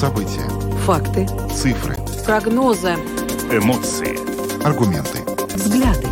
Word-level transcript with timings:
События. 0.00 0.48
Факты. 0.86 1.26
Цифры. 1.54 1.94
Прогнозы. 2.24 2.94
Эмоции. 3.52 4.16
Аргументы. 4.64 5.18
Взгляды. 5.54 6.08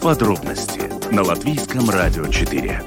Подробности 0.00 0.82
на 1.12 1.24
Латвийском 1.24 1.90
радио 1.90 2.24
4. 2.28 2.82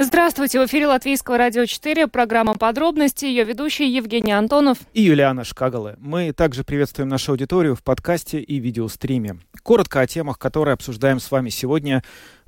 Здравствуйте, 0.00 0.60
в 0.60 0.66
эфире 0.66 0.88
Латвийского 0.88 1.38
радио 1.38 1.64
4, 1.64 2.08
программа 2.08 2.54
«Подробности», 2.54 3.24
ее 3.24 3.44
ведущий 3.44 3.88
Евгений 3.88 4.32
Антонов 4.32 4.78
и 4.92 5.02
Юлиана 5.02 5.44
Шкагалы. 5.44 5.94
Мы 6.00 6.32
также 6.32 6.64
приветствуем 6.64 7.08
нашу 7.08 7.32
аудиторию 7.32 7.76
в 7.76 7.84
подкасте 7.84 8.40
и 8.40 8.58
видеостриме. 8.58 9.38
Коротко 9.62 10.00
о 10.00 10.06
темах, 10.08 10.40
которые 10.40 10.74
обсуждаем 10.74 11.20
с 11.20 11.30
вами 11.30 11.50
сегодня, 11.50 12.02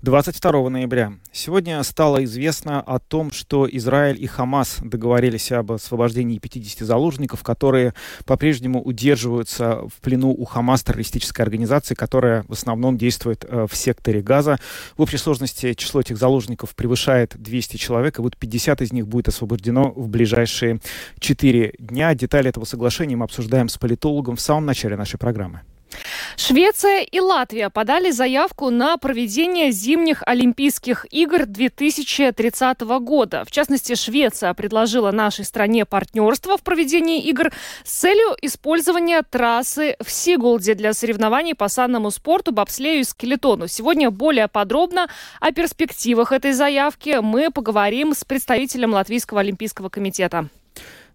22 0.05 0.69
ноября. 0.69 1.15
Сегодня 1.33 1.83
стало 1.83 2.23
известно 2.25 2.83
о 2.83 2.99
том, 2.99 3.31
что 3.31 3.67
Израиль 3.67 4.23
и 4.23 4.27
Хамас 4.27 4.77
договорились 4.83 5.51
об 5.51 5.73
освобождении 5.73 6.37
50 6.37 6.87
заложников, 6.87 7.43
которые 7.43 7.95
по-прежнему 8.27 8.83
удерживаются 8.83 9.89
в 9.89 10.03
плену 10.03 10.29
у 10.29 10.45
Хамас 10.45 10.83
террористической 10.83 11.43
организации, 11.43 11.95
которая 11.95 12.45
в 12.49 12.53
основном 12.53 12.99
действует 12.99 13.47
э, 13.49 13.67
в 13.67 13.75
секторе 13.75 14.21
Газа. 14.21 14.59
В 14.99 15.01
общей 15.01 15.17
сложности 15.17 15.73
число 15.73 16.03
этих 16.03 16.19
заложников 16.19 16.75
превышает 16.75 17.33
200 17.39 17.79
человек, 17.79 18.19
и 18.19 18.23
вот 18.23 18.37
50 18.37 18.83
из 18.83 18.93
них 18.93 19.09
будет 19.09 19.29
освобождено 19.29 19.91
в 19.97 20.09
ближайшие 20.09 20.81
4 21.19 21.77
дня. 21.79 22.15
Детали 22.15 22.51
этого 22.51 22.67
соглашения 22.67 23.17
мы 23.17 23.25
обсуждаем 23.25 23.71
с 23.71 23.79
политологом 23.79 24.37
в 24.37 24.41
самом 24.43 24.67
начале 24.67 24.99
нашей 24.99 25.19
программы. 25.19 25.63
Швеция 26.37 27.03
и 27.03 27.21
Латвия 27.21 27.71
подали 27.71 28.11
заявку 28.11 28.71
на 28.71 28.97
проведение 28.97 29.71
зимних 29.71 30.23
Олимпийских 30.27 31.07
игр 31.11 31.47
2030 31.47 32.81
года. 32.81 33.45
В 33.45 33.51
частности, 33.51 33.95
Швеция 33.95 34.53
предложила 34.55 35.13
нашей 35.13 35.45
стране 35.45 35.85
партнерство 35.85 36.57
в 36.57 36.63
проведении 36.63 37.23
игр 37.23 37.53
с 37.85 38.01
целью 38.01 38.37
использования 38.43 39.23
трассы 39.23 39.97
в 40.05 40.11
Сигулде 40.11 40.75
для 40.75 40.93
соревнований 40.93 41.55
по 41.55 41.69
санному 41.69 42.11
спорту, 42.11 42.53
бобслею 42.53 43.01
и 43.01 43.05
скелетону. 43.05 43.69
Сегодня 43.69 44.11
более 44.11 44.49
подробно 44.49 45.09
о 45.41 45.53
перспективах 45.53 46.33
этой 46.33 46.53
заявки 46.53 47.21
мы 47.23 47.51
поговорим 47.51 48.13
с 48.13 48.25
представителем 48.25 48.93
Латвийского 48.93 49.41
олимпийского 49.41 49.89
комитета. 49.89 50.49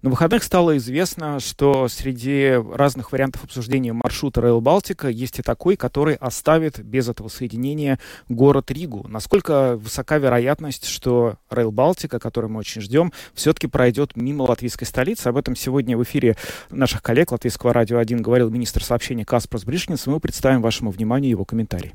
На 0.02 0.09
выходных 0.09 0.44
стало 0.44 0.78
известно, 0.78 1.42
что 1.42 1.89
среди 1.89 2.52
разных 2.52 3.11
вариантов 3.11 3.44
обсуждения 3.44 3.92
маршрута 3.92 4.39
Rail 4.39 4.61
Балтика 4.61 5.09
есть 5.09 5.39
и 5.39 5.42
такой, 5.42 5.75
который 5.75 6.16
оставит 6.16 6.80
без 6.80 7.09
этого 7.09 7.28
соединения 7.28 8.00
город 8.30 8.72
Ригу. 8.72 9.05
Насколько 9.09 9.75
высока 9.75 10.17
вероятность, 10.17 10.86
что 10.86 11.36
Rail 11.50 11.72
Балтика, 11.72 12.17
который 12.17 12.50
мы 12.50 12.59
очень 12.59 12.80
ждем, 12.80 13.11
все-таки 13.33 13.67
пройдет 13.67 14.16
мимо 14.16 14.44
латвийской 14.44 14.86
столицы? 14.86 15.27
Об 15.27 15.36
этом 15.36 15.58
сегодня 15.58 15.97
в 15.97 16.03
эфире 16.03 16.38
наших 16.70 17.02
коллег 17.02 17.33
Латвийского 17.33 17.73
радио 17.73 17.97
1 17.97 18.22
говорил 18.22 18.50
министр 18.50 18.81
сообщения 18.81 19.25
Каспарс 19.25 19.66
Бришнец. 19.66 20.08
Мы 20.08 20.22
представим 20.22 20.61
вашему 20.61 20.92
вниманию 20.92 21.31
его 21.31 21.44
комментарий. 21.44 21.94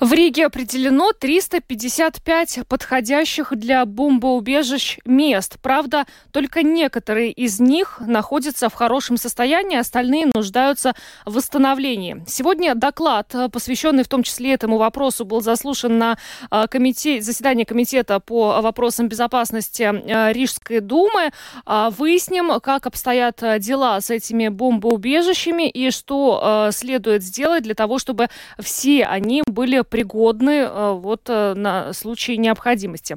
В 0.00 0.12
Риге 0.12 0.46
определено 0.46 1.10
355 1.12 2.60
подходящих 2.68 3.52
для 3.56 3.84
бомбоубежищ 3.84 4.98
мест. 5.04 5.56
Правда, 5.60 6.06
только 6.30 6.62
некоторые 6.62 7.32
из 7.32 7.58
них 7.58 7.98
находятся 7.98 8.68
в 8.68 8.74
хорошем 8.74 9.16
состоянии, 9.16 9.76
остальные 9.76 10.26
нуждаются 10.32 10.94
в 11.26 11.34
восстановлении. 11.34 12.22
Сегодня 12.28 12.76
доклад, 12.76 13.34
посвященный 13.52 14.04
в 14.04 14.08
том 14.08 14.22
числе 14.22 14.52
этому 14.52 14.78
вопросу, 14.78 15.24
был 15.24 15.40
заслушан 15.40 15.98
на 15.98 16.16
а, 16.48 16.68
комитете, 16.68 17.20
заседании 17.20 17.64
комитета 17.64 18.20
по 18.20 18.60
вопросам 18.60 19.08
безопасности 19.08 19.82
а, 19.82 20.32
Рижской 20.32 20.78
думы. 20.78 21.32
А, 21.66 21.90
выясним, 21.90 22.60
как 22.60 22.86
обстоят 22.86 23.42
дела 23.58 24.00
с 24.00 24.10
этими 24.10 24.46
бомбоубежищами 24.46 25.68
и 25.68 25.90
что 25.90 26.70
следует 26.72 27.24
сделать 27.24 27.64
для 27.64 27.74
того, 27.74 27.98
чтобы 27.98 28.28
все 28.60 29.04
они 29.18 29.42
были 29.46 29.82
пригодны 29.82 30.62
э, 30.62 30.92
вот 30.92 31.22
э, 31.28 31.54
на 31.54 31.92
случай 31.92 32.36
необходимости. 32.38 33.16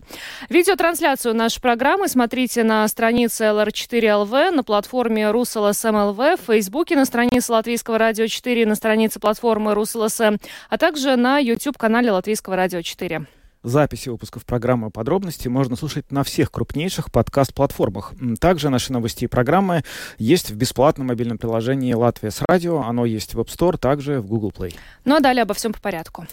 Видеотрансляцию 0.50 1.34
нашей 1.36 1.62
программы 1.62 2.08
смотрите 2.08 2.64
на 2.64 2.88
странице 2.88 3.46
LR4LV, 3.46 4.52
на 4.52 4.64
платформе 4.64 5.24
RusLSM.LV, 5.24 6.38
в 6.38 6.46
Фейсбуке, 6.48 6.96
на 6.96 7.06
странице 7.06 7.52
Латвийского 7.52 7.98
радио 7.98 8.28
4, 8.28 8.66
на 8.66 8.76
странице 8.76 9.20
платформы 9.20 9.72
RusLSM, 9.74 10.40
а 10.70 10.78
также 10.78 11.16
на 11.16 11.40
YouTube-канале 11.40 12.12
Латвийского 12.12 12.56
радио 12.56 12.82
4. 12.82 13.26
Записи 13.64 14.10
выпусков 14.10 14.44
программы 14.44 14.90
«Подробности» 14.90 15.48
можно 15.48 15.76
слушать 15.76 16.12
на 16.12 16.24
всех 16.24 16.52
крупнейших 16.52 17.12
подкаст-платформах. 17.12 18.14
Также 18.40 18.70
наши 18.70 18.92
новости 18.92 19.26
и 19.26 19.28
программы 19.28 19.84
есть 20.18 20.50
в 20.50 20.56
бесплатном 20.56 21.08
мобильном 21.08 21.38
приложении 21.38 21.94
«Латвия 21.94 22.32
с 22.32 22.42
радио». 22.48 22.82
Оно 22.82 23.06
есть 23.06 23.36
в 23.36 23.40
App 23.40 23.48
Store, 23.48 23.78
также 23.78 24.20
в 24.20 24.26
Google 24.26 24.52
Play. 24.52 24.74
Ну 25.06 25.16
а 25.16 25.20
далее 25.20 25.44
обо 25.44 25.54
всем 25.54 25.74
по 25.74 25.80
порядку. 25.80 26.26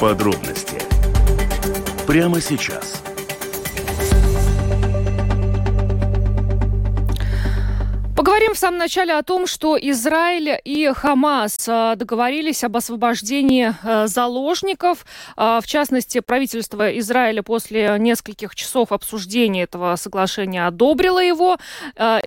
Подробности 0.00 0.78
прямо 2.06 2.40
сейчас– 2.40 3.02
Поговорим 8.18 8.52
в 8.54 8.58
самом 8.58 8.78
начале 8.78 9.14
о 9.14 9.22
том, 9.22 9.46
что 9.46 9.78
Израиль 9.80 10.60
и 10.64 10.90
Хамас 10.92 11.68
э, 11.68 11.94
договорились 11.94 12.64
об 12.64 12.76
освобождении 12.76 13.72
э, 13.84 14.08
заложников. 14.08 15.06
Э, 15.36 15.60
в 15.62 15.66
частности, 15.68 16.18
правительство 16.18 16.98
Израиля 16.98 17.44
после 17.44 17.94
нескольких 17.96 18.56
часов 18.56 18.90
обсуждения 18.90 19.62
этого 19.62 19.94
соглашения 19.94 20.66
одобрило 20.66 21.20
его. 21.20 21.58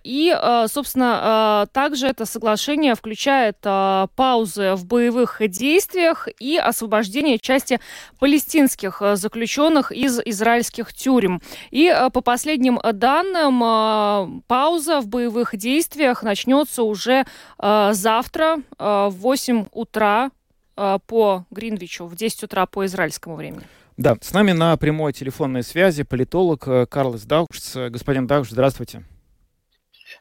И, 0.04 0.34
собственно, 0.68 1.68
также 1.74 2.08
это 2.08 2.26
соглашение 2.26 2.96
включает 2.96 3.58
паузы 3.60 4.76
в 4.76 4.86
боевых 4.86 5.42
действиях 5.50 6.30
и 6.40 6.58
освобождение 6.58 7.38
части 7.38 7.82
палестинских 8.18 9.02
заключенных 9.16 9.92
из 9.92 10.22
израильских 10.24 10.94
тюрем. 10.94 11.42
И 11.72 11.94
по 12.14 12.22
последним 12.22 12.80
данным, 12.94 14.44
пауза 14.48 15.02
в 15.02 15.08
боевых 15.08 15.58
действиях 15.58 15.81
действиях 15.82 16.22
начнется 16.24 16.84
уже 16.84 17.26
э, 17.60 17.90
завтра 17.94 18.58
э, 18.78 19.08
в 19.10 19.16
8 19.18 19.66
утра 19.72 20.30
э, 20.78 21.00
по 21.08 21.46
Гринвичу, 21.50 22.06
в 22.06 22.16
10 22.16 22.44
утра 22.44 22.66
по 22.68 22.86
израильскому 22.86 23.36
времени. 23.36 23.64
Да, 23.98 24.16
с 24.22 24.32
нами 24.32 24.52
на 24.52 24.78
прямой 24.78 25.12
телефонной 25.14 25.64
связи 25.64 26.04
политолог 26.04 26.68
э, 26.68 26.86
Карлос 26.86 27.24
Даушц. 27.24 27.76
Господин 27.90 28.28
Даушц, 28.28 28.52
здравствуйте. 28.52 29.04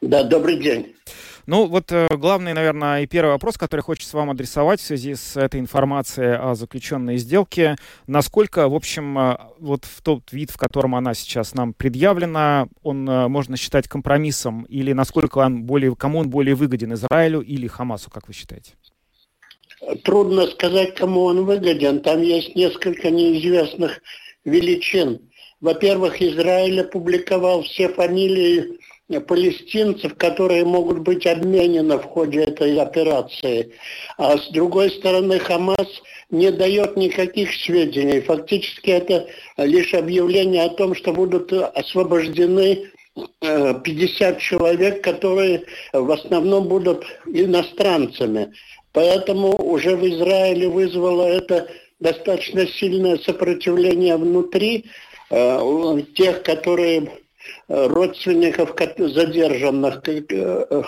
Да, 0.00 0.22
добрый 0.22 0.58
день. 0.58 0.94
Ну, 1.46 1.66
вот 1.66 1.90
э, 1.92 2.08
главный, 2.10 2.52
наверное, 2.52 3.02
и 3.02 3.06
первый 3.06 3.30
вопрос, 3.30 3.56
который 3.56 3.80
хочется 3.80 4.16
вам 4.16 4.30
адресовать 4.30 4.80
в 4.80 4.84
связи 4.84 5.14
с 5.14 5.36
этой 5.36 5.60
информацией 5.60 6.36
о 6.36 6.54
заключенной 6.54 7.16
сделке. 7.16 7.76
Насколько, 8.06 8.68
в 8.68 8.74
общем, 8.74 9.18
э, 9.18 9.38
вот 9.58 9.84
в 9.84 10.02
тот 10.02 10.32
вид, 10.32 10.50
в 10.50 10.56
котором 10.56 10.94
она 10.94 11.14
сейчас 11.14 11.54
нам 11.54 11.72
предъявлена, 11.72 12.68
он 12.82 13.08
э, 13.08 13.28
можно 13.28 13.56
считать 13.56 13.88
компромиссом, 13.88 14.64
или 14.64 14.92
насколько 14.92 15.38
он 15.38 15.64
более, 15.64 15.94
кому 15.96 16.18
он 16.18 16.30
более 16.30 16.54
выгоден, 16.54 16.92
Израилю 16.94 17.40
или 17.40 17.66
Хамасу, 17.66 18.10
как 18.10 18.28
вы 18.28 18.34
считаете? 18.34 18.74
Трудно 20.04 20.46
сказать, 20.46 20.94
кому 20.94 21.22
он 21.22 21.44
выгоден. 21.44 22.00
Там 22.00 22.20
есть 22.20 22.54
несколько 22.54 23.10
неизвестных 23.10 24.00
величин. 24.44 25.20
Во-первых, 25.60 26.20
Израиль 26.22 26.80
опубликовал 26.80 27.62
все 27.62 27.88
фамилии 27.88 28.78
палестинцев, 29.18 30.14
которые 30.16 30.64
могут 30.64 31.00
быть 31.00 31.26
обменены 31.26 31.98
в 31.98 32.04
ходе 32.04 32.44
этой 32.44 32.78
операции. 32.78 33.72
А 34.16 34.38
с 34.38 34.48
другой 34.50 34.90
стороны, 34.90 35.38
Хамас 35.40 36.02
не 36.30 36.52
дает 36.52 36.96
никаких 36.96 37.52
сведений. 37.52 38.20
Фактически 38.20 38.90
это 38.90 39.26
лишь 39.56 39.94
объявление 39.94 40.64
о 40.64 40.70
том, 40.70 40.94
что 40.94 41.12
будут 41.12 41.52
освобождены 41.52 42.90
50 43.40 44.36
э, 44.36 44.40
человек, 44.40 45.02
которые 45.02 45.64
в 45.92 46.10
основном 46.12 46.68
будут 46.68 47.04
иностранцами. 47.26 48.52
Поэтому 48.92 49.56
уже 49.56 49.96
в 49.96 50.06
Израиле 50.06 50.68
вызвало 50.68 51.24
это 51.24 51.68
достаточно 52.00 52.66
сильное 52.66 53.18
сопротивление 53.18 54.16
внутри 54.16 54.86
э, 55.30 56.02
тех, 56.14 56.42
которые 56.42 57.19
родственников 57.68 58.74
задержанных. 58.98 60.02
Э, 60.08 60.82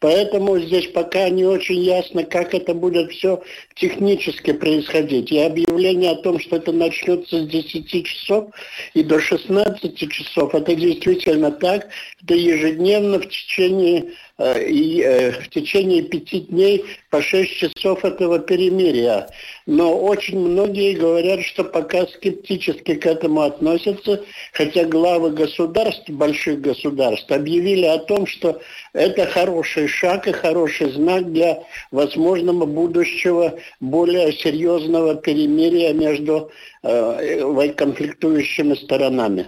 поэтому 0.00 0.58
здесь 0.58 0.88
пока 0.88 1.28
не 1.28 1.44
очень 1.44 1.80
ясно, 1.80 2.24
как 2.24 2.54
это 2.54 2.74
будет 2.74 3.10
все 3.12 3.42
технически 3.74 4.52
происходить. 4.52 5.32
И 5.32 5.38
объявление 5.38 6.12
о 6.12 6.22
том, 6.22 6.38
что 6.38 6.56
это 6.56 6.72
начнется 6.72 7.42
с 7.42 7.48
10 7.48 8.06
часов 8.06 8.50
и 8.94 9.02
до 9.02 9.20
16 9.20 10.10
часов, 10.10 10.54
это 10.54 10.74
действительно 10.74 11.50
так. 11.50 11.88
Это 12.22 12.34
ежедневно 12.34 13.18
в 13.18 13.28
течение 13.28 14.12
Э, 14.31 14.31
и 14.38 15.02
э, 15.02 15.32
в 15.32 15.48
течение 15.50 16.02
пяти 16.02 16.40
дней 16.40 16.84
по 17.10 17.20
шесть 17.20 17.54
часов 17.56 18.04
этого 18.04 18.38
перемирия. 18.38 19.28
Но 19.66 19.96
очень 19.98 20.38
многие 20.38 20.94
говорят, 20.94 21.42
что 21.42 21.64
пока 21.64 22.06
скептически 22.06 22.94
к 22.94 23.06
этому 23.06 23.42
относятся, 23.42 24.24
хотя 24.52 24.84
главы 24.84 25.30
государств, 25.30 26.08
больших 26.08 26.60
государств, 26.60 27.30
объявили 27.30 27.86
о 27.86 27.98
том, 27.98 28.26
что 28.26 28.60
это 28.92 29.26
хороший 29.26 29.86
шаг 29.86 30.26
и 30.26 30.32
хороший 30.32 30.90
знак 30.92 31.30
для 31.32 31.62
возможного 31.90 32.66
будущего 32.66 33.58
более 33.80 34.32
серьезного 34.32 35.14
перемирия 35.14 35.92
между 35.92 36.50
э, 36.82 37.72
конфликтующими 37.76 38.74
сторонами. 38.74 39.46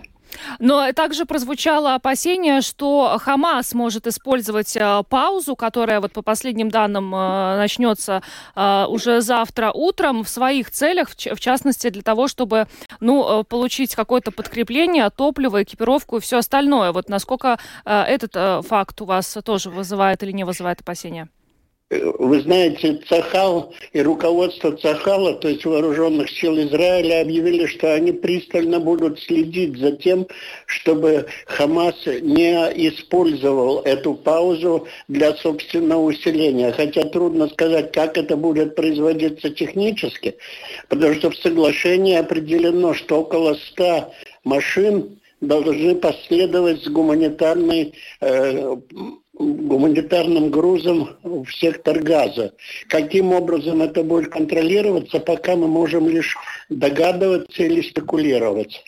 Но 0.59 0.93
также 0.93 1.25
прозвучало 1.25 1.95
опасение, 1.95 2.61
что 2.61 3.19
Хамас 3.21 3.75
может 3.75 4.07
использовать 4.07 4.77
э, 4.77 5.03
паузу, 5.09 5.57
которая 5.57 6.01
вот 6.01 6.13
по 6.13 6.23
последним 6.23 6.71
данным 6.71 7.15
э, 7.15 7.57
начнется 7.57 8.23
э, 8.55 8.87
уже 8.89 9.21
завтра 9.21 9.71
утром 9.73 10.25
в 10.25 10.29
своих 10.29 10.71
целях, 10.71 11.11
в, 11.11 11.41
частности 11.41 11.91
для 11.91 12.03
того, 12.03 12.29
чтобы 12.29 12.67
ну, 13.01 13.45
получить 13.45 13.95
какое-то 13.95 14.31
подкрепление, 14.31 15.11
топливо, 15.11 15.63
экипировку 15.63 16.17
и 16.17 16.21
все 16.21 16.39
остальное. 16.39 16.93
Вот 16.93 17.09
насколько 17.09 17.59
этот 17.85 18.67
факт 18.67 19.01
у 19.01 19.05
вас 19.05 19.37
тоже 19.45 19.71
вызывает 19.71 20.23
или 20.23 20.33
не 20.33 20.45
вызывает 20.45 20.81
опасения? 20.81 21.29
Вы 22.19 22.41
знаете, 22.41 23.01
Цахал 23.09 23.73
и 23.93 24.01
руководство 24.01 24.73
Цахала, 24.73 25.35
то 25.35 25.49
есть 25.49 25.65
вооруженных 25.65 26.31
сил 26.31 26.59
Израиля, 26.59 27.23
объявили, 27.23 27.67
что 27.67 27.95
они 27.95 28.13
пристально 28.13 28.81
будут 28.81 29.21
следить 29.21 29.79
за 29.79 29.93
тем, 29.93 30.27
чтобы 30.67 31.27
Хамас 31.47 31.95
не 32.07 32.53
использовал 32.89 33.81
эту 33.81 34.15
паузу 34.15 34.87
для 35.09 35.35
собственного 35.35 36.03
усиления. 36.03 36.73
Хотя 36.73 37.05
трудно 37.05 37.49
сказать, 37.49 37.93
как 37.93 38.17
это 38.19 38.37
будет 38.37 38.75
производиться 38.75 39.51
технически, 39.51 40.37
потому 40.89 41.15
что 41.15 41.31
в 41.31 41.37
соглашении 41.37 42.17
определено, 42.17 42.95
что 42.95 43.21
около 43.21 43.55
100 43.55 44.13
машин 44.45 45.21
должны 45.41 45.95
последовать 45.95 46.83
с 46.83 46.89
гуманитарной 46.89 47.95
э, 48.21 48.77
гуманитарным 49.39 50.51
грузом 50.51 51.17
в 51.23 51.47
сектор 51.51 52.01
газа. 52.01 52.53
Каким 52.89 53.33
образом 53.33 53.83
это 53.83 54.03
будет 54.03 54.31
контролироваться, 54.31 55.19
пока 55.19 55.57
мы 55.57 55.67
можем 55.67 56.09
лишь 56.09 56.37
догадываться 56.69 57.63
или 57.63 57.83
спекулировать. 57.83 58.85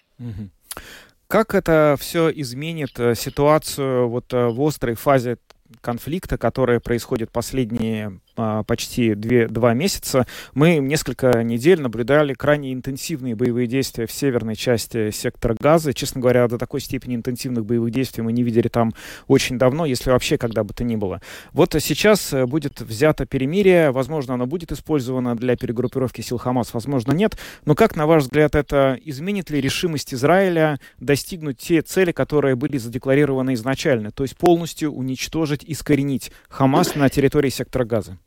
Как 1.29 1.55
это 1.55 1.97
все 1.99 2.31
изменит 2.31 3.01
э, 3.01 3.17
ситуацию 3.17 4.09
вот 4.09 4.33
э, 4.33 4.47
в 4.47 4.63
острой 4.63 4.95
фазе 4.95 5.39
конфликта, 5.81 6.39
которая 6.39 6.79
происходит 6.79 7.33
последние 7.33 8.21
почти 8.37 9.15
две, 9.15 9.49
два 9.49 9.75
месяца, 9.75 10.27
мы 10.55 10.77
несколько 10.77 11.43
недель 11.43 11.81
наблюдали 11.81 12.35
крайне 12.35 12.73
интенсивные 12.73 13.35
боевые 13.35 13.67
действия 13.67 14.07
в 14.07 14.13
северной 14.13 14.57
части 14.57 15.11
сектора 15.11 15.57
Газа. 15.59 15.93
Честно 15.93 16.21
говоря, 16.21 16.47
до 16.49 16.59
такой 16.59 16.81
степени 16.81 17.17
интенсивных 17.17 17.65
боевых 17.65 17.91
действий 17.91 18.23
мы 18.23 18.33
не 18.33 18.43
видели 18.43 18.69
там 18.69 18.93
очень 19.27 19.59
давно, 19.59 19.87
если 19.87 20.11
вообще 20.11 20.39
когда 20.39 20.65
бы 20.65 20.75
то 20.75 20.85
ни 20.85 20.97
было. 20.97 21.21
Вот 21.53 21.75
сейчас 21.81 22.33
э, 22.33 22.47
будет 22.47 22.81
взято 22.81 23.27
перемирие, 23.27 23.91
возможно, 23.91 24.35
оно 24.35 24.47
будет 24.47 24.73
использовано 24.73 25.37
для 25.37 25.57
перегруппировки 25.57 26.21
сил 26.21 26.39
Хамас, 26.39 26.75
возможно, 26.75 27.13
нет. 27.13 27.37
Но 27.65 27.75
как, 27.75 27.97
на 27.97 28.07
ваш 28.07 28.25
взгляд, 28.25 28.55
это 28.55 28.99
изменит 29.05 29.51
ли 29.51 29.61
решимость 29.61 30.15
Израиля 30.15 30.79
достигнуть 30.99 31.59
те 31.59 31.83
цели, 31.83 32.13
которые 32.13 32.57
были 32.57 32.79
задекларированы 32.79 33.55
изначально, 33.55 34.11
то 34.11 34.23
есть 34.23 34.37
полностью 34.37 34.93
уничтожить, 34.93 35.65
искоренить 35.67 36.33
Хамас 36.49 36.95
на 36.95 37.09
территории 37.09 37.51
сектора 37.51 37.85
Газа? 37.85 38.19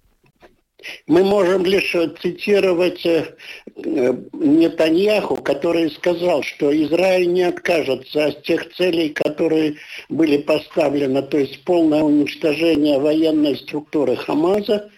Мы 1.08 1.24
можем 1.24 1.66
лишь 1.66 1.96
цитировать 2.22 3.06
э, 3.06 3.36
Нетаньяху, 3.76 5.36
который 5.38 5.92
сказал, 5.92 6.44
что 6.44 6.72
Израиль 6.86 7.32
не 7.32 7.44
откажется 7.44 8.28
от 8.28 8.44
тех 8.44 8.74
целей, 8.74 9.10
которые 9.10 9.76
были 10.08 10.38
поставлены, 10.38 11.22
то 11.24 11.38
есть 11.38 11.64
полное 11.66 12.02
уничтожение 12.02 13.00
военной 13.00 13.58
структуры 13.58 14.16
Хамаза 14.16 14.90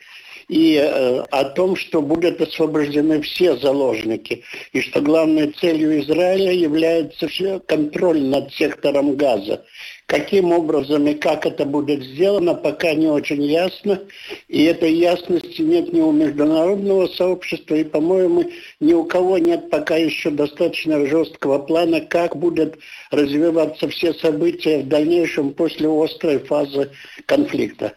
и 0.51 0.75
э, 0.75 1.23
о 1.31 1.45
том, 1.45 1.77
что 1.77 2.01
будут 2.01 2.41
освобождены 2.41 3.21
все 3.21 3.55
заложники, 3.55 4.43
и 4.73 4.81
что 4.81 4.99
главной 4.99 5.53
целью 5.53 6.01
Израиля 6.01 6.51
является 6.51 7.29
контроль 7.65 8.21
над 8.21 8.51
сектором 8.53 9.15
газа. 9.15 9.63
Каким 10.07 10.51
образом 10.51 11.07
и 11.07 11.13
как 11.13 11.45
это 11.45 11.63
будет 11.63 12.03
сделано, 12.03 12.53
пока 12.53 12.93
не 12.93 13.07
очень 13.07 13.43
ясно. 13.43 14.01
И 14.49 14.63
этой 14.65 14.91
ясности 14.91 15.61
нет 15.61 15.93
ни 15.93 16.01
у 16.01 16.11
международного 16.11 17.07
сообщества, 17.07 17.75
и, 17.75 17.85
по-моему, 17.85 18.43
ни 18.81 18.91
у 18.91 19.05
кого 19.05 19.37
нет 19.37 19.69
пока 19.69 19.95
еще 19.95 20.31
достаточно 20.31 21.05
жесткого 21.05 21.59
плана, 21.59 22.01
как 22.01 22.35
будут 22.35 22.77
развиваться 23.09 23.87
все 23.87 24.13
события 24.15 24.79
в 24.79 24.89
дальнейшем 24.89 25.53
после 25.53 25.87
острой 25.87 26.39
фазы 26.39 26.91
конфликта. 27.25 27.93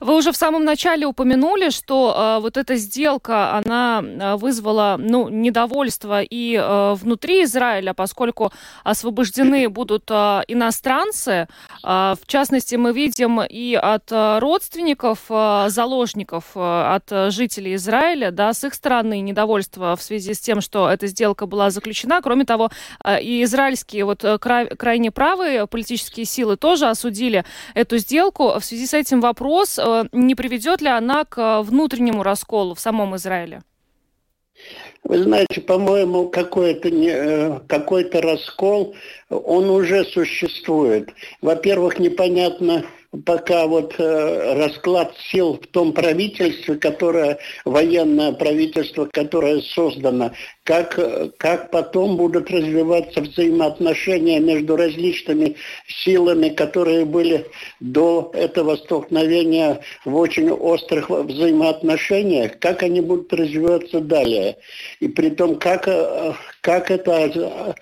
Вы 0.00 0.16
уже 0.16 0.32
в 0.32 0.36
самом 0.36 0.64
начале 0.64 1.06
упомянули, 1.06 1.70
что 1.70 2.14
э, 2.16 2.42
вот 2.42 2.56
эта 2.56 2.76
сделка, 2.76 3.54
она 3.56 4.02
э, 4.02 4.36
вызвала 4.36 4.96
ну, 4.98 5.28
недовольство 5.28 6.22
и 6.22 6.54
э, 6.54 6.94
внутри 6.94 7.44
Израиля, 7.44 7.94
поскольку 7.94 8.52
освобождены 8.84 9.68
будут 9.68 10.10
э, 10.10 10.42
иностранцы. 10.48 11.48
Э, 11.82 12.14
в 12.20 12.26
частности, 12.26 12.76
мы 12.76 12.92
видим 12.92 13.42
и 13.42 13.74
от 13.74 14.10
э, 14.10 14.38
родственников 14.38 15.20
э, 15.28 15.66
заложников, 15.68 16.44
э, 16.54 16.60
от 16.60 17.32
жителей 17.32 17.74
Израиля, 17.74 18.30
да, 18.30 18.52
с 18.52 18.64
их 18.64 18.74
стороны 18.74 19.20
недовольство 19.20 19.96
в 19.96 20.02
связи 20.02 20.34
с 20.34 20.40
тем, 20.40 20.60
что 20.60 20.88
эта 20.88 21.06
сделка 21.06 21.46
была 21.46 21.70
заключена. 21.70 22.20
Кроме 22.22 22.44
того, 22.44 22.70
э, 23.04 23.22
и 23.22 23.42
израильские 23.44 24.04
вот 24.04 24.24
э, 24.24 24.38
край, 24.38 24.66
крайне 24.66 25.10
правые 25.10 25.66
политические 25.66 26.26
силы 26.26 26.56
тоже 26.56 26.86
осудили 26.86 27.44
эту 27.74 27.98
сделку. 27.98 28.58
В 28.58 28.64
связи 28.64 28.86
с 28.86 28.94
этим 28.94 29.20
вопрос, 29.20 29.73
э, 29.78 30.04
не 30.12 30.34
приведет 30.34 30.80
ли 30.80 30.88
она 30.88 31.24
к 31.24 31.38
э, 31.38 31.62
внутреннему 31.62 32.22
расколу 32.22 32.74
в 32.74 32.80
самом 32.80 33.16
Израиле? 33.16 33.62
Вы 35.02 35.22
знаете, 35.22 35.60
по-моему, 35.60 36.28
какой-то 36.28 36.88
э, 36.88 37.60
какой 37.66 38.08
раскол, 38.10 38.94
он 39.28 39.68
уже 39.68 40.04
существует. 40.04 41.10
Во-первых, 41.42 41.98
непонятно, 41.98 42.84
пока 43.24 43.66
вот 43.66 43.94
э, 43.98 44.54
расклад 44.54 45.14
сил 45.30 45.54
в 45.62 45.66
том 45.68 45.92
правительстве, 45.92 46.76
которое, 46.76 47.38
военное 47.64 48.32
правительство, 48.32 49.08
которое 49.12 49.60
создано, 49.60 50.32
как, 50.64 50.98
как 51.38 51.70
потом 51.70 52.16
будут 52.16 52.50
развиваться 52.50 53.20
взаимоотношения 53.20 54.40
между 54.40 54.76
различными 54.76 55.56
силами, 55.86 56.48
которые 56.48 57.04
были 57.04 57.46
до 57.80 58.30
этого 58.34 58.76
столкновения 58.76 59.80
в 60.04 60.16
очень 60.16 60.50
острых 60.50 61.10
взаимоотношениях, 61.10 62.58
как 62.58 62.82
они 62.82 63.00
будут 63.00 63.32
развиваться 63.32 64.00
далее. 64.00 64.56
И 65.00 65.08
при 65.08 65.30
том, 65.30 65.56
как, 65.58 65.86
э, 65.88 66.32
как 66.60 66.90
это 66.90 67.74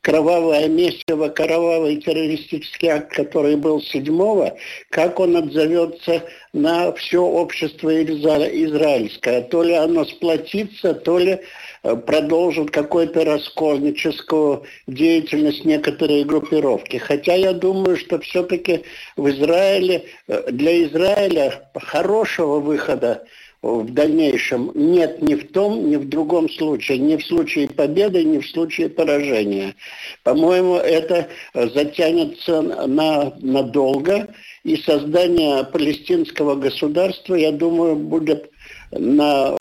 кровавое 0.00 0.68
месиво, 0.68 1.28
кровавый 1.28 1.96
террористический 1.96 2.88
акт, 2.88 3.12
который 3.12 3.56
был 3.56 3.80
седьмого, 3.82 4.56
как 4.90 5.20
он 5.20 5.36
отзовется 5.36 6.24
на 6.52 6.92
все 6.92 7.22
общество 7.22 8.02
израильское. 8.02 9.42
То 9.42 9.62
ли 9.62 9.74
оно 9.74 10.04
сплотится, 10.04 10.94
то 10.94 11.18
ли 11.18 11.40
э, 11.82 11.96
продолжит 11.96 12.70
какую-то 12.70 13.24
раскольническую 13.24 14.64
деятельность 14.86 15.64
некоторые 15.64 16.24
группировки. 16.24 16.96
Хотя 16.96 17.34
я 17.34 17.52
думаю, 17.52 17.96
что 17.96 18.18
все-таки 18.20 18.84
в 19.16 19.28
Израиле, 19.28 20.04
э, 20.28 20.50
для 20.50 20.84
Израиля 20.84 21.70
хорошего 21.74 22.60
выхода 22.60 23.24
в 23.62 23.92
дальнейшем 23.92 24.70
нет 24.74 25.20
ни 25.20 25.34
в 25.34 25.50
том, 25.52 25.90
ни 25.90 25.96
в 25.96 26.08
другом 26.08 26.48
случае, 26.48 26.98
ни 26.98 27.16
в 27.16 27.26
случае 27.26 27.68
победы, 27.68 28.22
ни 28.24 28.38
в 28.38 28.48
случае 28.48 28.88
поражения. 28.88 29.74
По-моему, 30.22 30.76
это 30.76 31.28
затянется 31.54 32.62
на, 32.62 33.32
надолго, 33.40 34.28
и 34.64 34.76
создание 34.76 35.64
палестинского 35.64 36.54
государства, 36.54 37.34
я 37.34 37.52
думаю, 37.52 37.96
будет 37.96 38.50
на... 38.90 39.56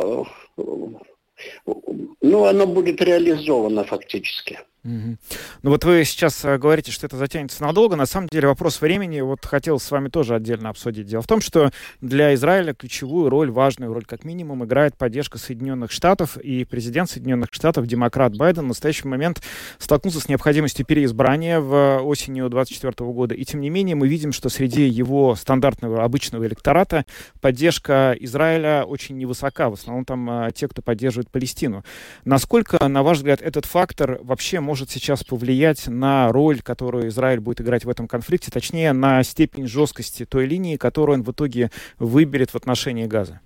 Ну, 0.58 2.46
оно 2.46 2.68
будет 2.68 3.02
реализовано 3.02 3.84
фактически. 3.84 4.60
Ну 4.88 5.70
вот 5.70 5.84
вы 5.84 6.04
сейчас 6.06 6.44
э, 6.46 6.58
говорите, 6.58 6.92
что 6.92 7.06
это 7.06 7.18
затянется 7.18 7.62
надолго. 7.64 7.96
На 7.96 8.06
самом 8.06 8.28
деле 8.30 8.48
вопрос 8.48 8.80
времени 8.80 9.20
вот 9.22 9.46
хотел 9.46 9.80
с 9.80 9.92
вами 9.92 10.10
тоже 10.10 10.36
отдельно 10.36 10.70
обсудить. 10.70 11.08
Дело 11.08 11.22
в 11.22 11.28
том, 11.28 11.42
что 11.42 11.72
для 12.00 12.34
Израиля 12.36 12.74
ключевую 12.74 13.30
роль, 13.30 13.52
важную 13.52 13.94
роль 13.94 14.06
как 14.06 14.24
минимум, 14.24 14.64
играет 14.64 14.96
поддержка 14.98 15.38
Соединенных 15.38 15.92
Штатов. 15.92 16.38
И 16.38 16.64
президент 16.64 17.10
Соединенных 17.10 17.50
Штатов, 17.52 17.86
демократ 17.86 18.38
Байден, 18.38 18.64
в 18.64 18.68
настоящий 18.68 19.08
момент 19.08 19.42
столкнулся 19.78 20.22
с 20.22 20.30
необходимостью 20.30 20.86
переизбрания 20.86 21.60
в 21.60 22.00
осенью 22.04 22.50
2024 22.50 23.12
года. 23.12 23.36
И 23.36 23.44
тем 23.44 23.62
не 23.62 23.70
менее 23.70 23.96
мы 23.96 24.08
видим, 24.08 24.32
что 24.32 24.50
среди 24.50 24.88
его 24.88 25.36
стандартного 25.36 26.04
обычного 26.04 26.46
электората 26.46 27.06
поддержка 27.42 28.16
Израиля 28.20 28.84
очень 28.86 29.18
невысока. 29.18 29.70
В 29.70 29.74
основном 29.74 30.06
там 30.06 30.30
а, 30.30 30.52
те, 30.52 30.68
кто 30.68 30.82
поддерживает 30.82 31.30
Палестину. 31.30 31.84
Насколько, 32.26 32.88
на 32.88 33.04
ваш 33.04 33.18
взгляд, 33.18 33.42
этот 33.42 33.66
фактор 33.66 34.20
вообще 34.22 34.60
может 34.60 34.77
может 34.78 34.92
сейчас 34.92 35.24
повлиять 35.24 35.88
на 35.88 36.32
роль, 36.32 36.62
которую 36.62 37.08
Израиль 37.08 37.40
будет 37.40 37.62
играть 37.62 37.84
в 37.84 37.90
этом 37.90 38.08
конфликте, 38.08 38.52
точнее, 38.52 38.94
на 38.94 39.24
степень 39.24 39.66
жесткости 39.66 40.24
той 40.24 40.46
линии, 40.46 40.78
которую 40.78 41.18
он 41.18 41.24
в 41.24 41.32
итоге 41.32 41.72
выберет 41.98 42.52
в 42.52 42.56
отношении 42.56 43.08
Газа? 43.08 43.40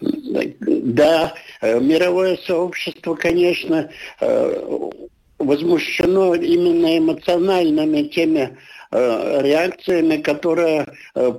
Да, 0.00 1.34
э, 1.60 1.78
мировое 1.78 2.38
сообщество, 2.38 3.16
конечно, 3.16 3.90
э, 4.22 4.90
возмущено 5.38 6.34
именно 6.34 6.98
эмоциональными 6.98 8.02
теми 8.04 8.56
Э, 8.92 9.42
реакциями, 9.42 10.18
которая 10.18 10.86
э, 11.16 11.32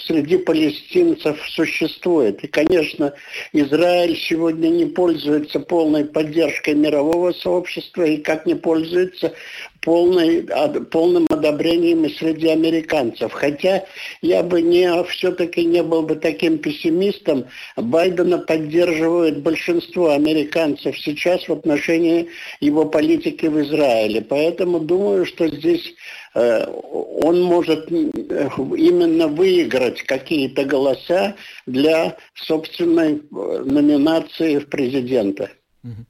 среди 0.00 0.38
палестинцев 0.38 1.38
существует. 1.50 2.42
И, 2.42 2.46
конечно, 2.46 3.12
Израиль 3.52 4.16
сегодня 4.16 4.68
не 4.68 4.86
пользуется 4.86 5.60
полной 5.60 6.06
поддержкой 6.06 6.74
мирового 6.74 7.32
сообщества 7.32 8.04
и 8.04 8.16
как 8.16 8.46
не 8.46 8.54
пользуется 8.54 9.34
полной, 9.80 10.46
полным 10.90 11.26
одобрением 11.30 12.08
среди 12.10 12.48
американцев. 12.48 13.32
Хотя 13.32 13.84
я 14.22 14.42
бы 14.42 14.62
не, 14.62 15.02
все-таки 15.04 15.64
не 15.64 15.82
был 15.82 16.02
бы 16.02 16.16
таким 16.16 16.58
пессимистом. 16.58 17.46
Байдена 17.76 18.38
поддерживает 18.38 19.42
большинство 19.42 20.10
американцев 20.10 20.98
сейчас 20.98 21.48
в 21.48 21.52
отношении 21.52 22.28
его 22.60 22.84
политики 22.84 23.46
в 23.46 23.60
Израиле. 23.62 24.20
Поэтому 24.22 24.80
думаю, 24.80 25.24
что 25.26 25.48
здесь 25.48 25.94
э, 26.34 26.66
он 26.66 27.42
может 27.42 27.90
именно 27.90 29.28
выиграть 29.28 30.02
какие-то 30.02 30.64
голоса 30.64 31.36
для 31.66 32.16
собственной 32.34 33.14
э, 33.14 33.62
номинации 33.64 34.58
в 34.58 34.68
президента. 34.68 35.50
Mm-hmm. 35.84 36.09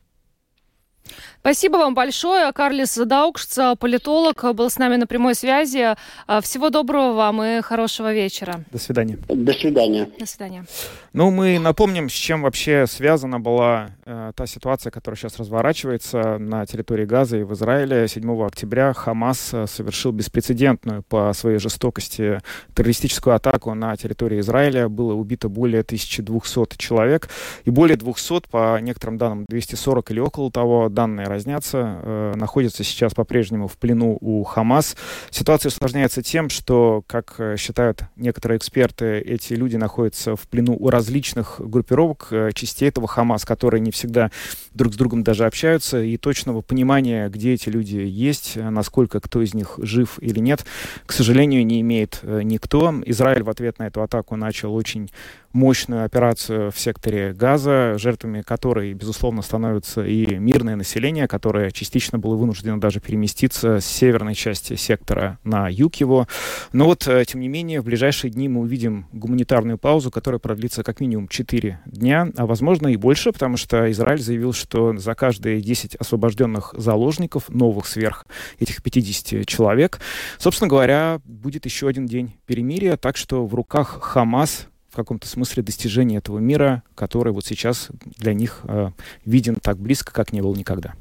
Спасибо 1.40 1.78
вам 1.78 1.94
большое. 1.94 2.52
Карлис 2.52 2.96
Даукшц, 2.96 3.58
политолог, 3.78 4.44
был 4.54 4.68
с 4.68 4.76
нами 4.76 4.96
на 4.96 5.06
прямой 5.06 5.34
связи. 5.34 5.96
А, 6.26 6.42
всего 6.42 6.68
доброго 6.68 7.14
вам 7.14 7.42
и 7.42 7.62
хорошего 7.62 8.12
вечера. 8.12 8.62
До 8.70 8.78
свидания. 8.78 9.16
До 9.26 9.54
свидания. 9.54 10.06
До 10.18 10.26
свидания. 10.26 10.66
Ну, 11.14 11.30
мы 11.30 11.58
напомним, 11.58 12.10
с 12.10 12.12
чем 12.12 12.42
вообще 12.42 12.86
связана 12.86 13.40
была 13.40 13.88
э, 14.04 14.32
та 14.36 14.46
ситуация, 14.46 14.90
которая 14.90 15.16
сейчас 15.16 15.38
разворачивается 15.38 16.36
на 16.36 16.66
территории 16.66 17.06
Газа 17.06 17.38
и 17.38 17.42
в 17.42 17.54
Израиле. 17.54 18.06
7 18.06 18.44
октября 18.44 18.92
Хамас 18.92 19.54
э, 19.54 19.66
совершил 19.66 20.12
беспрецедентную 20.12 21.02
по 21.04 21.32
своей 21.32 21.58
жестокости 21.58 22.40
террористическую 22.74 23.34
атаку 23.34 23.72
на 23.72 23.96
территории 23.96 24.40
Израиля. 24.40 24.90
Было 24.90 25.14
убито 25.14 25.48
более 25.48 25.80
1200 25.80 26.76
человек 26.76 27.30
и 27.64 27.70
более 27.70 27.96
200, 27.96 28.42
по 28.50 28.78
некоторым 28.78 29.16
данным, 29.16 29.46
240 29.48 30.10
или 30.10 30.20
около 30.20 30.52
того, 30.52 30.90
данные 30.90 31.29
разнятся, 31.30 32.00
э, 32.02 32.32
находятся 32.36 32.84
сейчас 32.84 33.14
по-прежнему 33.14 33.68
в 33.68 33.78
плену 33.78 34.18
у 34.20 34.44
Хамас. 34.44 34.96
Ситуация 35.30 35.70
усложняется 35.70 36.22
тем, 36.22 36.50
что, 36.50 37.02
как 37.06 37.36
э, 37.38 37.56
считают 37.56 38.02
некоторые 38.16 38.58
эксперты, 38.58 39.18
эти 39.18 39.54
люди 39.54 39.76
находятся 39.76 40.36
в 40.36 40.46
плену 40.48 40.76
у 40.78 40.90
различных 40.90 41.60
группировок, 41.60 42.28
э, 42.30 42.50
частей 42.54 42.88
этого 42.88 43.08
Хамас, 43.08 43.44
которые 43.44 43.80
не 43.80 43.90
всегда 43.90 44.30
друг 44.72 44.92
с 44.92 44.96
другом 44.96 45.22
даже 45.22 45.46
общаются, 45.46 46.02
и 46.02 46.16
точного 46.16 46.60
понимания, 46.60 47.28
где 47.28 47.54
эти 47.54 47.68
люди 47.68 47.96
есть, 47.96 48.56
насколько 48.56 49.20
кто 49.20 49.40
из 49.40 49.54
них 49.54 49.78
жив 49.78 50.18
или 50.20 50.40
нет, 50.40 50.66
к 51.06 51.12
сожалению, 51.12 51.64
не 51.64 51.80
имеет 51.80 52.20
никто. 52.22 52.94
Израиль 53.06 53.42
в 53.42 53.50
ответ 53.50 53.78
на 53.78 53.86
эту 53.86 54.02
атаку 54.02 54.36
начал 54.36 54.74
очень 54.74 55.10
мощную 55.52 56.04
операцию 56.04 56.70
в 56.70 56.78
секторе 56.78 57.32
Газа, 57.32 57.94
жертвами 57.98 58.42
которой, 58.42 58.92
безусловно, 58.94 59.42
становится 59.42 60.04
и 60.04 60.36
мирное 60.36 60.76
население, 60.76 61.28
которое 61.28 61.70
частично 61.70 62.18
было 62.18 62.36
вынуждено 62.36 62.80
даже 62.80 63.00
переместиться 63.00 63.80
с 63.80 63.86
северной 63.86 64.34
части 64.34 64.74
сектора 64.74 65.38
на 65.44 65.68
юг 65.68 65.96
его. 65.96 66.26
Но 66.72 66.84
вот, 66.84 67.06
э, 67.08 67.24
тем 67.26 67.40
не 67.40 67.48
менее, 67.48 67.80
в 67.80 67.84
ближайшие 67.84 68.30
дни 68.30 68.48
мы 68.48 68.60
увидим 68.60 69.06
гуманитарную 69.12 69.78
паузу, 69.78 70.10
которая 70.10 70.38
продлится 70.38 70.82
как 70.82 71.00
минимум 71.00 71.28
4 71.28 71.80
дня, 71.86 72.28
а 72.36 72.46
возможно 72.46 72.88
и 72.88 72.96
больше, 72.96 73.32
потому 73.32 73.56
что 73.56 73.90
Израиль 73.90 74.20
заявил, 74.20 74.52
что 74.52 74.96
за 74.96 75.14
каждые 75.14 75.60
10 75.60 75.96
освобожденных 75.96 76.74
заложников, 76.76 77.48
новых 77.48 77.86
сверх 77.86 78.26
этих 78.58 78.82
50 78.82 79.46
человек, 79.46 80.00
собственно 80.38 80.68
говоря, 80.68 81.20
будет 81.24 81.64
еще 81.64 81.88
один 81.88 82.06
день 82.06 82.36
перемирия, 82.46 82.96
так 82.96 83.16
что 83.16 83.46
в 83.46 83.54
руках 83.54 83.98
Хамас 84.00 84.69
в 84.90 84.96
каком-то 84.96 85.28
смысле 85.28 85.62
достижение 85.62 86.18
этого 86.18 86.38
мира, 86.38 86.82
который 86.94 87.32
вот 87.32 87.46
сейчас 87.46 87.88
для 88.18 88.34
них 88.34 88.60
э, 88.64 88.90
виден 89.24 89.56
так 89.56 89.78
близко, 89.78 90.12
как 90.12 90.32
не 90.32 90.40
был 90.40 90.54
никогда. 90.54 90.94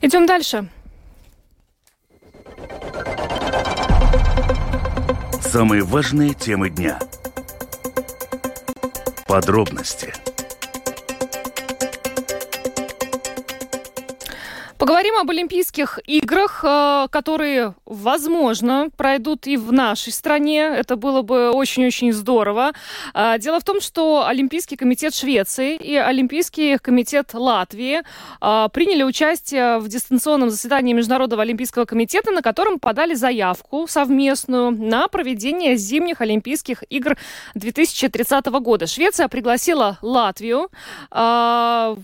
Идем 0.00 0.26
дальше. 0.26 0.68
Самые 5.40 5.84
важные 5.84 6.34
темы 6.34 6.70
дня. 6.70 6.98
Подробности. 9.26 10.12
Поговорим 14.78 15.16
об 15.16 15.30
Олимпийских 15.30 16.00
играх, 16.04 16.64
э, 16.64 17.06
которые, 17.10 17.74
возможно, 17.86 18.88
пройдут 18.96 19.46
и 19.46 19.56
в 19.56 19.72
нашей 19.72 20.12
стране. 20.12 20.62
Это 20.62 20.96
было 20.96 21.22
бы 21.22 21.50
очень-очень 21.52 22.12
здорово. 22.12 22.72
А, 23.12 23.38
дело 23.38 23.60
в 23.60 23.64
том, 23.64 23.80
что 23.80 24.26
Олимпийский 24.26 24.76
комитет 24.76 25.14
Швеции 25.14 25.76
и 25.76 25.94
Олимпийский 25.96 26.78
комитет 26.78 27.34
Латвии 27.34 28.02
а, 28.40 28.68
приняли 28.68 29.04
участие 29.04 29.78
в 29.78 29.88
дистанционном 29.88 30.50
заседании 30.50 30.92
Международного 30.92 31.42
олимпийского 31.42 31.84
комитета, 31.84 32.32
на 32.32 32.42
котором 32.42 32.80
подали 32.80 33.14
заявку 33.14 33.86
совместную 33.86 34.72
на 34.72 35.06
проведение 35.06 35.76
зимних 35.76 36.20
Олимпийских 36.20 36.82
игр 36.90 37.16
2030 37.54 38.46
года. 38.46 38.86
Швеция 38.88 39.28
пригласила 39.28 39.98
Латвию 40.02 40.68
а, 41.10 41.96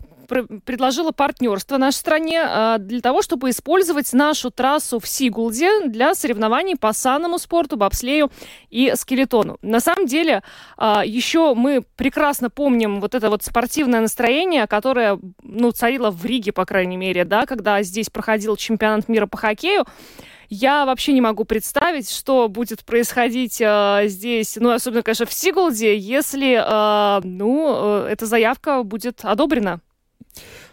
предложила 0.65 1.11
партнерство 1.11 1.77
нашей 1.77 1.97
стране 1.97 2.43
а, 2.43 2.79
для 2.79 3.01
того, 3.01 3.23
чтобы 3.23 3.51
использовать 3.51 4.13
нашу 4.13 4.51
трассу 4.51 4.99
в 5.01 5.09
Сигулде 5.09 5.87
для 5.87 6.15
соревнований 6.15 6.77
по 6.77 6.93
санному 6.93 7.39
спорту, 7.39 7.77
бобслею 7.77 8.31
и 8.71 8.93
скелетону. 8.95 9.59
На 9.63 9.81
самом 9.81 10.07
деле, 10.07 10.43
а, 10.77 11.03
еще 11.05 11.55
мы 11.55 11.83
прекрасно 11.97 12.51
помним 12.51 13.01
вот 13.01 13.15
это 13.15 13.29
вот 13.31 13.43
спортивное 13.43 14.01
настроение, 14.01 14.67
которое, 14.67 15.19
ну, 15.43 15.73
царило 15.73 16.11
в 16.11 16.25
Риге, 16.25 16.53
по 16.53 16.65
крайней 16.65 16.97
мере, 16.97 17.25
да, 17.25 17.47
когда 17.47 17.83
здесь 17.83 18.11
проходил 18.11 18.57
чемпионат 18.57 19.09
мира 19.09 19.27
по 19.27 19.37
хоккею. 19.37 19.85
Я 20.53 20.85
вообще 20.85 21.13
не 21.13 21.21
могу 21.21 21.45
представить, 21.45 22.11
что 22.11 22.49
будет 22.49 22.85
происходить 22.85 23.61
э, 23.61 24.03
здесь, 24.07 24.57
ну, 24.57 24.71
особенно, 24.71 25.05
конечно, 25.05 25.25
в 25.25 25.33
Сигулде, 25.33 25.97
если, 25.97 26.61
э, 26.61 27.21
ну, 27.23 28.03
э, 28.03 28.09
эта 28.11 28.27
заявка 28.27 28.83
будет 28.83 29.25
одобрена. 29.25 29.81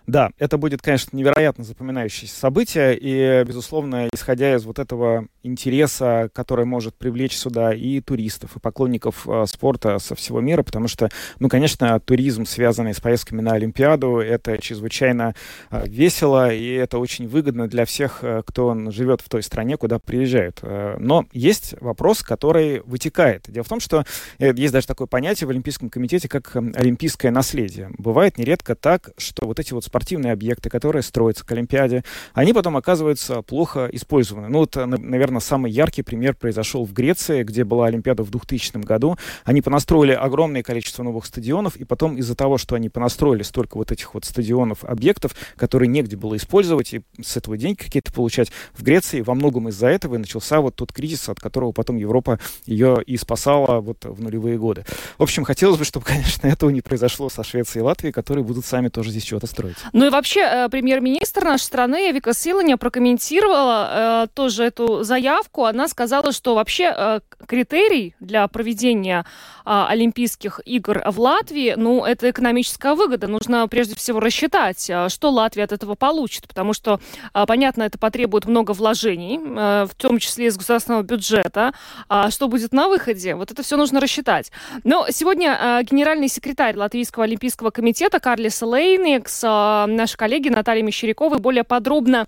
Да, 0.08 0.30
это 0.38 0.58
будет, 0.58 0.82
конечно, 0.82 1.18
невероятно 1.18 1.66
запоминающееся 1.66 2.34
событие, 2.34 2.98
и, 2.98 3.44
безусловно, 3.46 4.08
исходя 4.14 4.56
из 4.56 4.64
вот 4.64 4.80
этого 4.80 5.28
интереса, 5.44 6.30
который 6.34 6.64
может 6.64 6.96
привлечь 6.96 7.36
сюда 7.36 7.74
и 7.74 8.00
туристов, 8.00 8.56
и 8.56 8.60
поклонников 8.60 9.28
э, 9.28 9.44
спорта 9.48 10.00
со 10.00 10.16
всего 10.16 10.40
мира, 10.40 10.64
потому 10.64 10.88
что, 10.88 11.10
ну, 11.40 11.50
конечно, 11.50 12.00
туризм, 12.00 12.46
связанный 12.46 12.94
с 12.94 13.02
поездками 13.02 13.42
на 13.42 13.52
Олимпиаду, 13.52 14.20
это 14.20 14.58
чрезвычайно 14.62 15.36
э, 15.72 15.86
весело, 15.88 16.54
и 16.54 16.72
это 16.72 17.00
очень 17.00 17.28
выгодно 17.28 17.68
для 17.68 17.84
всех, 17.84 18.20
э, 18.22 18.44
кто 18.46 18.90
живет 18.92 19.20
в 19.20 19.28
той 19.28 19.44
стране, 19.44 19.76
куда 19.76 20.00
приезжают. 20.00 20.60
Э, 20.62 20.96
но 21.00 21.26
есть 21.34 21.76
вопрос, 21.82 22.24
который 22.24 22.82
вытекает. 22.86 23.44
Дело 23.50 23.66
в 23.66 23.70
том, 23.70 23.82
что 23.82 24.06
э, 24.40 24.54
есть 24.56 24.72
даже 24.72 24.88
такое 24.88 25.08
понятие 25.08 25.48
в 25.48 25.50
Олимпийском 25.50 25.90
комитете, 25.90 26.30
как 26.30 26.56
э, 26.56 26.60
олимпийское 26.76 27.30
наследие. 27.30 27.90
Бывает 27.98 28.38
нередко 28.38 28.74
так, 28.74 29.10
что 29.18 29.46
вот 29.46 29.60
эти 29.60 29.74
вот 29.74 29.84
спортивные 29.84 29.97
объекты, 30.32 30.70
которые 30.70 31.04
строятся 31.04 31.46
к 31.46 31.52
Олимпиаде, 31.52 32.04
они 32.34 32.54
потом 32.54 32.78
оказываются 32.78 33.42
плохо 33.42 33.90
использованы. 33.92 34.48
Ну, 34.50 34.60
вот, 34.60 34.76
наверное, 34.76 35.42
самый 35.42 35.72
яркий 35.72 36.04
пример 36.04 36.36
произошел 36.36 36.86
в 36.86 36.94
Греции, 36.94 37.44
где 37.44 37.64
была 37.64 37.88
Олимпиада 37.88 38.24
в 38.24 38.32
2000 38.32 38.78
году. 38.78 39.18
Они 39.44 39.62
понастроили 39.62 40.12
огромное 40.12 40.64
количество 40.64 41.04
новых 41.04 41.26
стадионов, 41.26 41.76
и 41.76 41.84
потом 41.84 42.18
из-за 42.18 42.36
того, 42.36 42.58
что 42.58 42.76
они 42.76 42.90
понастроили 42.90 43.44
столько 43.44 43.78
вот 43.78 43.92
этих 43.92 44.14
вот 44.14 44.26
стадионов, 44.26 44.84
объектов, 44.84 45.36
которые 45.56 45.88
негде 45.88 46.16
было 46.18 46.36
использовать, 46.36 46.94
и 46.94 47.02
с 47.22 47.38
этого 47.38 47.58
деньги 47.58 47.78
какие-то 47.78 48.12
получать, 48.14 48.52
в 48.74 48.84
Греции 48.84 49.22
во 49.22 49.36
многом 49.36 49.70
из-за 49.70 49.88
этого 49.88 50.16
и 50.16 50.18
начался 50.18 50.62
вот 50.62 50.76
тот 50.76 50.92
кризис, 50.94 51.30
от 51.30 51.40
которого 51.40 51.72
потом 51.72 51.98
Европа 51.98 52.40
ее 52.66 53.02
и 53.06 53.18
спасала 53.18 53.80
вот 53.80 54.06
в 54.06 54.22
нулевые 54.22 54.58
годы. 54.58 54.86
В 55.18 55.24
общем, 55.24 55.44
хотелось 55.44 55.78
бы, 55.78 55.86
чтобы, 55.86 56.06
конечно, 56.08 56.48
этого 56.48 56.70
не 56.70 56.82
произошло 56.82 57.30
со 57.30 57.44
Швецией 57.44 57.82
и 57.82 57.86
Латвией, 57.86 58.12
которые 58.12 58.44
будут 58.44 58.66
сами 58.66 58.90
тоже 58.90 59.12
здесь 59.12 59.26
что-то 59.26 59.48
строить. 59.48 59.78
Ну 59.94 60.06
и 60.06 60.10
вообще, 60.10 60.42
э, 60.42 60.70
премьер-министр 60.70 61.44
нашей 61.44 61.64
страны 61.64 62.12
Вика 62.12 62.34
Силаня 62.34 62.78
прокомментировала 62.78 63.90
э, 63.90 64.28
тоже 64.34 64.66
эту 64.66 65.04
заявку. 65.04 65.66
Она 65.66 65.88
сказала, 65.88 66.32
что 66.32 66.56
вообще 66.56 66.94
э, 66.96 67.20
критерий 67.46 68.16
для 68.20 68.48
проведения 68.48 69.26
э, 69.68 69.86
Олимпийских 69.90 70.62
игр 70.66 71.04
в 71.06 71.20
Латвии, 71.20 71.74
ну, 71.76 72.06
это 72.06 72.30
экономическая 72.30 72.96
выгода. 72.96 73.28
Нужно 73.28 73.68
прежде 73.68 73.96
всего 73.96 74.20
рассчитать, 74.20 74.90
э, 74.90 75.10
что 75.10 75.30
Латвия 75.30 75.64
от 75.66 75.74
этого 75.74 75.96
получит, 75.96 76.48
потому 76.48 76.74
что, 76.74 77.00
э, 77.34 77.46
понятно, 77.46 77.84
это 77.84 77.98
потребует 77.98 78.46
много 78.46 78.72
вложений, 78.72 79.40
в 79.88 79.90
том 79.98 80.20
числе 80.20 80.48
из 80.48 80.58
государственного 80.58 81.02
бюджета. 81.02 81.74
А 82.08 82.32
что 82.32 82.48
будет 82.48 82.72
на 82.72 82.88
выходе? 82.88 83.36
Вот 83.36 83.52
это 83.52 83.64
все 83.64 83.76
нужно 83.78 84.00
рассчитать. 84.00 84.52
Но 84.84 85.08
сегодня 85.10 85.84
генеральный 85.84 86.28
секретарь 86.28 86.78
Латвийского 86.78 87.26
олимпийского 87.26 87.72
комитета 87.72 88.20
Карлис 88.20 88.62
Лейникс, 88.62 89.44
э, 89.44 89.86
наши 89.88 90.18
коллеги 90.18 90.50
Наталья 90.50 90.84
Мещеряковой 90.84 91.40
более 91.40 91.64
подробно 91.64 92.28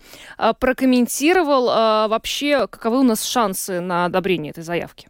прокомментировал 0.59 1.65
вообще, 2.09 2.67
каковы 2.67 2.99
у 2.99 3.03
нас 3.03 3.23
шансы 3.23 3.79
на 3.79 4.05
одобрение 4.05 4.51
этой 4.51 4.63
заявки. 4.63 5.07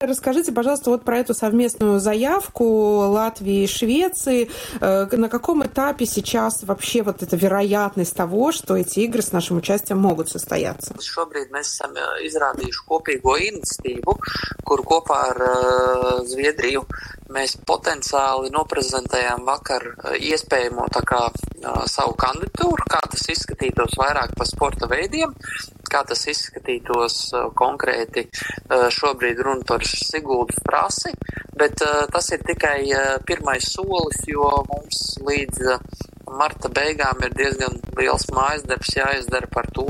Расскажите, 0.00 0.52
пожалуйста, 0.52 0.90
вот 0.90 1.04
про 1.04 1.18
эту 1.18 1.34
совместную 1.34 1.98
заявку 1.98 2.64
Латвии 2.64 3.64
и 3.64 3.66
Швеции. 3.66 4.48
Э, 4.80 5.08
на 5.10 5.28
каком 5.28 5.66
этапе 5.66 6.06
сейчас 6.06 6.62
вообще 6.62 7.02
вот 7.02 7.24
эта 7.24 7.34
вероятность 7.34 8.14
того, 8.14 8.52
что 8.52 8.76
эти 8.76 9.00
игры 9.00 9.22
с 9.22 9.32
нашим 9.32 9.56
участием 9.56 9.98
могут 9.98 10.28
состояться? 10.28 10.94
Šobrīd 11.02 11.50
mēs 11.50 11.74
esam 11.74 11.98
izrādījuši 12.22 12.84
kopīgo 12.86 13.34
iniciatīvu, 13.42 14.14
kur 14.62 14.84
kopā 14.86 15.18
Zviedriju 16.30 16.86
mēs 17.34 17.56
potenciāli 17.68 18.50
noprezentējām 18.54 19.44
vakar 19.46 19.84
iespējamo 20.16 20.86
tā 20.94 21.02
kā 21.06 21.20
savu 21.90 22.14
kandidatūru, 22.18 22.86
kā 22.88 23.00
tas 23.10 23.26
izskatītos 23.34 23.98
vairāk 24.00 24.32
pa 24.38 24.46
sporta 24.48 24.88
veidiem, 24.90 25.34
kā 25.88 26.02
tas 26.08 26.24
izskatītos 26.30 27.18
konkrēti 27.58 28.26
šobrīd 28.68 29.42
runa 29.44 29.64
par 29.68 29.84
Siguldas 29.88 30.60
trasi, 30.64 31.12
bet 31.58 31.80
tas 32.12 32.32
ir 32.32 32.44
tikai 32.48 32.78
pirmais 33.28 33.70
solis, 33.74 34.22
jo 34.28 34.48
mums 34.68 35.18
līdz 35.24 35.74
marta 36.38 36.68
beigām 36.72 37.22
ir 37.24 37.32
diezgan 37.36 37.78
liels 37.98 38.28
mājas 38.36 38.66
darbs 38.68 38.92
jāizdara 38.96 39.48
par 39.52 39.68
to, 39.74 39.88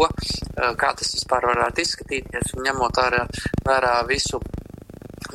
kā 0.55 0.95
tas 0.99 1.15
vispār 1.17 1.51
varētu 1.51 1.85
izskatīties, 1.85 2.55
un 2.57 2.67
ņemot 2.69 3.03
vērā 3.67 3.97
visu 4.09 4.41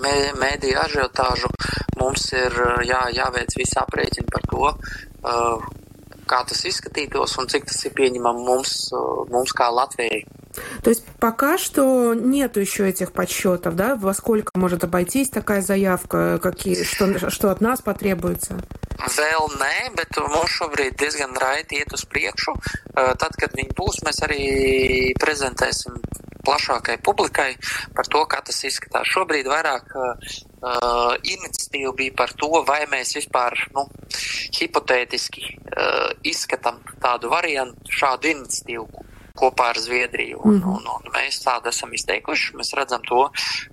mēdīju 0.03 0.79
ažiotāžu, 0.79 1.49
mums 2.03 2.27
ir 2.35 2.59
jā, 2.89 3.01
jāveic 3.15 3.55
visi 3.57 3.79
aprēķini 3.79 4.29
par 4.35 4.45
to, 4.51 4.73
kā 6.29 6.43
tas 6.47 6.63
izskatītos 6.67 7.35
un 7.41 7.49
cik 7.51 7.67
tas 7.71 7.83
ir 7.87 7.95
pieņemam 7.97 8.43
mums, 8.47 8.77
mums 9.31 9.55
kā 9.55 9.71
Latvijai. 9.71 10.25
То 10.83 10.91
есть 10.91 11.03
пока 11.19 11.57
что 11.57 12.13
нету 12.13 12.59
еще 12.59 12.87
этих 12.87 13.11
подсчетов, 13.11 13.75
да, 13.75 13.95
во 13.95 14.13
сколько 14.13 14.51
может 14.53 14.83
обойтись 14.83 15.29
такая 15.29 15.63
заявка, 15.63 16.37
какие, 16.37 16.83
что, 16.83 17.31
что 17.31 17.49
от 17.49 17.59
нас 17.59 17.81
потребуется? 17.81 18.59
Vēl 19.03 19.49
nē, 19.57 19.95
bet 19.97 20.15
mums 20.21 20.53
šobrīd 20.53 20.93
diezgan 21.01 21.33
raiti 21.41 21.81
iet 21.81 21.91
uz 21.97 22.05
priekšu. 22.05 22.53
Tad, 22.93 23.33
kad 23.35 23.57
viņi 23.57 23.73
būs, 23.75 24.03
mēs 24.05 24.21
arī 24.23 24.43
prezentēsim 25.19 25.97
plašākai 26.43 26.97
publikai 27.03 27.51
par 27.95 28.09
to, 28.11 28.23
kā 28.29 28.41
tas 28.45 28.59
izskatās. 28.67 29.09
Šobrīd 29.13 29.47
vairāk 29.49 29.95
uh, 29.95 30.35
iniciatīva 31.19 31.93
bija 31.97 32.15
par 32.17 32.35
to, 32.39 32.51
vai 32.67 32.83
mēs 32.91 33.15
vispār 33.19 33.55
nu, 33.75 33.87
hipotētiski 34.59 35.47
uh, 35.47 36.11
izskatām 36.27 36.81
tādu 37.03 37.31
variantu, 37.33 37.91
šādu 37.91 38.33
iniciatīvu 38.35 38.87
kopā 39.37 39.71
ar 39.73 39.79
Zviedriju. 39.81 40.41
Un, 40.45 40.59
mm. 40.59 40.73
un, 40.77 40.89
un 40.93 41.13
mēs 41.15 41.39
tādu 41.41 41.71
esam 41.71 41.93
izteikuši. 41.97 42.53
Mēs 42.59 42.73
redzam 42.77 43.01
to 43.07 43.25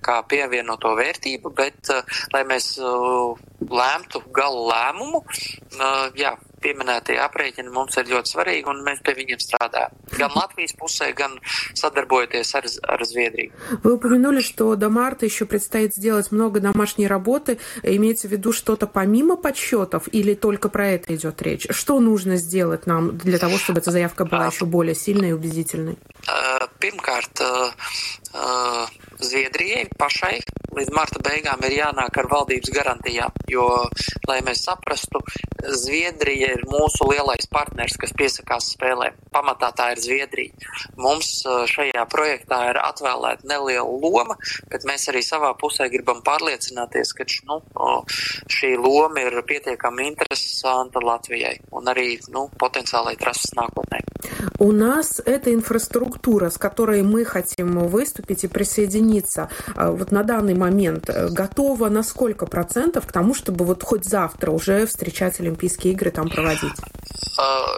kā 0.03 0.17
pievienoto 0.29 0.95
vērtību, 0.97 1.53
bet, 1.57 1.91
uh, 1.93 2.23
lai 2.33 2.45
mēs 2.49 2.73
uh, 2.81 3.35
lēmtu 3.61 4.23
galu 4.33 4.65
lēmumu, 4.71 5.21
uh, 5.21 6.07
jā, 6.17 6.33
pieminētie 6.61 7.17
aprēķini 7.21 7.71
mums 7.73 7.97
ir 7.97 8.09
ļoti 8.11 8.33
svarīgi, 8.35 8.69
un 8.71 8.83
mēs 8.85 9.01
pie 9.05 9.15
viņiem 9.17 9.41
strādājam. 9.41 9.97
Gan 10.17 10.31
пусē, 10.79 11.11
gan 11.17 11.37
соdarbojoties 11.73 12.55
ar, 12.55 12.67
ar 12.95 13.05
Зверией. 13.05 13.51
Вы 13.83 13.93
упомянули, 13.93 14.41
что 14.41 14.75
до 14.75 14.89
марта 14.89 15.25
еще 15.25 15.45
предстоит 15.45 15.95
сделать 15.95 16.31
много 16.31 16.59
домашней 16.59 17.07
работы. 17.07 17.59
Имеется 17.83 18.27
в 18.27 18.31
виду 18.31 18.53
что-то 18.53 18.87
помимо 18.87 19.35
подсчетов 19.35 20.07
или 20.11 20.33
только 20.33 20.69
про 20.69 20.87
это 20.89 21.15
идет 21.15 21.41
речь? 21.41 21.67
Что 21.69 21.99
нужно 21.99 22.37
сделать 22.37 22.87
нам 22.87 23.17
для 23.17 23.37
того, 23.37 23.57
чтобы 23.57 23.79
эта 23.79 23.91
заявка 23.91 24.25
была 24.25 24.47
еще 24.47 24.65
более 24.65 24.95
сильной 24.95 25.29
и 25.29 25.33
убедительной? 25.33 25.97
pirmkārt, 26.81 27.43
Zviedrijai 29.21 29.85
pašai 29.99 30.37
līdz 30.75 30.91
marta 30.95 31.19
beigām 31.23 31.61
ir 31.67 31.75
jānāk 31.75 32.17
ar 32.21 32.29
valdības 32.31 32.71
garantijām, 32.73 33.33
jo, 33.51 33.65
lai 34.29 34.39
mēs 34.45 34.63
saprastu, 34.67 35.19
Zviedrija 35.81 36.53
ir 36.55 36.63
mūsu 36.69 37.05
lielais 37.11 37.47
partners, 37.51 37.97
kas 38.01 38.15
piesakās 38.17 38.71
spēlē. 38.75 39.11
Pamatā 39.35 39.71
tā 39.77 39.91
ir 39.93 40.01
Zviedrija. 40.01 40.71
Mums 40.99 41.43
šajā 41.71 42.05
projektā 42.11 42.61
ir 42.71 42.79
atvēlēta 42.81 43.47
neliela 43.51 43.85
loma, 43.85 44.37
bet 44.71 44.87
mēs 44.89 45.09
arī 45.11 45.23
savā 45.25 45.51
pusē 45.59 45.89
gribam 45.91 46.23
pārliecināties, 46.25 47.13
ka 47.17 47.27
nu, 47.49 47.59
šī 48.49 48.73
loma 48.79 49.27
ir 49.27 49.41
pietiekami 49.47 50.07
interesanta 50.11 51.03
Latvijai 51.03 51.57
un 51.77 51.91
arī 51.91 52.15
nu, 52.33 52.47
potenciālai 52.61 53.17
trases 53.19 53.53
nākotnē. 53.59 54.01
У 54.59 54.71
нас 54.71 55.21
эта 55.25 55.53
инфраструктура, 55.53 56.49
с 56.49 56.57
которой 56.57 57.03
мы 57.03 57.25
хотим 57.25 57.87
выступить 57.87 58.43
и 58.43 58.47
присоединиться, 58.47 59.49
вот 59.75 60.11
на 60.11 60.23
данный 60.23 60.55
момент 60.55 61.09
готова 61.09 61.89
на 61.89 62.03
сколько 62.03 62.45
процентов 62.45 63.07
к 63.07 63.11
тому, 63.11 63.33
чтобы 63.33 63.65
вот 63.65 63.83
хоть 63.83 64.05
завтра 64.05 64.51
уже 64.51 64.85
встречать 64.85 65.39
Олимпийские 65.39 65.93
игры 65.93 66.11
там 66.11 66.29
проводить? 66.29 66.73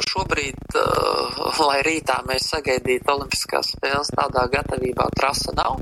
Šobrīd, 0.04 0.76
lai 1.64 1.80
rītā 1.86 2.18
mēs 2.28 2.50
sagaidītu 2.52 3.12
Olimpiskās 3.14 3.70
spēles, 3.76 4.10
tādā 4.12 4.44
gatavībā 4.52 5.06
trasa 5.16 5.54
nav. 5.56 5.80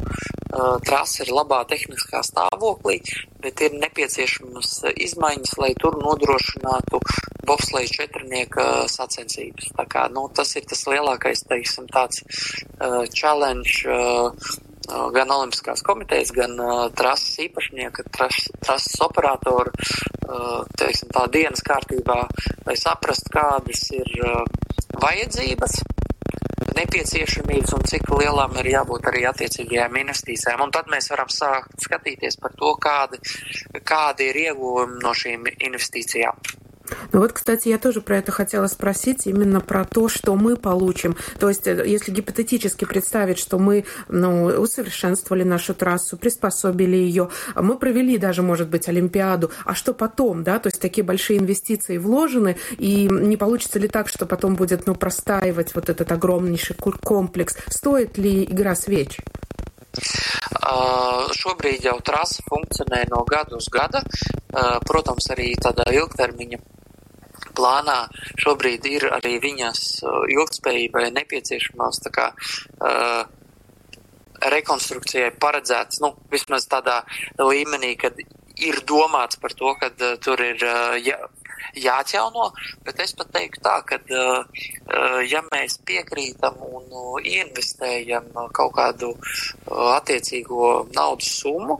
Trasa 0.86 1.24
ir 1.24 1.32
labā 1.34 1.64
tehniskā 1.66 2.22
stāvoklī, 2.28 3.00
bet 3.42 3.64
ir 3.64 3.78
nepieciešamas 3.82 4.84
izmaiņas, 4.92 5.56
lai 5.58 5.72
tur 5.80 5.98
nodrošinātu 5.98 7.00
bobsleja 7.48 7.94
četrnieka 8.00 8.66
sacensības. 8.92 9.72
Tā 9.78 9.86
kā, 9.90 10.08
nu, 10.14 10.28
tas 10.36 10.56
ir 10.60 10.68
tas 10.70 10.84
lielākais, 10.90 11.46
teiksim, 11.50 11.88
tāds 11.92 12.24
uh, 12.24 13.04
challenge 13.14 13.86
uh, 13.90 14.32
gan 15.16 15.32
Olimpiskās 15.32 15.84
komitejas, 15.86 16.34
gan 16.36 16.58
uh, 16.60 16.88
trases 16.98 17.40
īpašnieka, 17.48 18.06
tras, 18.12 18.48
trases 18.64 19.00
operatoru, 19.06 19.72
uh, 19.72 20.62
teiksim, 20.80 21.12
tā 21.14 21.28
dienas 21.32 21.64
kārtībā, 21.66 22.20
lai 22.68 22.78
saprastu, 22.80 23.34
kādas 23.34 23.88
ir 23.96 24.16
uh, 24.26 24.44
vajadzības, 25.02 25.82
nepieciešamības 26.78 27.74
un 27.76 27.84
cik 27.90 28.10
lielām 28.16 28.56
ir 28.62 28.72
jābūt 28.76 29.10
arī 29.12 29.26
attiecīgajām 29.30 29.98
investīcijām. 30.04 30.64
Un 30.66 30.74
tad 30.74 30.90
mēs 30.92 31.10
varam 31.12 31.30
sākt 31.32 31.84
skatīties 31.86 32.40
par 32.42 32.56
to, 32.58 32.74
kādi, 32.82 33.20
kādi 33.88 34.30
ir 34.32 34.42
ieguvumi 34.48 35.02
no 35.04 35.14
šīm 35.18 35.50
investīcijām. 35.58 36.40
Ну 37.12 37.20
вот, 37.20 37.34
кстати, 37.34 37.70
я 37.70 37.78
тоже 37.78 38.02
про 38.02 38.18
это 38.18 38.32
хотела 38.32 38.68
спросить, 38.68 39.28
именно 39.28 39.62
про 39.62 39.86
то, 39.86 40.10
что 40.10 40.36
мы 40.36 40.56
получим. 40.56 41.16
То 41.40 41.50
есть, 41.50 41.68
э, 41.68 41.84
если 41.86 42.12
гипотетически 42.12 42.86
представить, 42.86 43.38
что 43.38 43.60
мы 43.60 43.86
ну, 44.08 44.46
усовершенствовали 44.46 45.44
нашу 45.44 45.74
трассу, 45.74 46.18
приспособили 46.18 46.96
ее, 46.96 47.30
мы 47.56 47.78
провели 47.78 48.18
даже, 48.18 48.42
может 48.42 48.70
быть, 48.70 48.88
Олимпиаду, 48.88 49.52
а 49.66 49.76
что 49.76 49.94
потом, 49.94 50.44
да, 50.44 50.60
то 50.60 50.68
есть 50.68 50.82
такие 50.82 51.04
большие 51.04 51.40
инвестиции 51.40 51.98
вложены, 51.98 52.58
и 52.78 53.08
не 53.10 53.38
получится 53.38 53.80
ли 53.80 53.88
так, 53.88 54.08
что 54.08 54.26
потом 54.26 54.56
будет, 54.56 54.88
ну, 54.88 54.96
простаивать 54.96 55.76
вот 55.76 55.90
этот 55.90 56.12
огромнейший 56.12 56.76
комплекс? 56.76 57.58
Стоит 57.68 58.18
ли 58.18 58.44
игра 58.44 58.76
свеч? 58.76 59.20
Šobrīd 61.36 61.84
jau 61.84 61.98
trasa 62.06 62.44
funkcionē 62.48 63.04
no 63.12 63.26
gada 63.28 63.58
uz 63.60 63.68
gada. 63.68 64.04
Protams, 64.88 65.28
arī 65.34 65.52
tādā 65.60 65.84
ilgtermiņa 65.92 66.60
plānā 67.58 68.00
šobrīd 68.42 68.88
ir 68.90 69.08
arī 69.12 69.38
viņas 69.44 69.84
ilgtspējībai 70.36 71.10
nepieciešamās 71.18 72.02
kā 72.16 72.32
uh, 72.34 73.24
rekonstrukcijai 74.42 75.32
paredzēts, 75.42 76.02
nu, 76.02 76.14
vismaz 76.32 76.66
tādā 76.70 77.02
līmenī, 77.38 77.94
kad 78.00 78.18
ir 78.62 78.82
domāts 78.88 79.40
par 79.42 79.54
to, 79.58 79.74
ka 79.80 79.92
uh, 79.92 80.16
tur 80.22 80.42
ir 80.44 80.62
uh, 80.66 80.98
jā, 81.02 81.18
jāatjauno, 81.78 82.50
bet 82.86 83.00
es 83.04 83.14
pat 83.18 83.32
teiktu 83.36 83.64
tā, 83.64 83.78
ka 83.88 84.00
uh, 84.02 84.66
ja 85.28 85.44
mēs 85.52 85.80
piekrītam 85.88 86.60
un 86.68 86.88
uh, 86.90 87.20
investējam 87.24 88.32
kaut 88.56 88.74
kādu 88.76 89.14
attiecīgo 89.72 90.88
naudas 90.96 91.30
summu, 91.42 91.78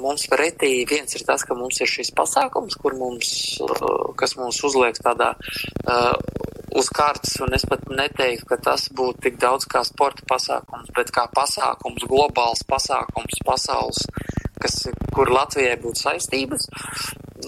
mums 0.00 0.26
pretī 0.30 0.84
viens 0.88 1.14
ir 1.16 1.24
tas, 1.26 1.44
ka 1.46 1.56
mums 1.56 1.80
ir 1.80 1.88
šis 1.88 2.12
pasākums, 2.16 2.76
kur 2.80 2.96
mums, 3.00 3.30
kas 4.20 4.36
mums 4.36 4.60
uzliek 4.68 4.98
tādā 5.00 5.32
uz 6.76 6.90
kārtas, 6.94 7.34
un 7.42 7.54
es 7.56 7.64
pat 7.68 7.88
neteiktu, 7.90 8.46
ka 8.50 8.58
tas 8.70 8.86
būtu 8.96 9.26
tik 9.26 9.40
daudz 9.42 9.66
kā 9.70 9.82
sporta 9.86 10.26
pasākums, 10.30 10.92
bet 10.96 11.10
kā 11.14 11.26
pasākums, 11.34 12.06
globāls 12.10 12.62
pasākums 12.68 13.40
pasaules, 13.46 14.04
kas, 14.60 14.76
kur 15.14 15.32
Latvijai 15.34 15.76
būtu 15.82 16.04
saistības. 16.04 16.68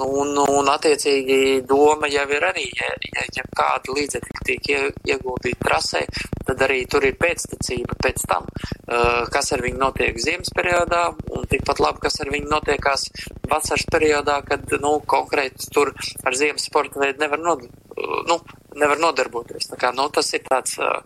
Un, 0.00 0.32
un, 0.38 0.68
attiecīgi, 0.72 1.62
doma 1.68 2.08
jau 2.08 2.24
ir 2.32 2.46
arī, 2.48 2.64
ja, 2.78 2.88
ja, 3.12 3.26
ja 3.36 3.44
kāda 3.52 3.92
līdzekļa 3.96 4.44
tiek 4.46 4.70
ieguldīta 5.12 5.66
trasē, 5.66 6.02
tad 6.46 6.64
arī 6.64 6.82
tur 6.90 7.04
ir 7.04 7.18
pēctecība 7.20 7.98
pēc 8.02 8.24
tam, 8.30 8.48
uh, 8.48 9.28
kas 9.32 9.52
ar 9.52 9.64
viņu 9.64 9.80
notiek 9.82 10.18
ziemas 10.22 10.52
periodā, 10.56 11.04
un 11.36 11.46
tikpat 11.50 11.82
labi, 11.84 12.02
kas 12.06 12.20
ar 12.24 12.32
viņu 12.32 12.50
notiekās 12.50 13.06
vasaras 13.50 13.86
periodā, 13.92 14.40
kad, 14.48 14.66
nu, 14.80 14.96
konkrēti 15.06 15.70
tur 15.74 15.92
ar 16.24 16.38
ziemas 16.38 16.66
sporta 16.70 17.02
veidu 17.02 17.24
nevar, 17.24 17.42
nod, 17.44 17.68
uh, 17.68 18.18
nu, 18.30 18.40
nevar 18.78 19.00
nodarboties. 19.02 19.68
Tā 19.72 19.80
kā, 19.80 19.92
nu, 19.96 20.08
tas 20.14 20.32
ir 20.32 20.46
tāds 20.48 20.78
uh, 20.80 21.02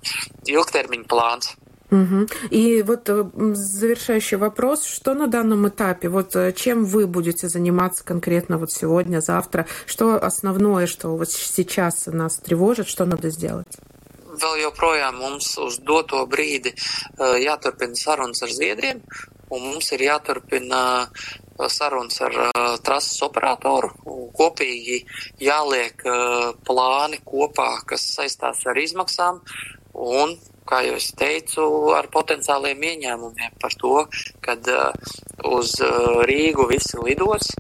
ilgtermiņa 0.47 1.09
plāns. 1.11 1.57
Угу. 1.91 2.27
И 2.51 2.83
вот 2.83 3.09
завершающий 3.09 4.37
вопрос, 4.37 4.85
что 4.85 5.15
на 5.15 5.27
данном 5.27 5.69
этапе, 5.69 6.09
вот 6.09 6.37
чем 6.57 6.85
вы 6.85 7.07
будете 7.07 7.49
заниматься 7.49 8.05
конкретно 8.05 8.59
вот 8.59 8.73
сегодня, 8.73 9.21
завтра, 9.21 9.67
что 9.87 10.15
основное, 10.17 10.87
что 10.87 11.17
вот 11.17 11.31
сейчас 11.31 12.07
нас 12.07 12.39
тревожит, 12.39 12.89
что 12.89 13.05
надо 13.05 13.31
сделать? 13.31 13.69
Vēl 14.37 14.59
joprojām 14.67 15.17
mums 15.17 15.47
uz 15.57 15.79
doto 15.81 16.19
brīdi 16.29 16.75
jāturpina 17.17 17.97
sarunas 17.97 18.43
ar 18.45 18.51
Zviedriem, 18.53 19.01
un 19.49 19.63
mums 19.65 19.89
ir 19.97 20.05
jāturpina 20.05 21.09
sarunas 21.73 22.21
ar 22.21 22.37
uh, 22.37 22.75
trases 22.85 23.23
operatoru. 23.25 23.95
Kopīgi 24.37 24.99
jāliek 25.41 26.05
uh, 26.05 26.53
plāni 26.67 27.23
kopā, 27.25 27.71
kas 27.89 28.05
saistās 28.19 28.61
ar 28.67 28.77
izmaksām 28.77 29.41
un 29.95 30.37
kā 30.69 30.83
jau 30.87 30.97
es 30.99 31.11
teicu, 31.19 31.65
ar 31.97 32.11
potenciāliem 32.13 32.83
ieņēmumiem 32.91 33.57
par 33.63 33.77
to, 33.81 33.97
kad 34.45 34.67
uh, 34.73 34.93
uz 35.57 35.77
uh, 35.85 36.23
Rīgu 36.29 36.69
visi 36.71 37.01
lidos, 37.01 37.53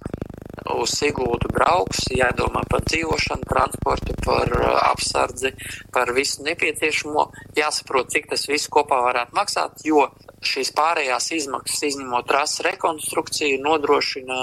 uz 0.74 0.92
Sigūdu 0.98 1.50
brauks, 1.54 2.06
jādomā 2.10 2.64
par 2.70 2.82
dzīvošanu, 2.86 3.46
transportu, 3.48 4.16
par 4.24 4.50
uh, 4.58 4.72
apsardzi, 4.90 5.52
par 5.94 6.12
visu 6.16 6.44
nepieciešamo, 6.46 7.28
jāsaprot, 7.58 8.10
cik 8.14 8.30
tas 8.32 8.46
viss 8.50 8.70
kopā 8.72 9.00
varētu 9.08 9.36
maksāt, 9.38 9.84
jo 9.86 10.08
šīs 10.46 10.72
pārējās 10.76 11.30
izmaksas, 11.38 11.82
izņemot 11.90 12.26
trases 12.28 12.64
rekonstrukciju, 12.66 13.62
nodrošina 13.62 14.40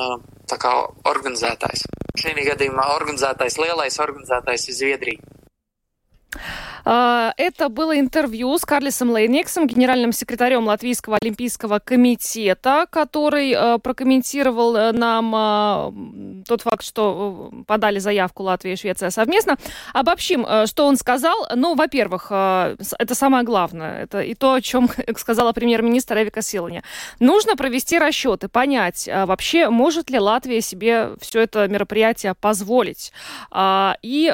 kā 0.54 0.74
organizētājs. 1.10 1.88
Šī 2.20 2.36
gadījumā 2.46 2.92
organizētājs, 2.94 3.58
lielais 3.58 3.98
organizētājs 4.04 4.68
ir 4.70 4.78
Zviedrija. 4.78 6.63
А, 6.86 7.34
это 7.38 7.70
было 7.70 7.98
интервью 8.00 8.58
с 8.58 8.66
Карлисом 8.66 9.12
Лейниксом, 9.12 9.68
генеральным 9.68 10.12
секретарем 10.12 10.68
Латвийского 10.68 11.18
олимпийского 11.22 11.80
комитета, 11.80 12.86
который 12.90 13.52
э, 13.52 13.78
прокомментировал 13.80 14.76
э, 14.76 14.92
нам 14.92 15.34
э, 15.36 16.44
тот 16.48 16.62
факт, 16.62 16.84
что 16.84 17.52
подали 17.68 18.00
заявку 18.00 18.44
Латвия 18.44 18.74
и 18.74 18.76
Швеция 18.76 19.10
совместно. 19.12 19.58
Обобщим, 19.94 20.46
что 20.66 20.86
он 20.86 20.98
сказал. 20.98 21.48
Ну, 21.56 21.76
во-первых, 21.76 22.32
это 22.32 23.16
самое 23.16 23.44
главное. 23.44 24.04
Это 24.04 24.22
и 24.22 24.34
то, 24.34 24.54
о 24.54 24.62
чем 24.62 24.90
сказала 25.18 25.54
премьер-министр 25.54 26.24
Эвика 26.24 26.42
Силани. 26.42 26.84
Нужно 27.20 27.56
провести 27.56 27.98
расчеты, 27.98 28.50
понять, 28.50 29.08
вообще 29.08 29.70
может 29.70 30.10
ли 30.10 30.20
Латвия 30.20 30.62
себе 30.62 31.12
все 31.22 31.42
это 31.42 31.68
мероприятие 31.68 32.34
позволить. 32.34 33.14
А, 33.52 33.96
и, 34.02 34.28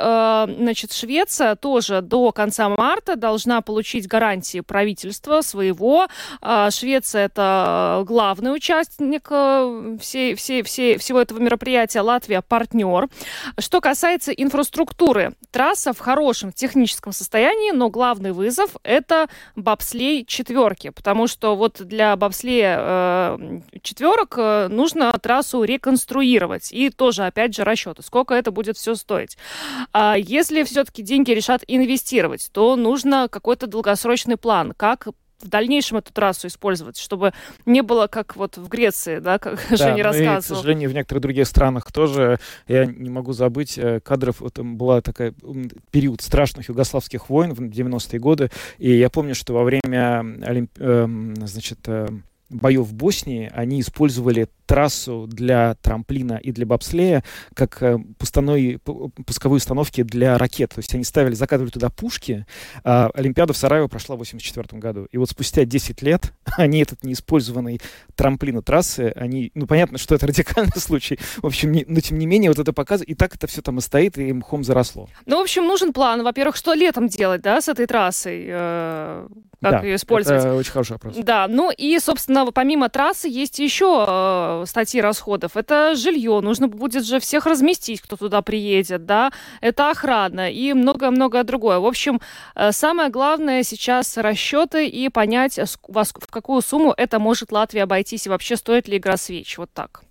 значит, 0.58 0.94
Швеция 0.94 1.56
тоже 1.56 2.02
до 2.02 2.32
конца 2.39 2.69
марта 2.69 3.17
должна 3.17 3.60
получить 3.62 4.08
гарантии 4.08 4.62
правительства 4.62 5.41
своего. 5.41 6.08
А, 6.41 6.71
Швеция 6.71 7.25
это 7.25 8.06
главный 8.08 8.56
участник 8.56 9.28
э, 9.30 9.97
всей, 9.99 10.36
всей, 10.36 10.63
всей, 10.63 10.97
всего 10.97 11.19
этого 11.19 11.39
мероприятия. 11.39 11.99
Латвия 11.99 12.41
партнер. 12.41 13.10
Что 13.58 13.82
касается 13.82 14.32
инфраструктуры, 14.32 15.34
трасса 15.52 15.91
в 15.91 15.99
хорошем 15.99 16.54
техническом 16.54 17.12
состоянии, 17.12 17.71
но 17.71 17.89
главный 17.89 18.32
вызов 18.32 18.78
это 18.84 19.28
бобслей 19.58 20.23
четверки, 20.23 20.91
потому 20.91 21.28
что 21.28 21.58
вот 21.58 21.82
для 21.82 22.15
бобслея 22.15 22.78
э, 22.80 23.60
четверок 23.82 24.36
э, 24.38 24.67
нужно 24.69 25.12
трассу 25.21 25.63
реконструировать 25.63 26.71
и 26.71 26.89
тоже 26.89 27.25
опять 27.25 27.54
же 27.54 27.65
расчеты, 27.65 28.02
сколько 28.02 28.34
это 28.34 28.52
будет 28.52 28.78
все 28.78 28.95
стоить. 28.95 29.38
А 29.91 30.15
если 30.17 30.63
все-таки 30.63 31.04
деньги 31.04 31.32
решат 31.32 31.65
инвестировать 31.67 32.29
планировать, 32.30 32.50
то 32.52 32.76
нужно 32.76 33.28
какой-то 33.30 33.68
долгосрочный 33.68 34.38
план, 34.38 34.74
как 34.76 35.08
в 35.42 35.48
дальнейшем 35.48 35.98
эту 35.98 36.12
трассу 36.12 36.48
использовать, 36.48 36.98
чтобы 36.98 37.34
не 37.65 37.82
было 37.82 38.08
как 38.08 38.36
вот 38.36 38.58
в 38.58 38.68
Греции, 38.68 39.20
да, 39.20 39.39
как 39.39 39.58
да, 39.70 39.78
Женя 39.78 40.04
рассказывал. 40.04 40.38
И, 40.38 40.42
к 40.42 40.44
сожалению, 40.44 40.89
в 40.89 40.94
некоторых 40.94 41.22
других 41.22 41.48
странах 41.48 41.92
тоже, 41.94 42.39
я 42.68 42.86
не 42.86 43.10
могу 43.10 43.32
забыть 43.32 43.78
э, 43.78 44.02
кадров, 44.02 44.42
вот 44.42 44.60
была 44.60 45.02
такая 45.02 45.34
период 45.92 46.22
страшных 46.22 46.68
югославских 46.68 47.30
войн 47.30 47.54
в 47.54 47.62
90-е 47.62 48.20
годы, 48.20 48.52
и 48.80 48.92
я 48.92 49.10
помню, 49.10 49.34
что 49.34 49.54
во 49.54 49.63
время 49.63 50.26
Олимп... 50.42 50.72
э, 50.78 51.08
значит, 51.46 51.80
э, 51.88 52.08
боев 52.50 52.88
в 52.88 52.94
Боснии 52.94 53.52
они 53.54 53.82
использовали 53.82 54.48
трассу 54.70 55.26
для 55.28 55.76
трамплина 55.82 56.34
и 56.34 56.52
для 56.52 56.64
бобслея 56.66 57.24
как 57.56 57.82
э, 57.82 57.98
пустановой, 58.20 58.80
пусковые 59.26 59.58
установки 59.58 60.04
для 60.04 60.38
ракет. 60.38 60.70
То 60.76 60.80
есть 60.80 60.94
они 60.94 61.04
ставили, 61.04 61.34
закатывали 61.34 61.72
туда 61.72 61.90
пушки. 61.90 62.46
А 62.84 63.10
Олимпиада 63.16 63.54
в 63.54 63.58
Сараево 63.58 63.88
прошла 63.88 64.16
в 64.16 64.22
1984 64.22 64.80
году. 64.80 65.08
И 65.12 65.18
вот 65.18 65.30
спустя 65.32 65.66
10 65.66 66.04
лет 66.04 66.34
они 66.58 66.82
этот 66.82 67.04
неиспользованный 67.04 67.82
трамплин 68.16 68.60
и 68.60 68.62
трассы, 68.62 69.12
они, 69.16 69.52
ну 69.56 69.66
понятно, 69.66 69.98
что 69.98 70.14
это 70.14 70.28
радикальный 70.28 70.72
случай, 70.78 71.18
в 71.38 71.48
общем, 71.48 71.72
не, 71.72 71.84
но 71.88 72.00
тем 72.00 72.20
не 72.20 72.28
менее 72.28 72.52
вот 72.52 72.60
это 72.60 72.72
показывает, 72.72 73.10
и 73.10 73.16
так 73.16 73.36
это 73.36 73.48
все 73.48 73.64
там 73.64 73.80
и 73.80 73.82
стоит, 73.82 74.20
и 74.20 74.32
мхом 74.34 74.64
заросло. 74.64 75.10
Ну, 75.26 75.38
в 75.40 75.42
общем, 75.42 75.66
нужен 75.66 75.94
план. 75.94 76.22
Во-первых, 76.24 76.56
что 76.56 76.74
летом 76.74 77.08
делать, 77.08 77.42
да, 77.42 77.60
с 77.60 77.70
этой 77.70 77.88
трассой? 77.88 78.46
Э, 78.48 79.28
как 79.62 79.72
да, 79.72 79.82
ее 79.82 79.96
использовать? 79.96 80.44
это 80.44 80.54
очень 80.54 80.72
хороший 80.72 80.94
вопрос. 80.94 81.16
Да, 81.18 81.48
ну 81.50 81.72
и, 81.72 81.98
собственно, 82.00 82.38
помимо 82.47 82.89
трассы 82.89 83.28
есть 83.28 83.60
еще 83.60 84.06
э, 84.08 84.63
статьи 84.67 85.02
расходов. 85.02 85.58
Это 85.58 85.95
жилье, 85.95 86.39
нужно 86.41 86.67
будет 86.67 87.06
же 87.06 87.19
всех 87.19 87.45
разместить, 87.45 88.02
кто 88.02 88.15
туда 88.15 88.41
приедет, 88.41 89.06
да, 89.06 89.32
это 89.62 89.89
охрана 89.89 90.52
и 90.52 90.73
многое-многое 90.73 91.43
другое. 91.43 91.80
В 91.80 91.86
общем, 91.86 92.21
э, 92.56 92.71
самое 92.71 93.10
главное 93.10 93.63
сейчас 93.63 94.17
расчеты 94.17 94.88
и 94.88 95.10
понять, 95.10 95.60
в 95.60 96.32
какую 96.32 96.62
сумму 96.62 96.93
это 96.95 97.19
может 97.19 97.52
Латвия 97.52 97.84
обойтись 97.84 98.25
и 98.25 98.30
вообще 98.30 98.56
стоит 98.56 98.88
ли 98.88 98.97
игра 98.97 99.17
свеч. 99.17 99.58
Вот 99.58 99.69
так. 99.73 100.04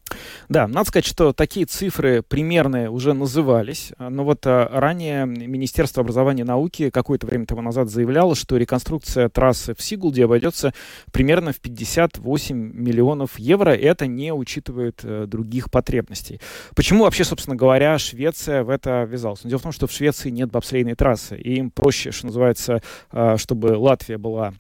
Да, 0.48 0.66
надо 0.66 0.88
сказать, 0.88 1.04
что 1.04 1.32
такие 1.32 1.66
цифры 1.66 2.22
примерные 2.22 2.90
уже 2.90 3.12
назывались, 3.12 3.92
но 3.98 4.24
вот 4.24 4.46
а, 4.46 4.68
ранее 4.72 5.26
Министерство 5.26 6.02
образования 6.02 6.42
и 6.42 6.46
науки 6.46 6.90
какое-то 6.90 7.26
время 7.26 7.46
тому 7.46 7.62
назад 7.62 7.90
заявляло, 7.90 8.34
что 8.34 8.56
реконструкция 8.56 9.28
трассы 9.28 9.74
в 9.74 9.82
Сигулде 9.82 10.24
обойдется 10.24 10.72
примерно 11.12 11.52
в 11.52 11.60
58 11.60 12.56
миллионов 12.56 13.38
евро, 13.38 13.70
это 13.70 14.06
не 14.06 14.32
учитывает 14.32 15.00
э, 15.02 15.26
других 15.26 15.70
потребностей. 15.70 16.40
Почему 16.74 17.04
вообще, 17.04 17.24
собственно 17.24 17.56
говоря, 17.56 17.98
Швеция 17.98 18.64
в 18.64 18.70
это 18.70 19.04
ввязалась? 19.04 19.44
Но 19.44 19.50
дело 19.50 19.58
в 19.58 19.62
том, 19.62 19.72
что 19.72 19.86
в 19.86 19.92
Швеции 19.92 20.30
нет 20.30 20.50
бобслейной 20.50 20.94
трассы, 20.94 21.36
и 21.36 21.56
им 21.56 21.70
проще, 21.70 22.10
что 22.10 22.26
называется, 22.26 22.82
э, 23.12 23.36
чтобы 23.38 23.76
Латвия 23.76 24.18
была 24.18 24.54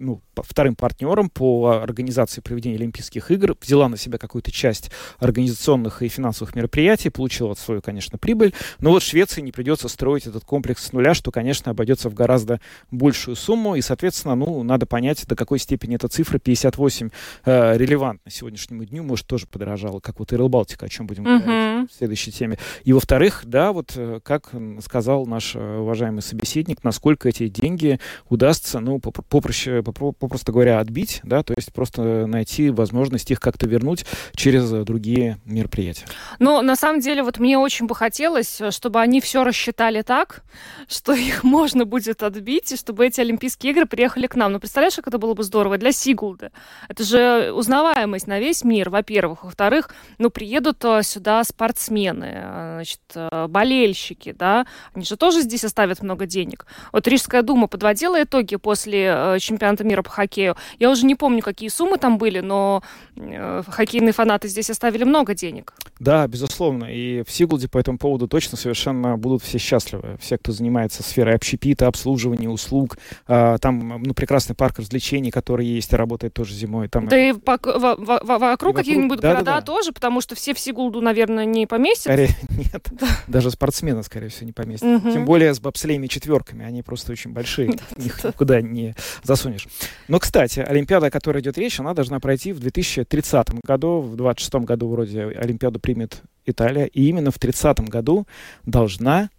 ну, 0.00 0.22
вторым 0.34 0.74
партнером 0.74 1.28
по 1.28 1.80
организации 1.82 2.40
проведения 2.40 2.76
Олимпийских 2.76 3.30
игр, 3.30 3.54
взяла 3.60 3.88
на 3.88 3.96
себя 3.96 4.18
какую-то 4.18 4.50
часть 4.50 4.90
организационных 5.18 6.02
и 6.02 6.08
финансовых 6.08 6.56
мероприятий, 6.56 7.10
получила 7.10 7.54
свою, 7.54 7.82
конечно, 7.82 8.18
прибыль. 8.18 8.54
Но 8.78 8.90
вот 8.90 9.02
Швеции 9.02 9.42
не 9.42 9.52
придется 9.52 9.88
строить 9.88 10.26
этот 10.26 10.44
комплекс 10.44 10.86
с 10.86 10.92
нуля, 10.92 11.14
что, 11.14 11.30
конечно, 11.30 11.70
обойдется 11.70 12.08
в 12.08 12.14
гораздо 12.14 12.60
большую 12.90 13.36
сумму. 13.36 13.76
И, 13.76 13.82
соответственно, 13.82 14.34
ну, 14.34 14.62
надо 14.62 14.86
понять, 14.86 15.26
до 15.26 15.36
какой 15.36 15.58
степени 15.58 15.96
эта 15.96 16.08
цифра 16.08 16.38
58 16.38 17.10
э, 17.44 17.76
релевантна 17.76 18.30
сегодняшнему 18.30 18.84
дню. 18.84 19.02
Может, 19.02 19.26
тоже 19.26 19.46
подорожала, 19.46 20.00
как 20.00 20.18
вот 20.18 20.32
и 20.32 20.36
Балтика, 20.36 20.86
о 20.86 20.88
чем 20.88 21.06
будем 21.06 21.26
uh-huh. 21.26 21.44
говорить 21.44 21.92
в 21.92 21.96
следующей 21.96 22.32
теме. 22.32 22.58
И, 22.84 22.94
во-вторых, 22.94 23.42
да, 23.44 23.72
вот 23.72 23.92
э, 23.96 24.20
как 24.22 24.50
сказал 24.82 25.26
наш 25.26 25.54
э, 25.54 25.78
уважаемый 25.78 26.22
собеседник, 26.22 26.82
насколько 26.82 27.28
эти 27.28 27.48
деньги 27.48 28.00
удастся, 28.30 28.80
ну, 28.80 28.98
попроще, 28.98 29.82
попросту 29.92 30.52
говоря, 30.52 30.80
отбить, 30.80 31.20
да, 31.22 31.42
то 31.42 31.54
есть 31.56 31.72
просто 31.72 32.26
найти 32.26 32.70
возможность 32.70 33.30
их 33.30 33.40
как-то 33.40 33.66
вернуть 33.66 34.04
через 34.34 34.70
другие 34.70 35.38
мероприятия. 35.44 36.06
Ну, 36.38 36.62
на 36.62 36.76
самом 36.76 37.00
деле, 37.00 37.22
вот 37.22 37.38
мне 37.38 37.58
очень 37.58 37.86
бы 37.86 37.94
хотелось, 37.94 38.60
чтобы 38.70 39.00
они 39.00 39.20
все 39.20 39.44
рассчитали 39.44 40.02
так, 40.02 40.42
что 40.88 41.12
их 41.12 41.44
можно 41.44 41.84
будет 41.84 42.22
отбить, 42.22 42.72
и 42.72 42.76
чтобы 42.76 43.06
эти 43.06 43.20
Олимпийские 43.20 43.72
игры 43.72 43.86
приехали 43.86 44.26
к 44.26 44.36
нам. 44.36 44.52
Ну, 44.52 44.60
представляешь, 44.60 44.96
как 44.96 45.08
это 45.08 45.18
было 45.18 45.34
бы 45.34 45.42
здорово 45.42 45.78
для 45.78 45.92
Сигулды? 45.92 46.50
Это 46.88 47.04
же 47.04 47.52
узнаваемость 47.52 48.26
на 48.26 48.38
весь 48.38 48.64
мир, 48.64 48.90
во-первых. 48.90 49.44
Во-вторых, 49.44 49.90
ну, 50.18 50.30
приедут 50.30 50.84
э, 50.84 51.02
сюда 51.02 51.44
спортсмены, 51.44 52.32
э, 52.32 52.72
значит, 52.76 53.00
э, 53.14 53.46
болельщики, 53.48 54.32
да, 54.32 54.66
они 54.94 55.04
же 55.04 55.16
тоже 55.16 55.40
здесь 55.42 55.64
оставят 55.64 56.02
много 56.02 56.26
денег. 56.26 56.66
Вот 56.92 57.06
Рижская 57.06 57.42
дума 57.42 57.66
подводила 57.66 58.22
итоги 58.22 58.56
после 58.56 59.36
чемпионата 59.40 59.79
мира 59.84 60.02
по 60.02 60.10
хоккею. 60.10 60.56
Я 60.78 60.90
уже 60.90 61.06
не 61.06 61.14
помню, 61.14 61.42
какие 61.42 61.68
суммы 61.68 61.98
там 61.98 62.18
были, 62.18 62.40
но 62.40 62.82
хоккейные 63.16 64.12
фанаты 64.12 64.48
здесь 64.48 64.70
оставили 64.70 65.04
много 65.04 65.34
денег. 65.34 65.74
Да, 65.98 66.26
безусловно. 66.26 66.84
И 66.84 67.22
в 67.22 67.30
Сигулде 67.30 67.68
по 67.68 67.78
этому 67.78 67.98
поводу 67.98 68.26
точно 68.26 68.56
совершенно 68.56 69.16
будут 69.18 69.42
все 69.42 69.58
счастливы. 69.58 70.16
Все, 70.20 70.38
кто 70.38 70.52
занимается 70.52 71.02
сферой 71.02 71.34
общепита, 71.34 71.86
обслуживания, 71.86 72.48
услуг. 72.48 72.96
А, 73.26 73.58
там 73.58 74.02
ну, 74.02 74.14
прекрасный 74.14 74.56
парк 74.56 74.78
развлечений, 74.78 75.30
который 75.30 75.66
есть 75.66 75.92
и 75.92 75.96
работает 75.96 76.32
тоже 76.32 76.54
зимой. 76.54 76.88
Там... 76.88 77.06
Да 77.06 77.18
и 77.18 77.32
по, 77.34 77.58
в, 77.58 77.96
в, 77.98 78.20
в, 78.22 78.38
вокруг 78.38 78.76
какие-нибудь 78.76 79.20
да, 79.20 79.32
города 79.32 79.44
да, 79.44 79.60
да. 79.60 79.62
тоже, 79.62 79.92
потому 79.92 80.20
что 80.20 80.34
все 80.34 80.54
в 80.54 80.58
Сигулду, 80.58 81.00
наверное, 81.02 81.44
не 81.44 81.66
поместятся. 81.66 82.08
Скорее, 82.10 82.30
нет. 82.50 82.88
Да. 82.92 83.06
Даже 83.26 83.50
спортсмены, 83.50 84.02
скорее 84.02 84.28
всего, 84.28 84.46
не 84.46 84.52
поместятся. 84.52 84.96
Угу. 84.96 85.12
Тем 85.12 85.24
более 85.26 85.52
с 85.52 85.60
бобслеями 85.60 86.06
четверками. 86.06 86.64
Они 86.64 86.82
просто 86.82 87.12
очень 87.12 87.32
большие. 87.32 87.78
Их 87.96 88.24
никуда 88.24 88.62
не 88.62 88.94
засунешь. 89.22 89.66
Но, 90.08 90.18
кстати, 90.18 90.60
Олимпиада, 90.60 91.06
о 91.06 91.10
которой 91.10 91.40
идет 91.40 91.58
речь, 91.58 91.80
она 91.80 91.94
должна 91.94 92.20
пройти 92.20 92.52
в 92.52 92.60
2030 92.60 93.62
году. 93.64 94.00
В 94.00 94.16
2026 94.16 94.54
году 94.66 94.88
вроде 94.88 95.24
Олимпиаду 95.24 95.78
примет 95.80 96.22
Италия. 96.44 96.86
И 96.86 97.08
именно 97.08 97.30
в 97.30 97.38
30 97.38 97.80
году 97.88 98.26
должна 98.64 99.30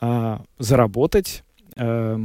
а, 0.00 0.42
заработать 0.58 1.44
а, 1.76 2.18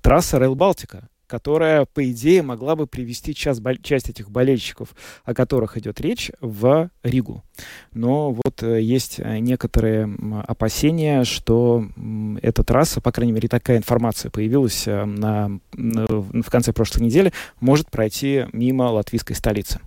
трасса 0.00 0.38
Рейл 0.38 0.54
Балтика 0.54 1.08
которая, 1.30 1.84
по 1.84 2.10
идее, 2.10 2.42
могла 2.42 2.74
бы 2.74 2.88
привести 2.88 3.34
часть, 3.36 3.62
часть 3.82 4.10
этих 4.10 4.30
болельщиков, 4.30 4.88
о 5.24 5.32
которых 5.32 5.78
идет 5.78 6.00
речь, 6.00 6.32
в 6.40 6.90
Ригу. 7.04 7.44
Но 7.94 8.32
вот 8.32 8.64
э, 8.64 8.82
есть 8.82 9.20
э, 9.20 9.38
некоторые 9.38 10.12
опасения, 10.48 11.22
что 11.22 11.86
эта 12.42 12.64
трасса, 12.64 13.00
по 13.00 13.12
крайней 13.12 13.32
мере, 13.32 13.48
такая 13.48 13.76
информация 13.76 14.30
появилась 14.30 14.88
э, 14.88 15.04
на, 15.04 15.60
на, 15.72 16.06
в 16.08 16.50
конце 16.50 16.72
прошлой 16.72 17.04
недели, 17.04 17.32
может 17.60 17.90
пройти 17.90 18.46
мимо 18.52 18.90
латвийской 18.90 19.34
столицы. 19.34 19.78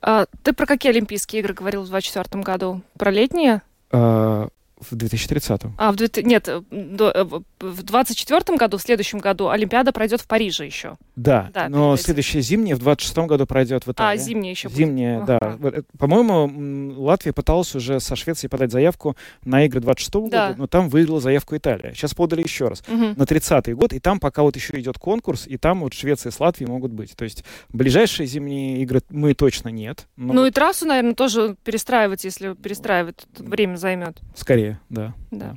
А, 0.00 0.26
ты 0.42 0.52
про 0.52 0.66
какие 0.66 0.90
Олимпийские 0.90 1.40
игры 1.40 1.54
говорил 1.54 1.82
в 1.82 1.88
2024 1.88 2.42
году? 2.42 2.82
Про 2.98 3.12
летние? 3.12 3.62
А, 3.92 4.48
в 4.80 4.94
2030. 4.94 5.62
А, 5.76 5.92
в, 5.92 5.96
нет, 6.22 6.48
э, 6.48 6.62
до, 6.70 7.10
э, 7.10 7.24
в 7.24 7.82
24 7.82 8.56
году, 8.56 8.78
в 8.78 8.82
следующем 8.82 9.18
году 9.18 9.48
Олимпиада 9.48 9.92
пройдет 9.92 10.20
в 10.20 10.26
Париже 10.26 10.64
еще. 10.64 10.96
Да, 11.16 11.50
да 11.52 11.68
но 11.68 11.96
следующая 11.96 12.40
зимняя 12.40 12.76
в 12.76 12.80
26 12.80 13.18
году 13.26 13.46
пройдет 13.46 13.86
в 13.86 13.92
Италии. 13.92 14.18
А, 14.18 14.22
зимняя 14.22 14.52
еще 14.52 14.68
Зимняя, 14.68 15.20
будет. 15.20 15.26
да. 15.26 15.38
Ага. 15.40 15.82
По-моему, 15.98 17.00
Латвия 17.02 17.32
пыталась 17.32 17.74
уже 17.74 18.00
со 18.00 18.16
Швецией 18.16 18.50
подать 18.50 18.70
заявку 18.70 19.16
на 19.44 19.64
игры 19.64 19.80
26 19.80 20.10
да. 20.10 20.18
года, 20.20 20.54
но 20.58 20.66
там 20.66 20.88
выиграла 20.88 21.20
заявку 21.20 21.56
Италия. 21.56 21.92
Сейчас 21.94 22.14
подали 22.14 22.42
еще 22.42 22.68
раз. 22.68 22.82
Угу. 22.88 23.14
На 23.16 23.22
30-й 23.22 23.72
год, 23.74 23.92
и 23.92 24.00
там 24.00 24.20
пока 24.20 24.42
вот 24.42 24.56
еще 24.56 24.78
идет 24.78 24.98
конкурс, 24.98 25.46
и 25.46 25.56
там 25.56 25.80
вот 25.80 25.94
Швеция 25.94 26.30
с 26.30 26.38
Латвией 26.40 26.70
могут 26.70 26.92
быть. 26.92 27.16
То 27.16 27.24
есть 27.24 27.44
ближайшие 27.70 28.26
зимние 28.26 28.82
игры 28.82 29.02
мы 29.10 29.34
точно 29.34 29.68
нет. 29.68 30.06
Но... 30.16 30.34
Ну 30.34 30.46
и 30.46 30.50
трассу, 30.50 30.86
наверное, 30.86 31.14
тоже 31.14 31.56
перестраивать, 31.64 32.24
если 32.24 32.54
перестраивать, 32.54 33.26
время 33.38 33.76
займет. 33.76 34.18
Скорее 34.34 34.67
да. 34.88 35.14
да. 35.30 35.56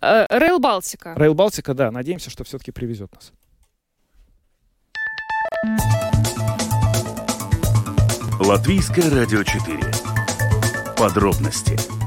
Э, 0.00 0.26
Рейл 0.30 0.58
Балтика. 0.58 1.14
Рейл 1.16 1.34
Балтика, 1.34 1.74
да. 1.74 1.90
Надеемся, 1.90 2.30
что 2.30 2.44
все-таки 2.44 2.72
привезет 2.72 3.12
нас. 3.14 3.32
Латвийское 8.40 9.10
радио 9.10 9.42
4. 9.42 9.78
Подробности 10.96 11.99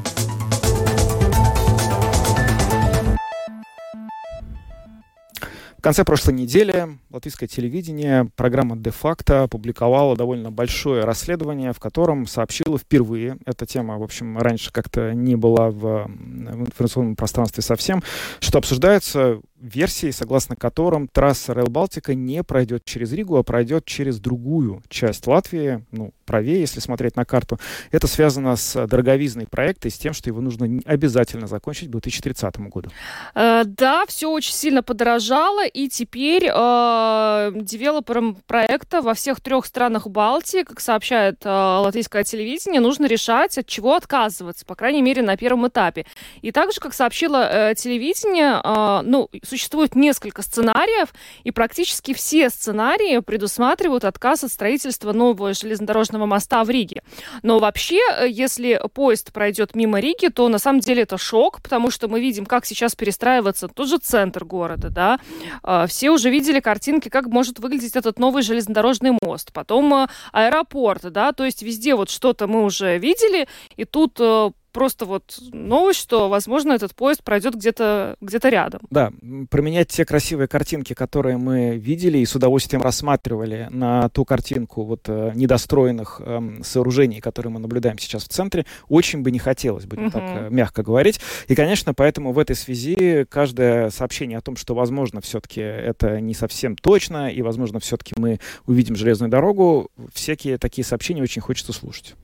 конце 5.84 6.06
прошлой 6.06 6.34
недели 6.36 6.98
латвийское 7.12 7.50
телевидение, 7.50 8.30
программа 8.38 8.78
«Де-факто» 8.78 9.44
опубликовала 9.44 10.16
довольно 10.16 10.50
большое 10.50 11.04
расследование, 11.04 11.74
в 11.74 11.80
котором 11.80 12.26
сообщила 12.26 12.78
впервые, 12.78 13.38
эта 13.46 13.66
тема, 13.66 13.98
в 13.98 14.04
общем, 14.04 14.38
раньше 14.38 14.72
как-то 14.72 15.14
не 15.14 15.36
была 15.36 15.70
в, 15.70 16.08
в 16.08 16.62
информационном 16.68 17.18
пространстве 17.18 17.62
совсем, 17.64 18.02
что 18.40 18.60
обсуждается 18.60 19.42
версии, 19.64 20.12
согласно 20.12 20.56
которым 20.56 21.08
трасса 21.08 21.54
Rail 21.54 21.70
Балтика 21.70 22.14
не 22.14 22.44
пройдет 22.44 22.84
через 22.84 23.14
Ригу, 23.14 23.38
а 23.38 23.44
пройдет 23.44 23.86
через 23.86 24.20
другую 24.20 24.84
часть 24.90 25.26
Латвии, 25.26 25.86
ну, 25.92 26.12
правее, 26.26 26.60
если 26.60 26.80
смотреть 26.80 27.16
на 27.16 27.26
карту. 27.26 27.60
Это 27.92 28.08
связано 28.08 28.56
с 28.56 28.88
дороговизной 28.88 29.48
проекта 29.48 29.88
и 29.88 29.92
с 29.92 29.98
тем, 29.98 30.14
что 30.14 30.30
его 30.30 30.42
нужно 30.42 30.82
обязательно 30.86 31.48
закончить 31.48 31.88
к 31.88 31.92
2030 31.92 32.58
году. 32.70 32.90
Э, 33.36 33.64
да, 33.66 34.06
все 34.08 34.30
очень 34.30 34.54
сильно 34.54 34.84
подорожало, 34.84 35.66
и 35.66 35.88
теперь 35.88 36.46
э, 36.46 37.52
девелоперам 37.56 38.36
проекта 38.48 39.02
во 39.02 39.14
всех 39.14 39.42
трех 39.42 39.66
странах 39.66 40.08
Балтии, 40.08 40.64
как 40.64 40.80
сообщает 40.80 41.46
э, 41.46 41.50
латвийское 41.50 42.24
телевидение, 42.24 42.82
нужно 42.82 43.06
решать, 43.06 43.58
от 43.58 43.68
чего 43.68 43.96
отказываться, 43.96 44.66
по 44.66 44.76
крайней 44.76 45.02
мере, 45.02 45.22
на 45.22 45.38
первом 45.38 45.68
этапе. 45.68 46.06
И 46.42 46.52
также, 46.52 46.80
как 46.80 46.94
сообщило 46.94 47.72
э, 47.72 47.76
телевидение, 47.76 48.60
э, 48.64 49.02
ну, 49.04 49.30
существует 49.54 49.96
несколько 49.96 50.42
сценариев, 50.42 51.14
и 51.44 51.52
практически 51.52 52.14
все 52.16 52.50
сценарии 52.50 53.20
предусматривают 53.20 54.04
отказ 54.04 54.44
от 54.44 54.52
строительства 54.52 55.14
нового 55.14 55.54
железнодорожного 55.54 56.26
моста 56.26 56.64
в 56.64 56.72
Риге. 56.72 57.04
Но 57.44 57.60
вообще, 57.60 58.00
э, 58.18 58.28
если 58.28 58.82
поезд 58.96 59.32
пройдет 59.32 59.76
мимо 59.76 60.00
Риги, 60.00 60.30
то 60.30 60.50
на 60.50 60.58
самом 60.58 60.80
деле 60.80 61.04
это 61.04 61.20
шок, 61.20 61.62
потому 61.62 61.92
что 61.92 62.08
мы 62.08 62.20
видим, 62.20 62.48
как 62.48 62.66
сейчас 62.66 62.96
перестраивается 62.96 63.68
тот 63.68 63.88
же 63.88 64.00
центр 64.00 64.44
города, 64.44 64.90
да. 64.90 65.20
А, 65.62 65.86
все 65.86 66.10
уже 66.10 66.32
видели 66.32 66.60
картинки, 66.60 67.10
как 67.10 67.28
может 67.28 67.60
выглядеть 67.60 67.96
этот 67.96 68.18
новый 68.18 68.42
железнодорожный 68.42 69.12
мост. 69.22 69.54
Потом 69.54 69.94
э, 69.94 70.08
аэропорт, 70.32 71.12
да, 71.12 71.32
то 71.32 71.46
есть 71.46 71.62
везде 71.62 71.94
вот 71.94 72.10
что-то 72.10 72.48
мы 72.48 72.64
уже 72.64 72.98
видели, 72.98 73.48
и 73.76 73.86
тут 73.86 74.18
э, 74.20 74.52
просто 74.74 75.06
вот 75.06 75.38
новость, 75.54 76.00
что, 76.00 76.28
возможно, 76.28 76.74
этот 76.74 76.94
поезд 76.94 77.24
пройдет 77.24 77.56
где-то 77.56 78.18
где 78.20 78.40
рядом. 78.44 78.82
Да, 78.90 79.12
променять 79.50 79.88
те 79.88 80.04
красивые 80.04 80.48
картинки, 80.48 80.94
которые 80.94 81.38
мы 81.38 81.78
видели 81.78 82.18
и 82.18 82.26
с 82.26 82.36
удовольствием 82.36 82.82
рассматривали 82.82 83.68
на 83.70 84.10
ту 84.10 84.26
картинку 84.26 84.84
вот 84.84 85.08
э, 85.08 85.32
недостроенных 85.36 86.20
э, 86.24 86.42
сооружений, 86.64 87.22
которые 87.22 87.52
мы 87.54 87.60
наблюдаем 87.60 87.98
сейчас 88.00 88.24
в 88.24 88.28
центре, 88.28 88.66
очень 88.90 89.22
бы 89.22 89.32
не 89.32 89.40
хотелось, 89.40 89.86
будем 89.86 90.08
uh-huh. 90.08 90.12
так 90.12 90.24
э, 90.24 90.48
мягко 90.50 90.84
говорить. 90.84 91.22
И, 91.48 91.56
конечно, 91.56 91.94
поэтому 91.94 92.34
в 92.34 92.40
этой 92.40 92.56
связи 92.56 93.26
каждое 93.30 93.90
сообщение 93.92 94.38
о 94.38 94.42
том, 94.42 94.56
что, 94.58 94.76
возможно, 94.76 95.22
все-таки 95.22 95.62
это 95.62 96.20
не 96.20 96.34
совсем 96.34 96.76
точно, 96.76 97.30
и, 97.30 97.42
возможно, 97.42 97.80
все-таки 97.80 98.14
мы 98.18 98.40
увидим 98.66 98.96
железную 98.96 99.30
дорогу, 99.30 99.92
всякие 100.14 100.58
такие 100.58 100.84
сообщения 100.84 101.22
очень 101.22 101.42
хочется 101.42 101.72
слушать. 101.72 102.16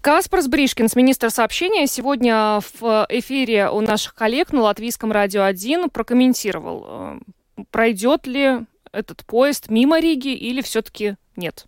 Каспар 0.00 0.42
Сбришкинс, 0.42 0.94
министр 0.94 1.30
сообщения, 1.78 1.86
сегодня 1.86 2.60
в 2.80 3.06
эфире 3.08 3.70
у 3.70 3.80
наших 3.80 4.14
коллег 4.14 4.52
на 4.52 4.62
Латвийском 4.62 5.12
радио 5.12 5.44
1 5.44 5.90
прокомментировал, 5.90 6.86
э, 6.88 7.64
пройдет 7.70 8.26
ли 8.26 8.66
этот 8.92 9.24
поезд 9.24 9.68
мимо 9.68 10.00
Риги 10.00 10.34
или 10.34 10.60
все-таки 10.62 11.16
нет. 11.36 11.66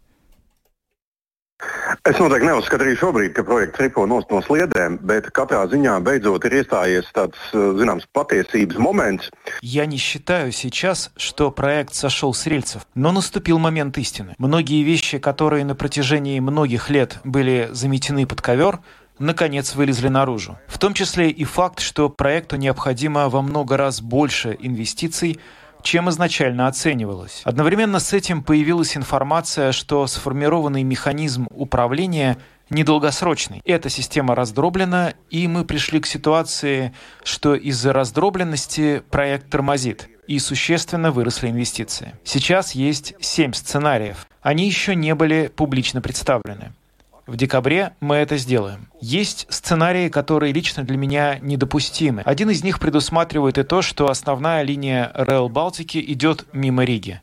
Es 2.08 2.16
noteikti 2.16 2.46
neuzskatu 2.48 2.86
arī 2.86 2.94
šobrīd, 2.96 3.34
ka 3.36 3.42
projekts 3.44 3.82
ripo 3.82 4.06
nost 4.08 4.30
no 4.32 4.38
sliedēm, 4.40 4.96
bet 5.04 5.26
katrā 5.36 5.66
ziņā 5.68 5.98
beidzot 6.00 6.46
ir 6.48 6.54
iestājies 6.62 7.10
tāds, 7.12 7.36
zināms, 7.52 8.06
patiesības 8.16 8.78
moments. 8.80 9.28
Я 9.60 9.84
не 9.84 9.98
считаю 9.98 10.52
сейчас, 10.52 11.10
что 11.16 11.50
проект 11.50 11.92
сошел 11.92 12.32
с 12.32 12.46
рельсов, 12.46 12.86
но 12.94 13.12
наступил 13.12 13.58
момент 13.58 13.98
истины. 13.98 14.34
Многие 14.38 14.82
вещи, 14.82 15.18
которые 15.18 15.66
на 15.66 15.74
протяжении 15.74 16.40
многих 16.40 16.88
лет 16.88 17.18
были 17.24 17.68
заметены 17.72 18.26
под 18.26 18.40
ковер, 18.40 18.80
наконец 19.20 19.74
вылезли 19.76 20.09
наружу. 20.09 20.59
В 20.66 20.78
том 20.78 20.94
числе 20.94 21.30
и 21.30 21.44
факт, 21.44 21.78
что 21.80 22.09
проекту 22.09 22.56
необходимо 22.56 23.28
во 23.28 23.42
много 23.42 23.76
раз 23.76 24.00
больше 24.00 24.56
инвестиций, 24.59 25.38
чем 25.83 26.11
изначально 26.11 26.66
оценивалось. 26.66 27.42
Одновременно 27.44 28.00
с 28.00 28.12
этим 28.12 28.42
появилась 28.42 28.96
информация, 28.96 29.72
что 29.72 30.06
сформированный 30.06 30.83
механизм 30.83 31.46
управления 31.50 32.37
недолгосрочный. 32.70 33.62
Эта 33.64 33.88
система 33.88 34.35
раздроблена, 34.35 35.14
и 35.28 35.48
мы 35.48 35.64
пришли 35.64 36.00
к 36.00 36.06
ситуации, 36.06 36.94
что 37.24 37.54
из-за 37.54 37.92
раздробленности 37.92 39.02
проект 39.11 39.50
тормозит 39.50 40.09
и 40.26 40.38
существенно 40.38 41.11
выросли 41.11 41.48
инвестиции. 41.48 42.14
Сейчас 42.24 42.72
есть 42.72 43.14
семь 43.20 43.52
сценариев. 43.52 44.26
Они 44.42 44.66
еще 44.66 44.94
не 44.94 45.14
были 45.14 45.50
публично 45.54 46.00
представлены. 46.00 46.72
В 47.30 47.36
декабре 47.36 47.92
мы 48.00 48.16
это 48.16 48.36
сделаем. 48.38 48.88
Есть 49.00 49.46
сценарии, 49.50 50.08
которые 50.08 50.52
лично 50.52 50.82
для 50.82 50.96
меня 50.96 51.38
недопустимы. 51.38 52.22
Один 52.22 52.50
из 52.50 52.64
них 52.64 52.80
предусматривает 52.80 53.56
и 53.56 53.62
то, 53.62 53.82
что 53.82 54.10
основная 54.10 54.64
линия 54.64 55.12
Rail 55.14 55.48
Балтики 55.48 55.98
идет 56.08 56.46
мимо 56.52 56.82
Риги. 56.82 57.20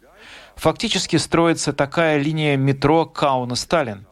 Фактически 0.56 1.17
строится 1.17 1.74
такая 1.74 2.20
линия 2.20 2.56
метро 2.56 3.04
Кауна-Сталин. 3.04 4.06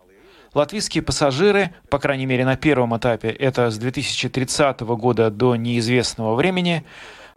Латвийские 0.54 1.02
пассажиры, 1.02 1.74
по 1.90 1.98
крайней 1.98 2.26
мере 2.26 2.44
на 2.44 2.58
первом 2.58 2.98
этапе, 2.98 3.30
это 3.30 3.72
с 3.72 3.78
2030 3.78 4.82
года 4.82 5.32
до 5.32 5.56
неизвестного 5.56 6.36
времени, 6.36 6.86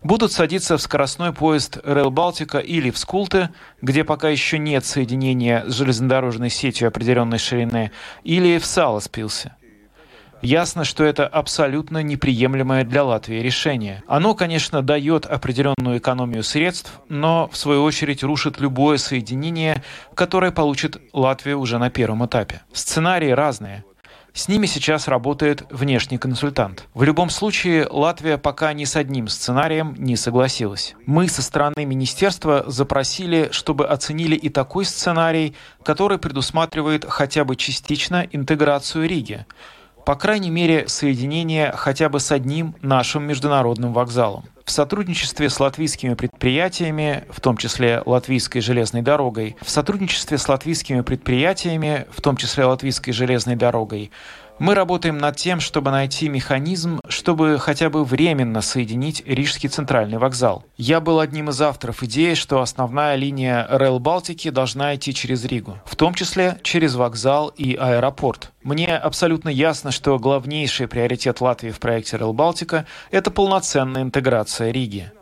будут 0.03 0.33
садиться 0.33 0.77
в 0.77 0.83
скоростной 0.83 1.33
поезд 1.33 1.79
Rail 1.79 2.11
Балтика 2.11 2.59
или 2.59 2.91
в 2.91 2.99
Скулте, 2.99 3.51
где 3.83 4.05
пока 4.05 4.29
еще 4.29 4.59
нет 4.59 4.85
соединения 4.85 5.65
с 5.67 5.75
железнодорожной 5.75 6.51
сетью 6.51 6.89
определенной 6.89 7.39
ширины, 7.39 7.91
или 8.25 8.59
в 8.59 8.67
Саласпилсе. 8.67 9.55
Ясно, 10.41 10.85
что 10.85 11.03
это 11.03 11.27
абсолютно 11.27 12.01
неприемлемое 12.01 12.85
для 12.85 13.03
Латвии 13.03 13.41
решение. 13.41 14.05
Оно, 14.07 14.35
конечно, 14.35 14.83
дает 14.83 15.27
определенную 15.27 15.99
экономию 15.99 16.45
средств, 16.45 17.01
но, 17.09 17.49
в 17.53 17.57
свою 17.57 17.83
очередь, 17.83 18.23
рушит 18.23 18.61
любое 18.61 18.99
соединение, 18.99 19.83
которое 20.15 20.53
получит 20.53 21.01
Латвия 21.13 21.57
уже 21.57 21.79
на 21.79 21.91
первом 21.91 22.25
этапе. 22.25 22.63
Сценарии 22.73 23.31
разные. 23.31 23.85
С 24.33 24.49
ними 24.49 24.67
сейчас 24.67 25.09
работает 25.09 25.65
внешний 25.71 26.19
консультант. 26.19 26.87
В 26.95 27.03
любом 27.03 27.31
случае, 27.31 27.87
Латвия 27.91 28.39
пока 28.39 28.73
ни 28.73 28.85
с 28.85 28.97
одним 28.97 29.29
сценарием 29.29 29.95
не 29.99 30.17
согласилась. 30.17 30.95
Мы 31.07 31.29
со 31.29 31.43
стороны 31.43 31.85
министерства 31.85 32.65
запросили, 32.67 33.49
чтобы 33.53 33.87
оценили 33.89 34.37
и 34.37 34.49
такой 34.49 34.85
сценарий, 34.85 35.55
который 35.83 36.19
предусматривает 36.19 37.05
хотя 37.09 37.45
бы 37.45 37.57
частично 37.57 38.27
интеграцию 38.31 39.09
Риги 39.09 39.47
по 40.09 40.15
крайней 40.15 40.49
мере, 40.49 40.89
соединение 40.89 41.71
хотя 41.77 42.09
бы 42.09 42.19
с 42.19 42.33
одним 42.33 42.75
нашим 42.81 43.25
международным 43.25 43.93
вокзалом. 43.93 44.47
В 44.69 44.71
сотрудничестве 44.71 45.49
с 45.49 45.61
латвийскими 45.61 46.13
предприятиями, 46.13 47.25
в 47.31 47.41
том 47.41 47.57
числе 47.57 48.03
Латвийской 48.05 48.61
железной 48.61 49.01
дорогой, 49.01 49.57
в 49.63 49.71
сотрудничестве 49.71 50.37
с 50.37 50.47
латвийскими 50.47 51.01
предприятиями, 51.01 52.07
в 52.11 52.21
том 52.21 52.37
числе 52.37 52.67
Латвийской 52.67 53.13
железной 53.13 53.57
дорогой, 53.57 54.11
мы 54.59 54.75
работаем 54.75 55.19
над 55.19 55.37
тем, 55.37 55.61
чтобы 55.61 55.93
найти 55.93 56.29
механизм, 56.29 57.01
чтобы 57.09 57.59
хотя 57.61 57.91
бы 57.91 58.05
временно 58.05 58.61
соединить 58.61 59.23
Рижский 59.25 59.69
центральный 59.69 60.19
вокзал. 60.19 60.65
Я 60.77 61.01
был 61.01 61.21
одним 61.21 61.49
из 61.51 61.63
авторов 61.63 62.03
идеи, 62.03 62.35
что 62.35 62.61
основная 62.61 63.15
линия 63.15 63.69
Rail 63.71 64.01
Балтики 64.01 64.51
должна 64.51 64.97
идти 64.97 65.15
через 65.15 65.45
Ригу, 65.45 65.79
в 65.85 65.95
том 65.95 66.13
числе 66.13 66.59
через 66.63 66.97
вокзал 66.97 67.49
и 67.57 67.77
аэропорт. 67.77 68.51
Мне 68.65 68.97
абсолютно 68.97 69.49
ясно, 69.49 69.93
что 69.93 70.19
главнейший 70.19 70.89
приоритет 70.89 71.41
Латвии 71.41 71.71
в 71.71 71.79
проекте 71.79 72.17
Rail 72.17 72.33
Балтика– 72.33 72.85
это 73.13 73.31
полноценная 73.31 74.03
интеграция 74.03 74.58
Риги. 74.65 75.13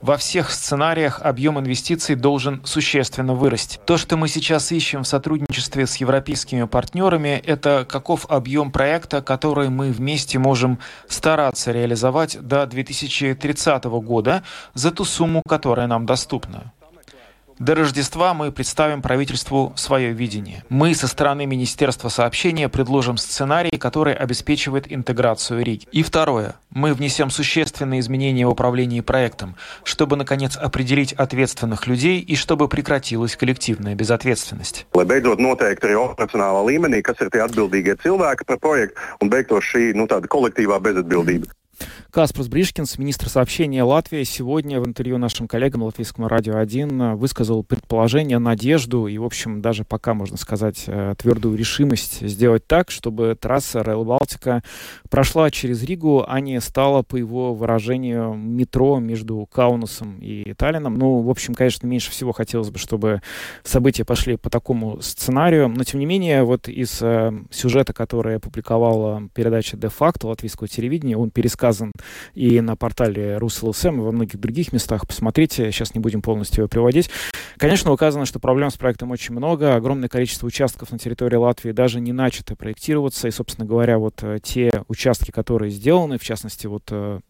Во 0.00 0.16
всех 0.16 0.52
сценариях 0.52 1.20
объем 1.22 1.58
инвестиций 1.58 2.14
должен 2.14 2.64
существенно 2.64 3.34
вырасти. 3.34 3.80
То, 3.84 3.96
что 3.96 4.16
мы 4.16 4.28
сейчас 4.28 4.70
ищем 4.70 5.02
в 5.02 5.08
сотрудничестве 5.08 5.88
с 5.88 5.96
европейскими 5.96 6.64
партнерами, 6.64 7.42
это 7.44 7.84
каков 7.88 8.24
объем 8.30 8.70
проекта, 8.70 9.22
который 9.22 9.70
мы 9.70 9.90
вместе 9.90 10.38
можем 10.38 10.78
стараться 11.08 11.72
реализовать 11.72 12.40
до 12.40 12.64
2030 12.66 13.84
года 13.84 14.44
за 14.72 14.92
ту 14.92 15.04
сумму, 15.04 15.42
которая 15.48 15.88
нам 15.88 16.06
доступна. 16.06 16.72
До 17.58 17.74
Рождества 17.74 18.34
мы 18.34 18.52
представим 18.52 19.02
правительству 19.02 19.72
свое 19.74 20.12
видение. 20.12 20.62
Мы 20.68 20.94
со 20.94 21.08
стороны 21.08 21.44
Министерства 21.44 22.08
сообщения 22.08 22.68
предложим 22.68 23.16
сценарий, 23.16 23.76
который 23.76 24.14
обеспечивает 24.14 24.90
интеграцию 24.92 25.64
Риги. 25.64 25.88
И 25.90 26.04
второе. 26.04 26.54
Мы 26.70 26.94
внесем 26.94 27.30
существенные 27.30 27.98
изменения 27.98 28.46
в 28.46 28.50
управлении 28.50 29.00
проектом, 29.00 29.56
чтобы, 29.82 30.14
наконец, 30.14 30.56
определить 30.56 31.12
ответственных 31.12 31.88
людей 31.88 32.20
и 32.20 32.36
чтобы 32.36 32.68
прекратилась 32.68 33.34
коллективная 33.34 33.96
безответственность. 33.96 34.86
Каспарс 42.10 42.48
Бришкинс, 42.48 42.96
министр 42.96 43.28
сообщения 43.28 43.82
Латвии, 43.82 44.24
сегодня 44.24 44.80
в 44.80 44.86
интервью 44.86 45.18
нашим 45.18 45.46
коллегам 45.46 45.82
Латвийскому 45.82 46.26
радио 46.26 46.56
1 46.56 47.16
высказал 47.16 47.62
предположение, 47.62 48.38
надежду 48.38 49.08
и, 49.08 49.18
в 49.18 49.24
общем, 49.24 49.60
даже 49.60 49.84
пока, 49.84 50.14
можно 50.14 50.38
сказать, 50.38 50.84
э, 50.86 51.14
твердую 51.18 51.58
решимость 51.58 52.26
сделать 52.26 52.66
так, 52.66 52.90
чтобы 52.90 53.36
трасса 53.38 53.80
Rail 53.80 54.04
Балтика 54.04 54.62
прошла 55.10 55.50
через 55.50 55.82
Ригу, 55.82 56.24
а 56.26 56.40
не 56.40 56.58
стала, 56.62 57.02
по 57.02 57.16
его 57.16 57.52
выражению, 57.52 58.32
метро 58.32 58.98
между 59.00 59.46
Каунасом 59.52 60.16
и 60.18 60.54
Таллином. 60.54 60.94
Ну, 60.94 61.20
в 61.20 61.28
общем, 61.28 61.54
конечно, 61.54 61.86
меньше 61.86 62.10
всего 62.10 62.32
хотелось 62.32 62.70
бы, 62.70 62.78
чтобы 62.78 63.20
события 63.64 64.06
пошли 64.06 64.38
по 64.38 64.48
такому 64.48 65.02
сценарию, 65.02 65.68
но, 65.68 65.84
тем 65.84 66.00
не 66.00 66.06
менее, 66.06 66.44
вот 66.44 66.68
из 66.68 67.02
э, 67.02 67.32
сюжета, 67.50 67.92
который 67.92 68.36
опубликовала 68.36 69.28
передача 69.34 69.76
«Де-факто» 69.76 70.28
латвийского 70.28 70.68
телевидения, 70.68 71.14
он 71.14 71.30
пересказан 71.30 71.92
и 72.34 72.60
на 72.60 72.76
портале 72.76 73.38
РусЛСМ, 73.38 74.00
и 74.00 74.04
во 74.04 74.12
многих 74.12 74.38
других 74.38 74.72
местах. 74.72 75.06
Посмотрите, 75.06 75.70
сейчас 75.70 75.94
не 75.94 76.00
будем 76.00 76.22
полностью 76.22 76.62
его 76.62 76.68
приводить. 76.68 77.10
Конечно, 77.56 77.92
указано, 77.92 78.26
что 78.26 78.38
проблем 78.38 78.70
с 78.70 78.76
проектом 78.76 79.10
очень 79.10 79.34
много. 79.34 79.74
Огромное 79.74 80.08
количество 80.08 80.46
участков 80.46 80.92
на 80.92 80.98
территории 80.98 81.36
Латвии 81.36 81.72
даже 81.72 82.00
не 82.00 82.12
начато 82.12 82.56
проектироваться. 82.56 83.28
И, 83.28 83.30
собственно 83.30 83.66
говоря, 83.66 83.98
вот 83.98 84.22
э, 84.22 84.38
те 84.42 84.70
участки, 84.88 85.30
которые 85.30 85.70
сделаны, 85.70 86.18
в 86.18 86.24
частности, 86.24 86.66
вот 86.66 86.84
э, 86.90 87.20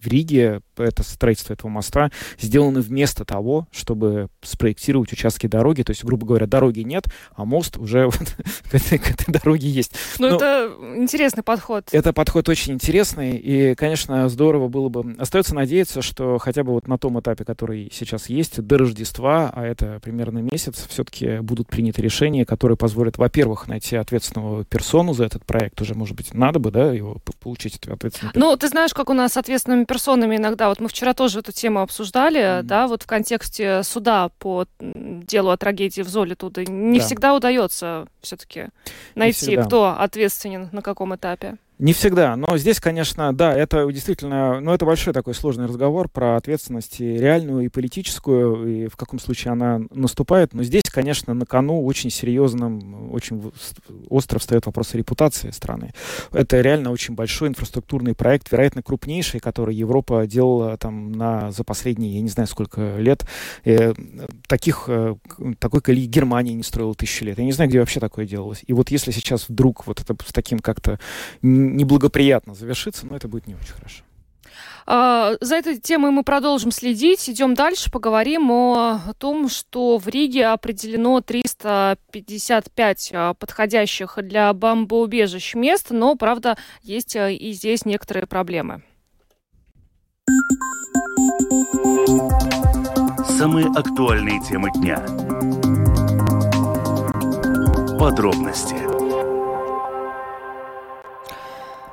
в 0.00 0.06
Риге 0.06 0.60
это 0.76 1.02
строительство 1.02 1.52
этого 1.52 1.70
моста 1.70 2.10
сделано 2.38 2.80
вместо 2.80 3.24
того, 3.24 3.66
чтобы 3.72 4.28
спроектировать 4.42 5.12
участки 5.12 5.46
дороги. 5.46 5.82
То 5.82 5.90
есть, 5.90 6.04
грубо 6.04 6.26
говоря, 6.26 6.46
дороги 6.46 6.80
нет, 6.80 7.04
а 7.34 7.44
мост 7.44 7.76
уже 7.76 8.04
вот 8.06 8.36
к, 8.70 8.74
этой, 8.74 8.98
к 8.98 9.10
этой 9.10 9.32
дороге 9.32 9.68
есть. 9.68 9.92
Ну, 10.18 10.28
это 10.28 10.72
интересный 10.96 11.42
подход. 11.42 11.88
Это 11.92 12.12
подход 12.12 12.48
очень 12.48 12.74
интересный, 12.74 13.36
и, 13.36 13.74
конечно, 13.74 14.28
здорово 14.28 14.68
было 14.68 14.88
бы... 14.88 15.16
Остается 15.18 15.54
надеяться, 15.54 16.02
что 16.02 16.38
хотя 16.38 16.64
бы 16.64 16.72
вот 16.72 16.86
на 16.86 16.98
том 16.98 17.18
этапе, 17.20 17.44
который 17.44 17.90
сейчас 17.92 18.28
есть, 18.28 18.60
до 18.60 18.78
Рождества, 18.78 19.50
а 19.54 19.64
это 19.64 19.98
примерно 20.02 20.38
месяц, 20.38 20.86
все-таки 20.88 21.38
будут 21.40 21.68
приняты 21.68 22.02
решения, 22.02 22.44
которые 22.44 22.76
позволят, 22.76 23.18
во-первых, 23.18 23.68
найти 23.68 23.96
ответственного 23.96 24.64
персону 24.64 25.14
за 25.14 25.24
этот 25.24 25.44
проект. 25.44 25.80
Уже, 25.80 25.94
может 25.94 26.16
быть, 26.16 26.34
надо 26.34 26.58
бы, 26.58 26.70
да, 26.70 26.92
его 26.92 27.18
получить 27.40 27.76
ответственного 27.86 28.32
Ну, 28.34 28.56
ты 28.56 28.68
знаешь, 28.68 28.94
как 28.94 29.10
у 29.10 29.14
нас 29.14 29.32
с 29.32 29.36
ответственными 29.36 29.84
персонами 29.88 30.36
иногда, 30.36 30.68
вот 30.68 30.78
мы 30.78 30.88
вчера 30.88 31.14
тоже 31.14 31.40
эту 31.40 31.50
тему 31.50 31.80
обсуждали, 31.80 32.40
mm-hmm. 32.40 32.62
да, 32.62 32.86
вот 32.86 33.02
в 33.02 33.06
контексте 33.06 33.82
суда 33.82 34.30
по 34.38 34.66
делу 34.78 35.50
о 35.50 35.56
трагедии 35.56 36.02
в 36.02 36.08
Золе 36.08 36.36
туда 36.36 36.62
не 36.64 37.00
да. 37.00 37.04
всегда 37.04 37.34
удается 37.34 38.06
все-таки 38.20 38.68
найти, 39.16 39.56
кто 39.56 39.96
ответственен 39.98 40.68
на 40.70 40.82
каком 40.82 41.16
этапе. 41.16 41.56
Не 41.78 41.92
всегда, 41.92 42.34
но 42.34 42.58
здесь, 42.58 42.80
конечно, 42.80 43.32
да, 43.32 43.54
это 43.54 43.86
действительно, 43.92 44.60
ну, 44.60 44.72
это 44.72 44.84
большой 44.84 45.12
такой 45.12 45.32
сложный 45.32 45.66
разговор 45.66 46.08
про 46.08 46.36
ответственность 46.36 47.00
и 47.00 47.16
реальную, 47.16 47.66
и 47.66 47.68
политическую, 47.68 48.66
и 48.66 48.88
в 48.88 48.96
каком 48.96 49.20
случае 49.20 49.52
она 49.52 49.80
наступает. 49.92 50.54
Но 50.54 50.64
здесь, 50.64 50.82
конечно, 50.90 51.34
на 51.34 51.46
кону 51.46 51.84
очень 51.84 52.10
серьезным, 52.10 53.12
очень 53.12 53.52
остро 54.10 54.40
встает 54.40 54.66
вопрос 54.66 54.94
репутации 54.94 55.50
страны. 55.50 55.92
Это 56.32 56.60
реально 56.60 56.90
очень 56.90 57.14
большой 57.14 57.48
инфраструктурный 57.48 58.14
проект, 58.14 58.50
вероятно, 58.50 58.82
крупнейший, 58.82 59.38
который 59.38 59.76
Европа 59.76 60.26
делала 60.26 60.76
там 60.78 61.12
на, 61.12 61.52
за 61.52 61.62
последние, 61.62 62.16
я 62.16 62.22
не 62.22 62.28
знаю, 62.28 62.48
сколько 62.48 62.96
лет. 62.96 63.24
И 63.62 63.70
э, 63.70 63.94
таких, 64.48 64.86
э, 64.88 65.14
такой 65.60 65.80
колеи 65.80 66.06
Германия 66.06 66.54
не 66.54 66.64
строила 66.64 66.96
тысячи 66.96 67.22
лет. 67.22 67.38
Я 67.38 67.44
не 67.44 67.52
знаю, 67.52 67.70
где 67.70 67.78
вообще 67.78 68.00
такое 68.00 68.26
делалось. 68.26 68.64
И 68.66 68.72
вот 68.72 68.90
если 68.90 69.12
сейчас 69.12 69.48
вдруг 69.48 69.86
вот 69.86 70.00
это 70.00 70.16
с 70.26 70.32
таким 70.32 70.58
как-то 70.58 70.98
неблагоприятно 71.76 72.54
завершится, 72.54 73.06
но 73.06 73.16
это 73.16 73.28
будет 73.28 73.46
не 73.46 73.54
очень 73.54 73.74
хорошо. 73.74 74.02
А, 74.90 75.34
за 75.42 75.56
этой 75.56 75.76
темой 75.76 76.10
мы 76.10 76.22
продолжим 76.22 76.70
следить. 76.70 77.28
Идем 77.28 77.52
дальше, 77.54 77.90
поговорим 77.90 78.50
о 78.50 79.00
том, 79.18 79.50
что 79.50 79.98
в 79.98 80.08
Риге 80.08 80.46
определено 80.46 81.20
355 81.20 83.10
а, 83.12 83.34
подходящих 83.34 84.18
для 84.22 84.50
бомбоубежищ 84.54 85.54
мест, 85.54 85.88
но, 85.90 86.14
правда, 86.14 86.56
есть 86.82 87.16
а, 87.16 87.28
и 87.28 87.52
здесь 87.52 87.84
некоторые 87.84 88.26
проблемы. 88.26 88.82
Самые 93.28 93.66
актуальные 93.66 94.40
темы 94.40 94.70
дня. 94.74 95.04
Подробности 97.98 98.97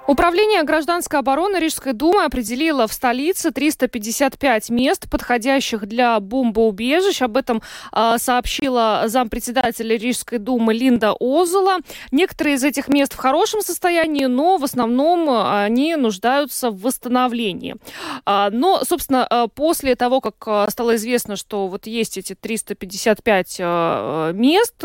Управление 0.07 0.61
гражданской 0.61 1.19
обороны 1.19 1.57
Рижской 1.57 1.93
думы 1.93 2.25
определило 2.25 2.87
в 2.87 2.93
столице 2.93 3.49
355 3.49 4.69
мест, 4.69 5.09
подходящих 5.09 5.87
для 5.87 6.19
бомбоубежищ. 6.19 7.23
Об 7.23 7.37
этом 7.37 7.63
э, 7.91 8.17
сообщила 8.19 9.05
зампредседателя 9.07 9.97
Рижской 9.97 10.37
думы 10.37 10.75
Линда 10.75 11.15
Озула. 11.19 11.77
Некоторые 12.11 12.57
из 12.57 12.63
этих 12.63 12.87
мест 12.87 13.13
в 13.13 13.17
хорошем 13.17 13.61
состоянии, 13.61 14.25
но 14.25 14.57
в 14.57 14.63
основном 14.63 15.27
они 15.27 15.95
нуждаются 15.95 16.69
в 16.69 16.81
восстановлении. 16.81 17.75
А, 18.25 18.51
но, 18.51 18.83
собственно, 18.83 19.25
а, 19.25 19.47
после 19.47 19.95
того, 19.95 20.21
как 20.21 20.35
а, 20.45 20.69
стало 20.69 20.97
известно, 20.97 21.35
что 21.35 21.67
вот 21.67 21.87
есть 21.87 22.19
эти 22.19 22.35
355 22.35 23.59
мест, 24.35 24.75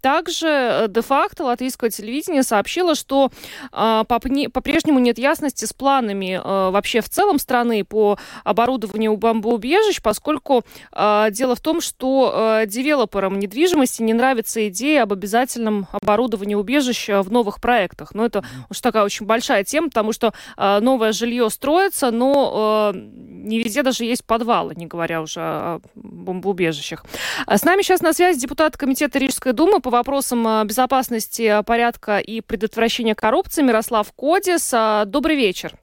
также 0.00 0.86
де-факто 0.88 1.44
латвийское 1.44 1.90
телевидение 1.90 2.42
сообщило, 2.42 2.94
что 2.94 3.30
по, 3.72 4.04
по 4.04 4.60
по-прежнему 4.70 5.00
нет 5.00 5.18
ясности 5.18 5.64
с 5.64 5.72
планами 5.72 6.40
э, 6.40 6.70
вообще 6.70 7.00
в 7.00 7.08
целом 7.08 7.40
страны 7.40 7.84
по 7.84 8.18
оборудованию 8.44 9.16
бомбоубежищ, 9.16 10.00
поскольку 10.00 10.62
э, 10.92 11.26
дело 11.32 11.56
в 11.56 11.60
том, 11.60 11.80
что 11.80 12.60
э, 12.62 12.66
девелоперам 12.68 13.40
недвижимости 13.40 14.02
не 14.02 14.12
нравится 14.12 14.68
идея 14.68 15.02
об 15.02 15.12
обязательном 15.12 15.88
оборудовании 15.90 16.54
убежищ 16.54 17.08
в 17.08 17.32
новых 17.32 17.60
проектах. 17.60 18.14
Но 18.14 18.24
это 18.24 18.44
уж 18.70 18.80
такая 18.80 19.02
очень 19.02 19.26
большая 19.26 19.64
тема, 19.64 19.88
потому 19.88 20.12
что 20.12 20.34
э, 20.56 20.78
новое 20.78 21.10
жилье 21.10 21.50
строится, 21.50 22.12
но 22.12 22.92
э, 22.94 22.96
не 22.96 23.58
везде 23.58 23.82
даже 23.82 24.04
есть 24.04 24.24
подвалы, 24.24 24.74
не 24.76 24.86
говоря 24.86 25.20
уже 25.20 25.40
о 25.40 25.80
бомбоубежищах. 25.96 27.04
А 27.44 27.58
с 27.58 27.64
нами 27.64 27.82
сейчас 27.82 28.02
на 28.02 28.12
связи 28.12 28.38
депутат 28.38 28.76
Комитета 28.76 29.18
Рижской 29.18 29.52
думы 29.52 29.80
по 29.80 29.90
вопросам 29.90 30.46
э, 30.46 30.64
безопасности, 30.64 31.60
порядка 31.66 32.18
и 32.18 32.40
предотвращения 32.40 33.16
коррупции 33.16 33.62
Мирослав 33.62 34.12
Кодис. 34.12 34.59
А, 34.72 35.04
добрый 35.04 35.36
вечер. 35.36 35.78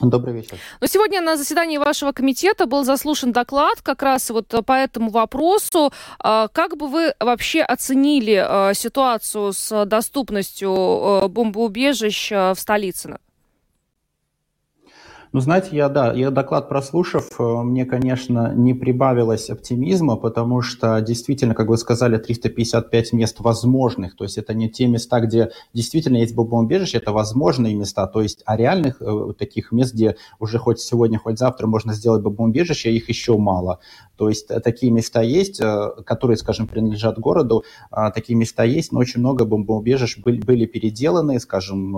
Добрый 0.00 0.34
вечер. 0.34 0.58
Ну, 0.80 0.86
сегодня 0.86 1.20
на 1.20 1.36
заседании 1.36 1.76
вашего 1.76 2.12
комитета 2.12 2.66
был 2.66 2.84
заслушан 2.84 3.32
доклад 3.32 3.82
как 3.82 4.02
раз 4.02 4.30
вот 4.30 4.54
по 4.64 4.72
этому 4.72 5.10
вопросу. 5.10 5.92
А, 6.20 6.48
как 6.48 6.76
бы 6.76 6.88
вы 6.88 7.14
вообще 7.18 7.62
оценили 7.62 8.34
а, 8.34 8.74
ситуацию 8.74 9.52
с 9.52 9.84
доступностью 9.86 11.28
бомбоубежищ 11.28 12.30
в 12.30 12.56
столице? 12.56 13.18
Ну, 15.32 15.40
знаете, 15.40 15.68
я, 15.72 15.90
да, 15.90 16.14
я 16.14 16.30
доклад 16.30 16.70
прослушав, 16.70 17.38
э, 17.38 17.42
мне, 17.42 17.84
конечно, 17.84 18.54
не 18.54 18.72
прибавилось 18.72 19.50
оптимизма, 19.50 20.16
потому 20.16 20.62
что 20.62 20.98
действительно, 21.02 21.54
как 21.54 21.68
вы 21.68 21.76
сказали, 21.76 22.16
355 22.16 23.12
мест 23.12 23.36
возможных, 23.40 24.16
то 24.16 24.24
есть 24.24 24.38
это 24.38 24.54
не 24.54 24.70
те 24.70 24.86
места, 24.86 25.20
где 25.20 25.50
действительно 25.74 26.16
есть 26.16 26.34
бомбоубежище, 26.34 26.96
это 26.96 27.12
возможные 27.12 27.74
места, 27.74 28.06
то 28.06 28.22
есть 28.22 28.42
а 28.46 28.56
реальных 28.56 29.02
э, 29.02 29.34
таких 29.38 29.70
мест, 29.70 29.92
где 29.92 30.16
уже 30.38 30.58
хоть 30.58 30.80
сегодня, 30.80 31.18
хоть 31.18 31.38
завтра 31.38 31.66
можно 31.66 31.92
сделать 31.92 32.22
бомбоубежище, 32.22 32.90
их 32.90 33.10
еще 33.10 33.36
мало. 33.36 33.80
То 34.16 34.30
есть 34.30 34.50
э, 34.50 34.60
такие 34.60 34.90
места 34.90 35.20
есть, 35.20 35.60
э, 35.60 35.90
которые, 36.06 36.38
скажем, 36.38 36.66
принадлежат 36.66 37.18
городу, 37.18 37.64
а, 37.90 38.10
такие 38.10 38.34
места 38.34 38.64
есть, 38.64 38.92
но 38.92 38.98
очень 38.98 39.20
много 39.20 39.44
бомбоубежищ 39.44 40.18
были, 40.18 40.40
были 40.40 40.64
переделаны, 40.64 41.38
скажем, 41.38 41.94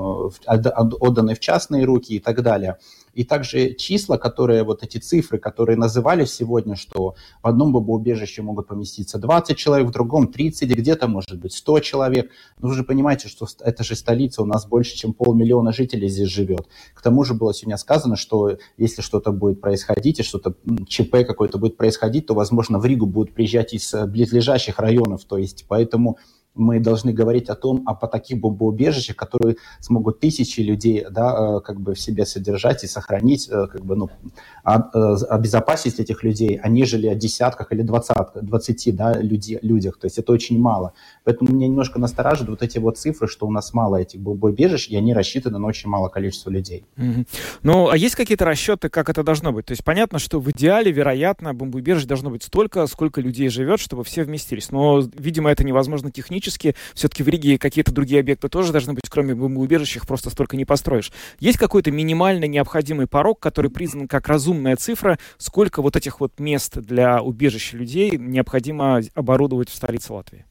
отданы 0.46 1.34
в 1.34 1.40
частные 1.40 1.84
руки 1.84 2.16
и 2.16 2.18
так 2.18 2.42
далее. 2.42 2.76
И 3.14 3.24
также 3.24 3.74
числа, 3.74 4.16
которые, 4.16 4.62
вот 4.62 4.82
эти 4.82 4.98
цифры, 4.98 5.38
которые 5.38 5.76
назывались 5.76 6.32
сегодня, 6.32 6.76
что 6.76 7.14
в 7.42 7.46
одном 7.46 7.72
бомбоубежище 7.72 8.42
могут 8.42 8.68
поместиться 8.68 9.18
20 9.18 9.56
человек, 9.56 9.88
в 9.88 9.90
другом 9.90 10.28
30, 10.28 10.70
где-то 10.70 11.08
может 11.08 11.38
быть 11.38 11.52
100 11.52 11.80
человек. 11.80 12.30
Но 12.58 12.68
вы 12.68 12.74
же 12.74 12.84
понимаете, 12.84 13.28
что 13.28 13.46
это 13.60 13.84
же 13.84 13.96
столица, 13.96 14.42
у 14.42 14.46
нас 14.46 14.66
больше, 14.66 14.96
чем 14.96 15.12
полмиллиона 15.12 15.72
жителей 15.72 16.08
здесь 16.08 16.28
живет. 16.28 16.68
К 16.94 17.02
тому 17.02 17.24
же 17.24 17.34
было 17.34 17.52
сегодня 17.52 17.76
сказано, 17.76 18.16
что 18.16 18.58
если 18.76 19.02
что-то 19.02 19.32
будет 19.32 19.60
происходить, 19.60 20.20
и 20.20 20.22
что-то 20.22 20.54
ЧП 20.86 21.26
какое-то 21.26 21.58
будет 21.58 21.76
происходить, 21.76 22.26
то, 22.26 22.34
возможно, 22.34 22.78
в 22.78 22.86
Ригу 22.86 23.06
будут 23.06 23.34
приезжать 23.34 23.74
из 23.74 23.92
э, 23.94 24.06
близлежащих 24.06 24.78
районов. 24.78 25.24
То 25.24 25.38
есть 25.38 25.64
поэтому 25.68 26.18
мы 26.54 26.80
должны 26.80 27.12
говорить 27.12 27.48
о 27.48 27.54
том, 27.54 27.82
о 27.86 27.94
по 27.94 28.08
таких 28.08 28.40
бомбоубежищах, 28.40 29.16
которые 29.16 29.56
смогут 29.80 30.20
тысячи 30.20 30.60
людей, 30.60 31.06
да, 31.08 31.58
э, 31.58 31.60
как 31.60 31.80
бы 31.80 31.94
в 31.94 32.00
себе 32.00 32.26
содержать 32.26 32.82
и 32.84 32.86
сохранить, 32.86 33.48
э, 33.48 33.66
как 33.68 33.84
бы, 33.84 33.96
ну, 33.96 34.10
э, 34.64 34.70
обезопасить 35.28 36.00
этих 36.00 36.24
людей, 36.24 36.58
а 36.62 36.68
нежели 36.68 37.06
о 37.06 37.14
десятках 37.14 37.72
или 37.72 37.82
двадцатках, 37.82 38.42
двадцати, 38.42 38.90
да, 38.90 39.20
люди, 39.20 39.58
людях. 39.62 39.98
То 39.98 40.06
есть 40.06 40.18
это 40.18 40.32
очень 40.32 40.58
мало. 40.58 40.92
Поэтому 41.24 41.52
меня 41.52 41.68
немножко 41.68 42.00
настораживают 42.00 42.50
вот 42.50 42.62
эти 42.62 42.78
вот 42.78 42.98
цифры, 42.98 43.28
что 43.28 43.46
у 43.46 43.50
нас 43.52 43.72
мало 43.72 43.96
этих 43.96 44.20
бомбоубежищ, 44.20 44.88
и 44.88 44.96
они 44.96 45.14
рассчитаны 45.14 45.58
на 45.58 45.66
очень 45.66 45.88
мало 45.88 46.08
количество 46.08 46.50
людей. 46.50 46.84
Mm-hmm. 46.96 47.28
Ну, 47.62 47.88
а 47.88 47.96
есть 47.96 48.16
какие-то 48.16 48.44
расчеты, 48.44 48.88
как 48.88 49.08
это 49.08 49.22
должно 49.22 49.52
быть? 49.52 49.66
То 49.66 49.72
есть 49.72 49.84
понятно, 49.84 50.18
что 50.18 50.40
в 50.40 50.50
идеале, 50.50 50.90
вероятно, 50.90 51.54
бомбоубежищ 51.54 52.06
должно 52.06 52.30
быть 52.30 52.42
столько, 52.42 52.86
сколько 52.86 53.20
людей 53.20 53.48
живет, 53.48 53.78
чтобы 53.78 54.02
все 54.02 54.24
вместились. 54.24 54.70
Но, 54.70 55.00
видимо, 55.14 55.50
это 55.50 55.64
невозможно 55.64 56.10
технически 56.10 56.39
технически. 56.40 56.74
Все-таки 56.94 57.22
в 57.22 57.28
Риге 57.28 57.58
какие-то 57.58 57.92
другие 57.92 58.20
объекты 58.20 58.48
тоже 58.48 58.72
должны 58.72 58.94
быть, 58.94 59.08
кроме 59.08 59.34
бомбоубежищ, 59.34 59.96
их 59.96 60.06
просто 60.06 60.30
столько 60.30 60.56
не 60.56 60.64
построишь. 60.64 61.12
Есть 61.38 61.58
какой-то 61.58 61.90
минимальный 61.90 62.48
необходимый 62.48 63.06
порог, 63.06 63.38
который 63.40 63.70
признан 63.70 64.08
как 64.08 64.28
разумная 64.28 64.76
цифра, 64.76 65.18
сколько 65.38 65.82
вот 65.82 65.96
этих 65.96 66.20
вот 66.20 66.38
мест 66.38 66.78
для 66.78 67.22
убежища 67.22 67.76
людей 67.76 68.16
необходимо 68.16 69.00
оборудовать 69.14 69.68
в 69.68 69.74
столице 69.74 70.12
Латвии? 70.12 70.44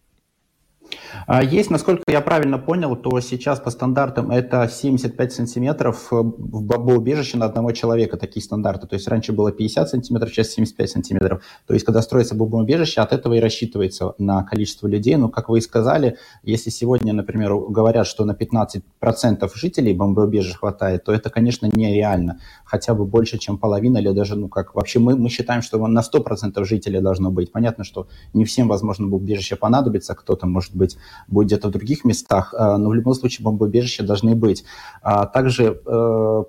А, 1.27 1.43
есть, 1.43 1.69
насколько 1.69 2.03
я 2.07 2.21
правильно 2.21 2.57
понял, 2.57 2.95
то 2.95 3.19
сейчас 3.19 3.59
по 3.59 3.69
стандартам 3.69 4.31
это 4.31 4.67
75 4.67 5.33
сантиметров 5.33 6.07
э, 6.11 6.15
в 6.15 6.63
бомбоубежище 6.63 7.37
на 7.37 7.45
одного 7.45 7.71
человека, 7.71 8.17
такие 8.17 8.43
стандарты. 8.43 8.87
То 8.87 8.95
есть 8.95 9.07
раньше 9.07 9.33
было 9.33 9.51
50 9.51 9.89
сантиметров, 9.89 10.31
сейчас 10.31 10.49
75 10.49 10.89
сантиметров. 10.89 11.43
То 11.67 11.73
есть 11.73 11.85
когда 11.85 12.01
строится 12.01 12.35
бомбоубежище, 12.35 13.01
от 13.01 13.13
этого 13.13 13.35
и 13.35 13.39
рассчитывается 13.39 14.13
на 14.17 14.43
количество 14.43 14.87
людей. 14.87 15.15
Но, 15.15 15.29
как 15.29 15.49
вы 15.49 15.59
и 15.59 15.61
сказали, 15.61 16.17
если 16.43 16.69
сегодня, 16.69 17.13
например, 17.13 17.55
говорят, 17.55 18.07
что 18.07 18.25
на 18.25 18.31
15% 18.31 19.49
жителей 19.55 19.93
бомбоубежища 19.93 20.57
хватает, 20.57 21.03
то 21.03 21.13
это, 21.13 21.29
конечно, 21.29 21.67
нереально. 21.71 22.39
Хотя 22.65 22.93
бы 22.93 23.05
больше, 23.05 23.37
чем 23.37 23.57
половина 23.57 23.97
или 23.97 24.11
даже, 24.11 24.35
ну 24.35 24.47
как, 24.47 24.75
вообще 24.75 24.99
мы, 24.99 25.15
мы 25.15 25.29
считаем, 25.29 25.61
что 25.61 25.85
на 25.87 26.01
100% 26.01 26.63
жителей 26.65 27.01
должно 27.01 27.31
быть. 27.31 27.51
Понятно, 27.51 27.83
что 27.83 28.07
не 28.33 28.45
всем, 28.45 28.67
возможно, 28.67 29.07
бомбоубежище 29.07 29.55
понадобится, 29.55 30.15
кто-то, 30.15 30.47
может 30.47 30.75
быть, 30.79 30.97
будет 31.27 31.47
где-то 31.47 31.67
в 31.67 31.71
других 31.71 32.05
местах, 32.05 32.53
а, 32.57 32.77
но 32.77 32.89
в 32.89 32.93
любом 32.93 33.13
случае 33.13 33.43
бомбоубежища 33.43 34.03
должны 34.03 34.35
быть. 34.35 34.63
А, 35.03 35.25
также 35.27 35.79
э, 35.85 36.43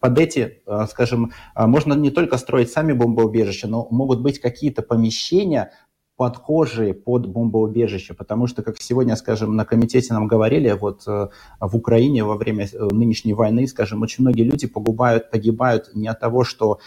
под 0.00 0.18
эти, 0.18 0.62
э, 0.66 0.86
скажем, 0.90 1.32
а, 1.54 1.66
можно 1.66 1.94
не 1.94 2.10
только 2.10 2.38
строить 2.38 2.70
сами 2.70 2.92
бомбоубежища, 2.92 3.68
но 3.68 3.86
могут 3.90 4.20
быть 4.20 4.40
какие-то 4.40 4.82
помещения, 4.82 5.72
подхожие 6.16 6.92
под 6.92 7.26
бомбоубежище, 7.28 8.12
потому 8.12 8.46
что, 8.46 8.62
как 8.62 8.78
сегодня, 8.82 9.16
скажем, 9.16 9.56
на 9.56 9.64
комитете 9.64 10.12
нам 10.12 10.26
говорили, 10.26 10.70
вот 10.72 11.04
э, 11.06 11.28
в 11.60 11.76
Украине 11.76 12.24
во 12.24 12.36
время 12.36 12.68
нынешней 12.90 13.32
войны, 13.32 13.66
скажем, 13.66 14.02
очень 14.02 14.24
многие 14.24 14.42
люди 14.42 14.66
погибают, 14.66 15.30
погибают 15.30 15.90
не 15.94 16.08
от 16.08 16.20
того, 16.20 16.44
что 16.44 16.78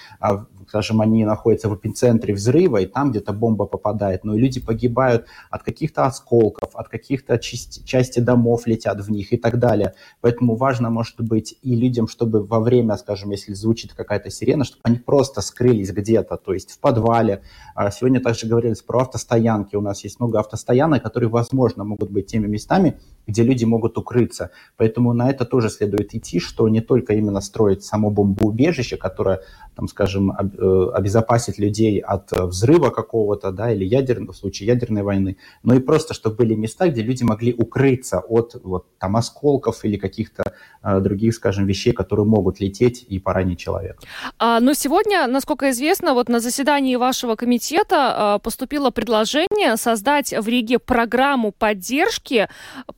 скажем, 0.74 1.01
они 1.01 1.24
находятся 1.24 1.69
в 1.69 1.76
эпицентре 1.76 2.34
взрыва, 2.34 2.78
и 2.78 2.88
там 2.88 3.11
где-то 3.11 3.32
бомба 3.32 3.65
попадает, 3.65 4.24
но 4.24 4.36
люди 4.36 4.59
погибают 4.59 5.28
от 5.51 5.61
каких-то 5.61 6.05
осколков, 6.05 6.76
от 6.76 6.89
каких-то 6.89 7.38
части, 7.38 7.86
части 7.86 8.19
домов 8.19 8.65
летят 8.65 8.99
в 8.99 9.11
них 9.11 9.34
и 9.34 9.38
так 9.38 9.59
далее. 9.59 9.93
Поэтому 10.21 10.55
важно, 10.55 10.89
может 10.89 11.21
быть, 11.21 11.55
и 11.61 11.76
людям, 11.76 12.07
чтобы 12.07 12.43
во 12.43 12.59
время, 12.59 12.97
скажем, 12.97 13.30
если 13.30 13.53
звучит 13.53 13.93
какая-то 13.93 14.32
сирена, 14.32 14.63
чтобы 14.63 14.82
они 14.82 14.97
просто 14.97 15.41
скрылись 15.41 15.91
где-то, 15.91 16.38
то 16.38 16.53
есть 16.53 16.71
в 16.71 16.80
подвале. 16.80 17.43
А 17.76 17.91
сегодня 17.91 18.19
также 18.19 18.47
говорили 18.47 18.74
про 18.88 19.01
автостоянки. 19.01 19.76
У 19.76 19.82
нас 19.82 20.03
есть 20.03 20.19
много 20.19 20.39
автостоянок, 20.39 21.03
которые, 21.03 21.30
возможно, 21.30 21.84
могут 21.84 22.09
быть 22.09 22.26
теми 22.26 22.47
местами, 22.47 22.99
где 23.28 23.43
люди 23.43 23.65
могут 23.65 23.97
укрыться. 23.97 24.49
Поэтому 24.78 25.13
на 25.13 25.30
это 25.30 25.45
тоже 25.45 25.69
следует 25.69 26.13
идти, 26.13 26.39
что 26.39 26.67
не 26.69 26.82
только 26.82 27.13
именно 27.13 27.41
строить 27.41 27.84
само 27.84 28.09
бомбоубежище, 28.09 28.97
которое, 28.97 29.41
там, 29.76 29.88
скажем, 29.88 30.32
э, 30.32 30.89
обезопасит 30.93 31.57
людей 31.57 31.99
от 31.99 32.32
взрыва 32.32 32.89
какого-то, 32.89 33.51
да, 33.51 33.71
или 33.71 33.86
ядерного, 33.86 34.34
в 34.34 34.38
случае 34.38 34.67
ядерной 34.67 35.03
войны, 35.03 35.38
но 35.63 35.76
и 35.76 35.80
просто, 35.80 36.13
чтобы 36.13 36.36
были 36.38 36.55
места, 36.55 36.88
где 36.88 37.01
люди 37.01 37.24
могли 37.24 37.53
укрыться 37.53 38.19
от 38.19 38.55
вот, 38.63 38.86
там, 38.97 39.15
осколков 39.15 39.86
или 39.86 39.97
каких-то 39.97 40.43
э, 40.84 40.99
других, 40.99 41.34
скажем, 41.36 41.65
вещей, 41.65 41.93
которые 41.93 42.26
могут 42.26 42.59
лететь 42.59 43.05
и 43.07 43.19
поранить 43.19 43.59
человека. 43.59 43.99
А, 44.38 44.59
но 44.59 44.74
сегодня, 44.74 45.28
насколько 45.28 45.69
известно, 45.69 46.13
вот 46.13 46.30
на 46.30 46.39
заседании 46.39 46.97
вашего 46.97 47.36
комитета 47.36 48.38
э, 48.38 48.43
поступило 48.43 48.91
предложение 48.91 49.78
создать 49.78 50.34
в 50.34 50.47
Риге 50.47 50.80
программу 50.80 51.51
поддержки 51.51 52.47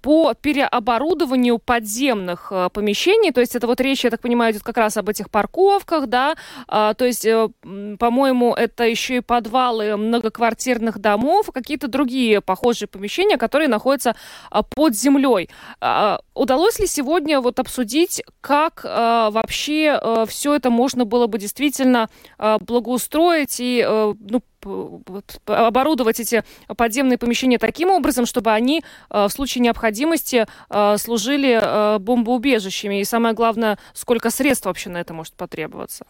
по 0.02 0.15
по 0.16 0.34
переоборудованию 0.34 1.60
подземных 1.60 2.48
э, 2.50 2.70
помещений. 2.72 3.34
То 3.34 3.42
есть 3.42 3.54
это 3.54 3.68
вот 3.68 3.82
речь, 3.82 4.06
я 4.06 4.10
так 4.10 4.22
понимаю, 4.22 4.54
идет 4.54 4.64
как 4.64 4.78
раз 4.78 4.96
об 4.96 5.10
этих 5.10 5.30
парковках, 5.30 6.08
да. 6.08 6.36
А, 6.70 6.94
то 6.94 7.04
есть, 7.04 7.26
э, 7.26 7.50
по-моему, 8.00 8.54
это 8.54 8.86
еще 8.86 9.18
и 9.18 9.20
подвалы 9.20 9.98
многоквартирных 9.98 11.00
домов, 11.00 11.50
какие-то 11.54 11.90
другие 11.90 12.40
похожие 12.40 12.88
помещения, 12.88 13.36
которые 13.36 13.68
находятся 13.68 14.16
а, 14.50 14.64
под 14.64 14.96
землей. 14.96 15.50
А, 15.82 16.22
удалось 16.34 16.80
ли 16.80 16.88
сегодня 16.88 17.42
вот 17.42 17.60
обсудить, 17.60 18.24
как 18.40 18.86
вообще 18.86 20.00
э, 20.02 20.26
все 20.30 20.56
это 20.56 20.70
можно 20.70 21.04
было 21.04 21.28
бы 21.28 21.40
действительно 21.40 22.10
благоустроить 22.38 23.58
и 23.60 23.86
ну, 23.86 24.42
оборудовать 25.46 26.20
эти 26.20 26.44
подземные 26.76 27.18
помещения 27.18 27.58
таким 27.58 27.90
образом, 27.90 28.26
чтобы 28.26 28.52
они 28.52 28.84
э, 29.10 29.26
в 29.26 29.30
случае 29.30 29.62
необходимости 29.62 30.46
э, 30.70 30.98
служили 30.98 31.60
э, 31.62 32.00
бомбоубежищами. 32.00 33.02
И 33.02 33.06
самое 33.06 33.34
главное, 33.34 33.78
сколько 33.94 34.30
средств 34.30 34.66
вообще 34.66 34.90
на 34.90 34.98
это 34.98 35.14
может 35.14 35.34
потребоваться. 35.34 36.06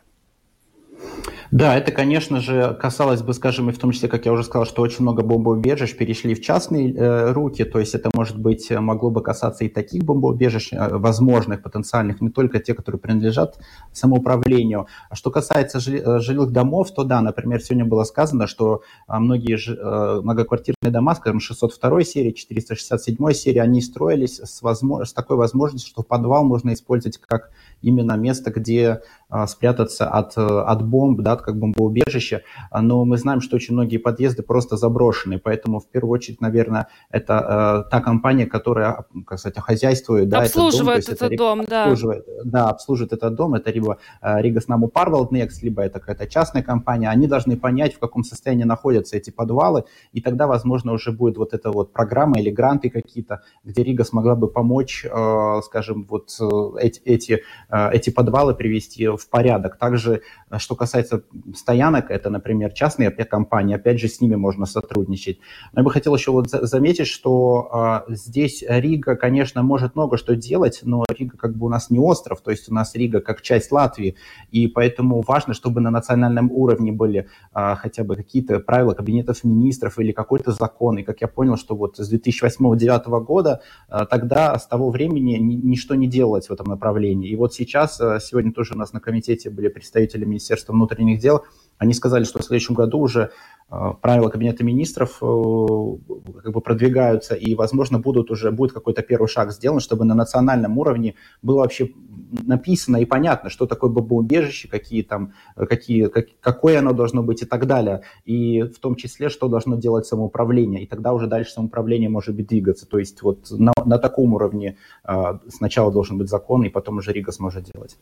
Да, 1.52 1.76
это, 1.76 1.92
конечно 1.92 2.42
же, 2.42 2.78
касалось 2.80 3.22
бы, 3.22 3.34
скажем, 3.34 3.70
и 3.70 3.74
в 3.74 3.78
том 3.78 3.92
числе, 3.92 4.10
как 4.10 4.26
я 4.26 4.32
уже 4.32 4.44
сказал, 4.44 4.66
что 4.66 4.82
очень 4.82 5.02
много 5.02 5.24
бомбоубежищ 5.24 5.96
перешли 5.96 6.34
в 6.34 6.42
частные 6.42 6.94
э, 6.94 7.32
руки, 7.32 7.64
то 7.64 7.80
есть 7.80 7.94
это, 7.94 8.10
может 8.14 8.40
быть, 8.40 8.72
могло 8.72 9.12
бы 9.12 9.22
касаться 9.22 9.64
и 9.64 9.70
таких 9.70 10.04
бомбоубежищ, 10.04 10.74
э, 10.74 10.98
возможных, 10.98 11.62
потенциальных, 11.62 12.22
не 12.22 12.30
только 12.30 12.60
те, 12.60 12.74
которые 12.74 13.00
принадлежат 13.00 13.60
самоуправлению. 13.92 14.88
А 15.10 15.16
что 15.16 15.32
касается 15.32 15.80
э, 15.80 16.20
жилых 16.20 16.52
домов, 16.52 16.92
то 16.92 17.04
да, 17.04 17.22
например, 17.22 17.62
сегодня 17.62 17.86
было 17.86 18.04
сказано, 18.04 18.48
что 18.48 18.82
э, 19.08 19.18
многие 19.18 19.58
э, 19.58 20.22
многоквартирные 20.22 20.92
дома, 20.92 21.16
скажем, 21.16 21.40
602 21.40 22.04
серии, 22.04 22.32
467 22.32 23.34
серии, 23.34 23.60
они 23.60 23.82
строились 23.82 24.40
с, 24.40 24.62
возможно, 24.62 25.06
с 25.06 25.14
такой 25.14 25.38
возможностью, 25.38 25.90
что 25.90 26.04
подвал 26.04 26.44
можно 26.44 26.74
использовать 26.74 27.18
как 27.18 27.52
именно 27.82 28.14
место, 28.14 28.52
где 28.52 29.02
а, 29.25 29.25
спрятаться 29.48 30.08
от, 30.08 30.38
от 30.38 30.86
бомб, 30.86 31.22
да, 31.22 31.36
как 31.36 31.58
бомбоубежище, 31.58 32.44
но 32.72 33.06
мы 33.06 33.18
знаем, 33.18 33.42
что 33.42 33.56
очень 33.56 33.74
многие 33.74 33.98
подъезды 33.98 34.44
просто 34.44 34.78
заброшены, 34.78 35.40
поэтому 35.40 35.80
в 35.80 35.90
первую 35.90 36.14
очередь, 36.14 36.42
наверное, 36.42 36.88
это 37.10 37.86
э, 37.88 37.90
та 37.90 38.02
компания, 38.02 38.46
которая, 38.46 39.06
как 39.26 39.40
сказать, 39.40 39.58
хозяйствует, 39.60 40.30
да, 40.30 40.40
обслуживает 40.40 41.10
этот 41.10 41.36
дом, 41.36 41.62
этот 41.62 41.66
дом 41.66 41.66
да. 41.70 41.84
Обслуживает, 41.84 42.26
да, 42.44 42.70
обслуживает 42.70 43.14
этот 43.14 43.36
дом, 43.36 43.56
это 43.56 43.72
либо 43.72 43.98
э, 44.22 44.42
Рига 44.42 44.62
Наму 44.68 44.88
Парвалднекс, 44.88 45.62
либо 45.64 45.82
это 45.82 46.00
какая-то 46.00 46.28
частная 46.28 46.64
компания, 46.64 47.10
они 47.10 47.28
должны 47.28 47.58
понять, 47.58 47.94
в 47.94 48.00
каком 48.00 48.24
состоянии 48.24 48.64
находятся 48.64 49.18
эти 49.18 49.32
подвалы, 49.32 49.86
и 50.12 50.22
тогда, 50.22 50.48
возможно, 50.48 50.94
уже 50.94 51.12
будет 51.12 51.38
вот 51.38 51.54
эта 51.54 51.72
вот 51.72 51.94
программа 51.94 52.40
или 52.40 52.50
гранты 52.50 52.90
какие-то, 52.90 53.42
где 53.64 53.84
Рига 53.84 54.04
смогла 54.04 54.36
бы 54.36 54.48
помочь, 54.48 55.06
э, 55.06 55.62
скажем, 55.64 56.06
вот 56.10 56.30
э, 56.40 56.80
эти, 56.80 57.02
эти 57.06 57.42
Э, 57.70 57.90
эти 57.92 58.10
подвалы 58.10 58.54
привести 58.56 59.08
в 59.08 59.25
порядок. 59.30 59.78
Также, 59.78 60.22
э, 60.50 60.58
что 60.58 60.76
касается 60.76 61.24
стоянок, 61.56 62.12
это, 62.12 62.30
например, 62.30 62.74
частные 62.74 63.12
компании, 63.12 63.76
опять 63.76 64.00
же, 64.00 64.08
с 64.08 64.22
ними 64.22 64.36
можно 64.36 64.66
сотрудничать. 64.66 65.40
Но 65.74 65.82
я 65.82 65.84
бы 65.84 65.92
хотел 65.92 66.16
еще 66.16 66.32
вот 66.32 66.50
заметить, 66.50 67.08
что 67.08 68.04
э, 68.08 68.14
здесь 68.14 68.64
Рига, 68.68 69.16
конечно, 69.16 69.64
может 69.64 69.96
много 69.96 70.18
что 70.18 70.36
делать, 70.36 70.82
но 70.84 71.05
Рига 71.16 71.38
как 71.38 71.56
бы 71.56 71.66
у 71.66 71.70
нас 71.70 71.90
не 71.90 72.00
остров, 72.00 72.42
то 72.42 72.52
есть 72.52 72.70
у 72.70 72.74
нас 72.74 72.96
Рига 72.96 73.22
как 73.22 73.42
часть 73.42 73.72
Латвии, 73.72 74.16
и 74.52 74.68
поэтому 74.68 75.22
важно, 75.22 75.54
чтобы 75.54 75.82
на 75.82 75.92
национальном 75.92 76.52
уровне 76.52 76.92
были 76.92 77.28
э, 77.54 77.76
хотя 77.76 78.04
бы 78.04 78.16
какие-то 78.16 78.60
правила 78.60 78.94
кабинетов 78.94 79.44
министров 79.44 80.00
или 80.00 80.12
какой-то 80.12 80.52
закон. 80.52 80.98
И 81.00 81.04
как 81.04 81.22
я 81.22 81.28
понял, 81.28 81.58
что 81.58 81.76
вот 81.76 81.98
с 81.98 82.14
2008-2009 82.14 83.24
года 83.24 83.62
э, 83.90 84.06
тогда, 84.10 84.58
с 84.58 84.68
того 84.68 84.90
времени, 84.90 85.38
ни, 85.38 85.56
ничто 85.56 85.96
не 85.96 86.08
делалось 86.08 86.50
в 86.50 86.54
этом 86.54 86.68
направлении. 86.68 87.30
И 87.30 87.36
вот 87.36 87.54
сейчас 87.54 88.00
э, 88.00 88.20
сегодня 88.22 88.52
тоже 88.52 88.74
у 88.74 88.78
нас 88.78 88.94
на 88.94 89.00
комитете 89.00 89.50
были 89.50 89.68
представители 89.68 90.26
Министерства 90.26 90.74
внутренних 90.74 91.20
дел, 91.20 91.44
они 91.78 91.94
сказали, 91.94 92.24
что 92.24 92.40
в 92.40 92.46
следующем 92.46 92.76
году 92.76 93.00
уже 93.00 93.32
правила 93.70 94.30
Кабинета 94.30 94.64
министров 94.64 95.18
э, 95.22 96.38
как 96.44 96.54
бы 96.54 96.62
продвигаются, 96.62 97.34
и, 97.34 97.56
возможно, 97.56 98.00
будут 98.00 98.30
уже, 98.30 98.52
будет 98.52 98.74
какой-то 98.74 99.02
первый 99.02 99.28
шаг 99.28 99.52
сделан, 99.52 99.80
чтобы 99.80 100.06
на 100.06 100.14
национальном 100.14 100.78
уровне 100.78 101.16
было 101.42 101.60
вообще 101.62 101.90
написано 102.32 102.98
и 102.98 103.06
понятно, 103.06 103.50
что 103.50 103.66
такое 103.66 103.90
бомбоубежище, 103.90 104.68
какие 104.68 105.02
там, 105.02 105.34
какие, 105.56 106.08
как, 106.08 106.28
какое 106.42 106.80
оно 106.80 106.94
должно 106.94 107.24
быть 107.24 107.42
и 107.42 107.46
так 107.46 107.66
далее. 107.66 108.02
И 108.26 108.62
в 108.62 108.80
том 108.80 108.96
числе, 108.96 109.30
что 109.30 109.48
должно 109.48 109.78
делать 109.78 110.06
самоуправление. 110.06 110.84
И 110.84 110.88
тогда 110.88 111.14
уже 111.14 111.28
дальше 111.28 111.52
самоуправление 111.52 112.10
может 112.10 112.36
быть 112.36 112.48
двигаться. 112.48 112.86
То 112.86 113.00
есть 113.00 113.22
вот 113.24 113.48
на, 113.50 113.74
на 113.84 113.98
таком 113.98 114.34
уровне 114.34 114.78
э, 115.08 115.40
сначала 115.50 115.92
должен 115.92 116.18
быть 116.18 116.30
закон, 116.30 116.64
и 116.64 116.70
потом 116.70 116.98
уже 116.98 117.14
Рига 117.14 117.32
сможет 117.32 117.72
делать. 117.74 117.98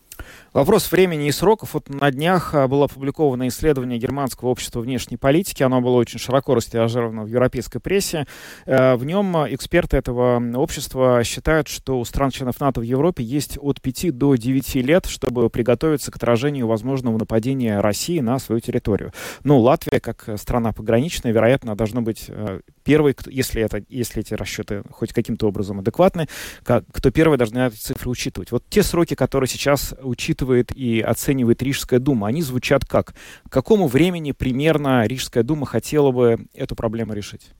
Вопрос 0.52 0.92
времени 0.92 1.28
и 1.28 1.32
сроков. 1.32 1.74
Вот 1.74 1.90
на 1.90 2.12
днях 2.12 2.54
было 2.68 2.86
опубликовано 2.86 3.48
исследование 3.48 3.98
Германского 3.98 4.50
общества 4.50 4.82
внешней 4.82 5.18
политики. 5.18 5.53
Оно 5.62 5.82
было 5.82 5.98
очень 5.98 6.20
широко 6.20 6.56
растиражировано 6.56 7.24
в 7.24 7.28
европейской 7.28 7.80
прессе. 7.80 8.26
Э, 8.66 8.96
в 8.96 9.06
нем 9.06 9.36
эксперты 9.50 9.98
этого 9.98 10.42
общества 10.56 11.24
считают, 11.24 11.68
что 11.68 12.00
у 12.00 12.06
стран-членов 12.06 12.60
НАТО 12.60 12.82
в 12.82 12.84
Европе 12.84 13.24
есть 13.24 13.58
от 13.62 13.82
5 13.82 14.18
до 14.18 14.36
9 14.36 14.76
лет, 14.76 15.06
чтобы 15.06 15.50
приготовиться 15.50 16.12
к 16.12 16.16
отражению 16.16 16.68
возможного 16.68 17.18
нападения 17.18 17.80
России 17.80 18.20
на 18.20 18.40
свою 18.40 18.62
территорию. 18.62 19.12
Ну, 19.44 19.60
Латвия, 19.60 20.00
как 20.00 20.30
страна 20.38 20.72
пограничная, 20.72 21.32
вероятно, 21.32 21.76
должна 21.76 22.02
быть 22.02 22.26
э, 22.28 22.62
первой, 22.84 23.16
если, 23.28 23.62
это, 23.62 23.84
если 23.90 24.22
эти 24.22 24.34
расчеты 24.34 24.84
хоть 24.92 25.14
каким-то 25.14 25.48
образом 25.48 25.80
адекватны, 25.80 26.28
кто 26.64 27.12
первый 27.12 27.38
должны 27.38 27.68
эти 27.68 27.76
цифры 27.76 28.10
учитывать. 28.10 28.52
Вот 28.52 28.64
те 28.70 28.84
сроки, 28.84 29.16
которые 29.16 29.48
сейчас 29.48 29.94
учитывает 30.02 30.72
и 30.76 31.02
оценивает 31.02 31.62
Рижская 31.62 32.00
дума, 32.00 32.28
они 32.28 32.42
звучат 32.42 32.86
как? 32.86 33.14
К 33.48 33.52
какому 33.52 33.88
времени 33.88 34.32
примерно 34.32 35.06
Рижская 35.06 35.43
дума 35.44 35.66
хотела 35.66 36.12
бы 36.12 36.48
эту 36.54 36.76
проблему 36.76 37.14
решить? 37.14 37.52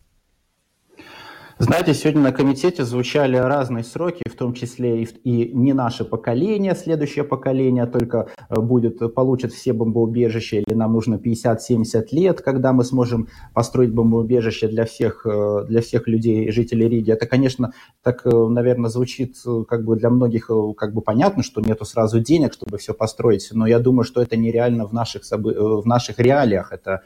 Знаете, 1.64 1.94
сегодня 1.94 2.24
на 2.24 2.34
комитете 2.34 2.84
звучали 2.84 3.38
разные 3.38 3.86
сроки, 3.86 4.22
в 4.30 4.36
том 4.36 4.54
числе 4.54 5.04
и, 5.04 5.06
и 5.24 5.54
не 5.54 5.72
наше 5.72 6.04
поколение, 6.04 6.76
следующее 6.76 7.24
поколение 7.24 7.86
только 7.86 8.28
э, 8.50 8.60
будет, 8.60 9.16
получит 9.16 9.54
все 9.54 9.72
бомбоубежища, 9.72 10.58
или 10.58 10.74
нам 10.74 10.92
нужно 10.92 11.16
50-70 11.16 12.08
лет, 12.12 12.42
когда 12.42 12.74
мы 12.74 12.84
сможем 12.84 13.30
построить 13.54 13.94
бомбоубежище 13.94 14.68
для 14.68 14.84
всех, 14.84 15.26
э, 15.26 15.64
для 15.70 15.82
всех 15.82 16.06
людей, 16.10 16.52
жителей 16.52 16.90
Риги. 16.90 17.12
Это, 17.12 17.28
конечно, 17.28 17.72
так, 18.02 18.26
э, 18.26 18.30
наверное, 18.30 18.90
звучит 18.90 19.38
как 19.70 19.86
бы 19.86 19.96
для 19.96 20.10
многих 20.10 20.50
как 20.76 20.94
бы 20.94 21.02
понятно, 21.02 21.44
что 21.44 21.62
нету 21.62 21.86
сразу 21.86 22.20
денег, 22.20 22.52
чтобы 22.52 22.78
все 22.78 22.94
построить, 22.94 23.48
но 23.54 23.66
я 23.68 23.80
думаю, 23.80 24.04
что 24.04 24.22
это 24.22 24.36
нереально 24.36 24.86
в 24.86 24.92
наших, 24.92 25.22
в 25.32 25.86
наших 25.86 26.20
реалиях, 26.20 26.74
это 26.74 27.04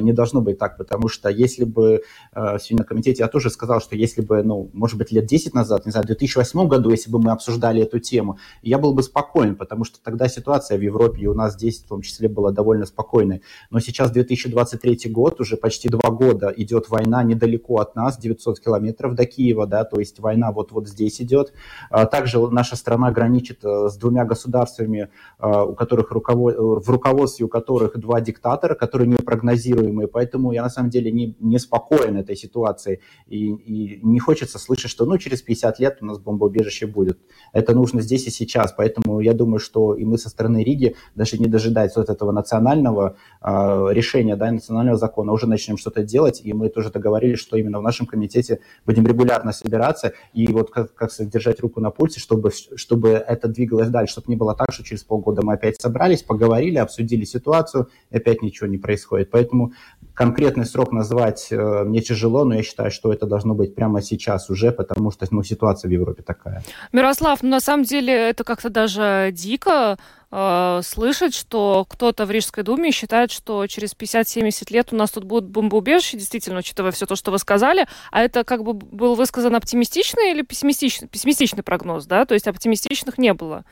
не 0.00 0.14
должно 0.14 0.40
быть 0.40 0.56
так, 0.56 0.78
потому 0.78 1.08
что 1.08 1.28
если 1.28 1.64
бы 1.64 2.04
сегодня 2.34 2.78
на 2.78 2.84
комитете 2.84 3.22
я 3.22 3.28
тоже 3.28 3.50
сказал, 3.50 3.82
что 3.82 3.97
если 3.98 4.22
бы, 4.22 4.42
ну, 4.42 4.70
может 4.72 4.96
быть, 4.96 5.12
лет 5.12 5.26
10 5.26 5.54
назад, 5.54 5.86
не 5.86 5.92
знаю, 5.92 6.04
в 6.04 6.06
2008 6.06 6.68
году, 6.68 6.90
если 6.90 7.10
бы 7.10 7.18
мы 7.18 7.32
обсуждали 7.32 7.82
эту 7.82 7.98
тему, 7.98 8.38
я 8.62 8.78
был 8.78 8.94
бы 8.94 9.02
спокоен, 9.02 9.56
потому 9.56 9.84
что 9.84 9.98
тогда 10.02 10.28
ситуация 10.28 10.78
в 10.78 10.80
Европе 10.80 11.22
и 11.22 11.26
у 11.26 11.34
нас 11.34 11.54
здесь 11.54 11.82
в 11.82 11.88
том 11.88 12.02
числе 12.02 12.28
была 12.28 12.52
довольно 12.52 12.86
спокойной. 12.86 13.42
Но 13.70 13.80
сейчас 13.80 14.10
2023 14.10 15.10
год, 15.10 15.40
уже 15.40 15.56
почти 15.56 15.88
два 15.88 16.10
года 16.10 16.52
идет 16.56 16.88
война 16.88 17.22
недалеко 17.22 17.78
от 17.78 17.96
нас, 17.96 18.18
900 18.18 18.60
километров 18.60 19.14
до 19.14 19.26
Киева, 19.26 19.66
да, 19.66 19.84
то 19.84 19.98
есть 19.98 20.20
война 20.20 20.52
вот-вот 20.52 20.88
здесь 20.88 21.20
идет. 21.20 21.52
А 21.90 22.06
также 22.06 22.38
наша 22.50 22.76
страна 22.76 23.10
граничит 23.10 23.64
э, 23.64 23.88
с 23.88 23.96
двумя 23.96 24.24
государствами, 24.24 25.08
э, 25.38 25.62
у 25.62 25.74
которых 25.74 26.10
руковод... 26.12 26.56
в 26.56 26.90
руководстве 26.90 27.46
у 27.46 27.48
которых 27.48 27.98
два 27.98 28.20
диктатора, 28.20 28.74
которые 28.74 29.08
непрогнозируемые, 29.08 30.08
поэтому 30.08 30.52
я 30.52 30.62
на 30.62 30.70
самом 30.70 30.90
деле 30.90 31.10
не, 31.10 31.36
не 31.40 31.58
спокоен 31.58 32.16
этой 32.16 32.36
ситуацией 32.36 33.00
и, 33.26 33.48
и 33.52 33.77
не 34.02 34.18
хочется 34.18 34.58
слышать, 34.58 34.90
что 34.90 35.06
ну 35.06 35.18
через 35.18 35.42
50 35.42 35.78
лет 35.80 35.98
у 36.00 36.06
нас 36.06 36.18
бомбоубежище 36.18 36.86
будет. 36.86 37.18
Это 37.52 37.74
нужно 37.74 38.00
здесь 38.00 38.26
и 38.26 38.30
сейчас, 38.30 38.72
поэтому 38.72 39.20
я 39.20 39.32
думаю, 39.34 39.58
что 39.58 39.94
и 39.94 40.04
мы 40.04 40.18
со 40.18 40.28
стороны 40.28 40.62
Риги, 40.62 40.96
даже 41.14 41.38
не 41.38 41.46
дожидаясь 41.46 41.96
вот 41.96 42.10
этого 42.10 42.32
национального 42.32 43.16
э, 43.40 43.48
решения, 43.90 44.36
да, 44.36 44.50
национального 44.50 44.98
закона, 44.98 45.32
уже 45.32 45.46
начнем 45.46 45.76
что-то 45.76 46.02
делать, 46.02 46.40
и 46.42 46.52
мы 46.52 46.68
тоже 46.68 46.90
договорились, 46.90 47.38
что 47.38 47.56
именно 47.56 47.78
в 47.78 47.82
нашем 47.82 48.06
комитете 48.06 48.60
будем 48.86 49.06
регулярно 49.06 49.52
собираться 49.52 50.12
и 50.32 50.46
вот 50.48 50.70
как, 50.70 50.94
как 50.94 51.10
держать 51.18 51.60
руку 51.60 51.80
на 51.80 51.90
пульсе, 51.90 52.20
чтобы, 52.20 52.50
чтобы 52.76 53.10
это 53.10 53.48
двигалось 53.48 53.88
дальше, 53.88 54.12
чтобы 54.12 54.26
не 54.28 54.36
было 54.36 54.54
так, 54.54 54.72
что 54.72 54.84
через 54.84 55.04
полгода 55.04 55.42
мы 55.42 55.54
опять 55.54 55.80
собрались, 55.80 56.22
поговорили, 56.22 56.78
обсудили 56.78 57.24
ситуацию, 57.24 57.88
опять 58.10 58.42
ничего 58.42 58.68
не 58.68 58.78
происходит. 58.78 59.30
Поэтому 59.30 59.72
конкретный 60.18 60.66
срок 60.66 60.90
назвать 60.90 61.46
э, 61.52 61.84
мне 61.84 62.00
тяжело, 62.00 62.44
но 62.44 62.56
я 62.56 62.64
считаю, 62.64 62.90
что 62.90 63.12
это 63.12 63.24
должно 63.24 63.54
быть 63.54 63.76
прямо 63.76 64.02
сейчас 64.02 64.50
уже, 64.50 64.72
потому 64.72 65.12
что 65.12 65.24
ну, 65.30 65.44
ситуация 65.44 65.88
в 65.88 65.92
Европе 65.92 66.24
такая. 66.24 66.64
Мирослав, 66.92 67.40
ну, 67.44 67.50
на 67.50 67.60
самом 67.60 67.84
деле 67.84 68.12
это 68.12 68.42
как-то 68.42 68.68
даже 68.68 69.30
дико 69.32 69.96
э, 70.32 70.80
слышать, 70.82 71.34
что 71.34 71.86
кто-то 71.88 72.26
в 72.26 72.32
Рижской 72.32 72.64
думе 72.64 72.90
считает, 72.90 73.30
что 73.30 73.64
через 73.68 73.94
50-70 73.94 74.72
лет 74.72 74.88
у 74.92 74.96
нас 74.96 75.12
тут 75.12 75.22
будут 75.22 75.50
бомбоубежища, 75.50 76.16
действительно, 76.16 76.58
учитывая 76.58 76.90
все 76.90 77.06
то, 77.06 77.14
что 77.14 77.30
вы 77.30 77.38
сказали. 77.38 77.86
А 78.10 78.20
это 78.20 78.42
как 78.42 78.64
бы 78.64 78.72
был 78.72 79.14
высказан 79.14 79.54
оптимистичный 79.54 80.32
или 80.32 80.42
пессимистичный, 80.42 81.06
пессимистичный 81.06 81.62
прогноз, 81.62 82.06
да? 82.06 82.24
То 82.24 82.34
есть 82.34 82.48
оптимистичных 82.48 83.18
не 83.18 83.34
было. 83.34 83.64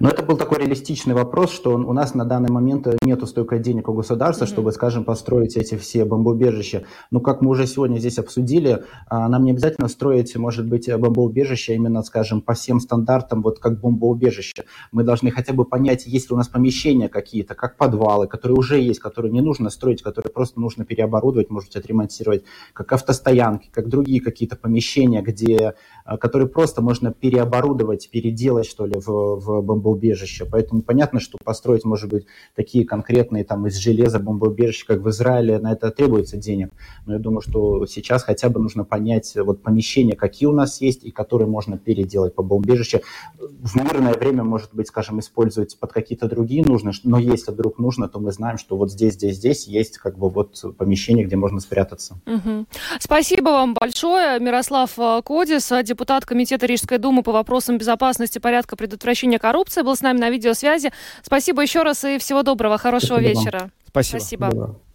Но 0.00 0.08
это 0.08 0.22
был 0.22 0.36
такой 0.36 0.58
реалистичный 0.58 1.14
вопрос, 1.14 1.52
что 1.52 1.74
у 1.74 1.92
нас 1.92 2.14
на 2.14 2.24
данный 2.24 2.50
момент 2.50 2.86
нет 3.02 3.26
столько 3.28 3.58
денег 3.58 3.88
у 3.88 3.92
государства, 3.92 4.44
mm-hmm. 4.44 4.48
чтобы, 4.48 4.72
скажем, 4.72 5.04
построить 5.04 5.56
эти 5.56 5.76
все 5.76 6.04
бомбоубежища. 6.04 6.84
Но 7.10 7.20
как 7.20 7.42
мы 7.42 7.50
уже 7.50 7.66
сегодня 7.66 7.98
здесь 7.98 8.18
обсудили, 8.18 8.84
а, 9.08 9.28
нам 9.28 9.44
не 9.44 9.52
обязательно 9.52 9.88
строить, 9.88 10.36
может 10.36 10.66
быть, 10.66 10.92
бомбоубежище 10.92 11.74
именно, 11.74 12.02
скажем, 12.02 12.40
по 12.40 12.54
всем 12.54 12.80
стандартам, 12.80 13.42
вот 13.42 13.58
как 13.58 13.80
бомбоубежище. 13.80 14.64
Мы 14.92 15.04
должны 15.04 15.30
хотя 15.30 15.52
бы 15.52 15.64
понять, 15.64 16.06
есть 16.06 16.30
ли 16.30 16.34
у 16.34 16.36
нас 16.36 16.48
помещения 16.48 17.08
какие-то, 17.08 17.54
как 17.54 17.76
подвалы, 17.76 18.26
которые 18.26 18.56
уже 18.56 18.80
есть, 18.80 19.00
которые 19.00 19.32
не 19.32 19.40
нужно 19.40 19.70
строить, 19.70 20.02
которые 20.02 20.32
просто 20.32 20.60
нужно 20.60 20.84
переоборудовать, 20.84 21.50
может 21.50 21.70
быть, 21.70 21.76
отремонтировать, 21.76 22.44
как 22.72 22.92
автостоянки, 22.92 23.68
как 23.72 23.88
другие 23.88 24.20
какие-то 24.20 24.56
помещения, 24.56 25.22
где, 25.22 25.74
а, 26.04 26.16
которые 26.16 26.48
просто 26.48 26.82
можно 26.82 27.12
переоборудовать, 27.12 28.10
переделать, 28.10 28.66
что 28.66 28.86
ли, 28.86 28.98
в, 28.98 29.06
в 29.06 29.62
бомбоубежища. 29.66 30.46
Поэтому 30.46 30.82
понятно, 30.82 31.20
что 31.20 31.38
построить, 31.42 31.84
может 31.84 32.08
быть, 32.08 32.26
такие 32.54 32.86
конкретные 32.86 33.44
там 33.44 33.66
из 33.66 33.76
железа 33.76 34.18
бомбоубежища, 34.18 34.86
как 34.86 35.00
в 35.00 35.10
Израиле, 35.10 35.58
на 35.58 35.72
это 35.72 35.90
требуется 35.90 36.36
денег. 36.36 36.70
Но 37.04 37.14
я 37.14 37.18
думаю, 37.18 37.42
что 37.42 37.84
сейчас 37.86 38.22
хотя 38.22 38.48
бы 38.48 38.60
нужно 38.60 38.84
понять 38.84 39.36
вот 39.36 39.62
помещения, 39.62 40.14
какие 40.14 40.48
у 40.48 40.52
нас 40.52 40.80
есть 40.80 41.04
и 41.04 41.10
которые 41.10 41.48
можно 41.48 41.76
переделать 41.76 42.34
по 42.34 42.42
бомбоубежищу. 42.42 43.00
В 43.38 43.76
мирное 43.76 44.14
время, 44.14 44.44
может 44.44 44.74
быть, 44.74 44.88
скажем, 44.88 45.18
использовать 45.18 45.78
под 45.78 45.92
какие-то 45.92 46.28
другие 46.28 46.64
нужны, 46.64 46.92
но 47.04 47.18
если 47.18 47.50
вдруг 47.50 47.78
нужно, 47.78 48.08
то 48.08 48.20
мы 48.20 48.32
знаем, 48.32 48.58
что 48.58 48.76
вот 48.76 48.90
здесь, 48.90 49.14
здесь, 49.14 49.36
здесь 49.36 49.66
есть 49.66 49.98
как 49.98 50.16
бы 50.16 50.30
вот 50.30 50.62
помещение, 50.78 51.24
где 51.24 51.36
можно 51.36 51.60
спрятаться. 51.60 52.18
Угу. 52.26 52.66
Спасибо 53.00 53.50
вам 53.50 53.74
большое. 53.74 54.38
Мирослав 54.40 54.96
Кодис, 55.24 55.72
депутат 55.84 56.24
Комитета 56.24 56.66
Рижской 56.66 56.98
думы 56.98 57.22
по 57.22 57.32
вопросам 57.32 57.78
безопасности, 57.78 58.38
порядка 58.38 58.76
предотвращения 58.76 59.38
коррупции 59.38 59.55
коррупция 59.56 59.84
был 59.84 59.96
с 59.96 60.02
нами 60.02 60.18
на 60.18 60.28
видеосвязи. 60.28 60.92
Спасибо 61.22 61.62
еще 61.62 61.82
раз 61.82 62.04
и 62.04 62.18
всего 62.18 62.42
доброго, 62.42 62.76
хорошего 62.76 63.18
Спасибо 63.18 63.40
вечера. 63.40 63.70
Спасибо. 63.88 64.18
Спасибо. 64.20 64.85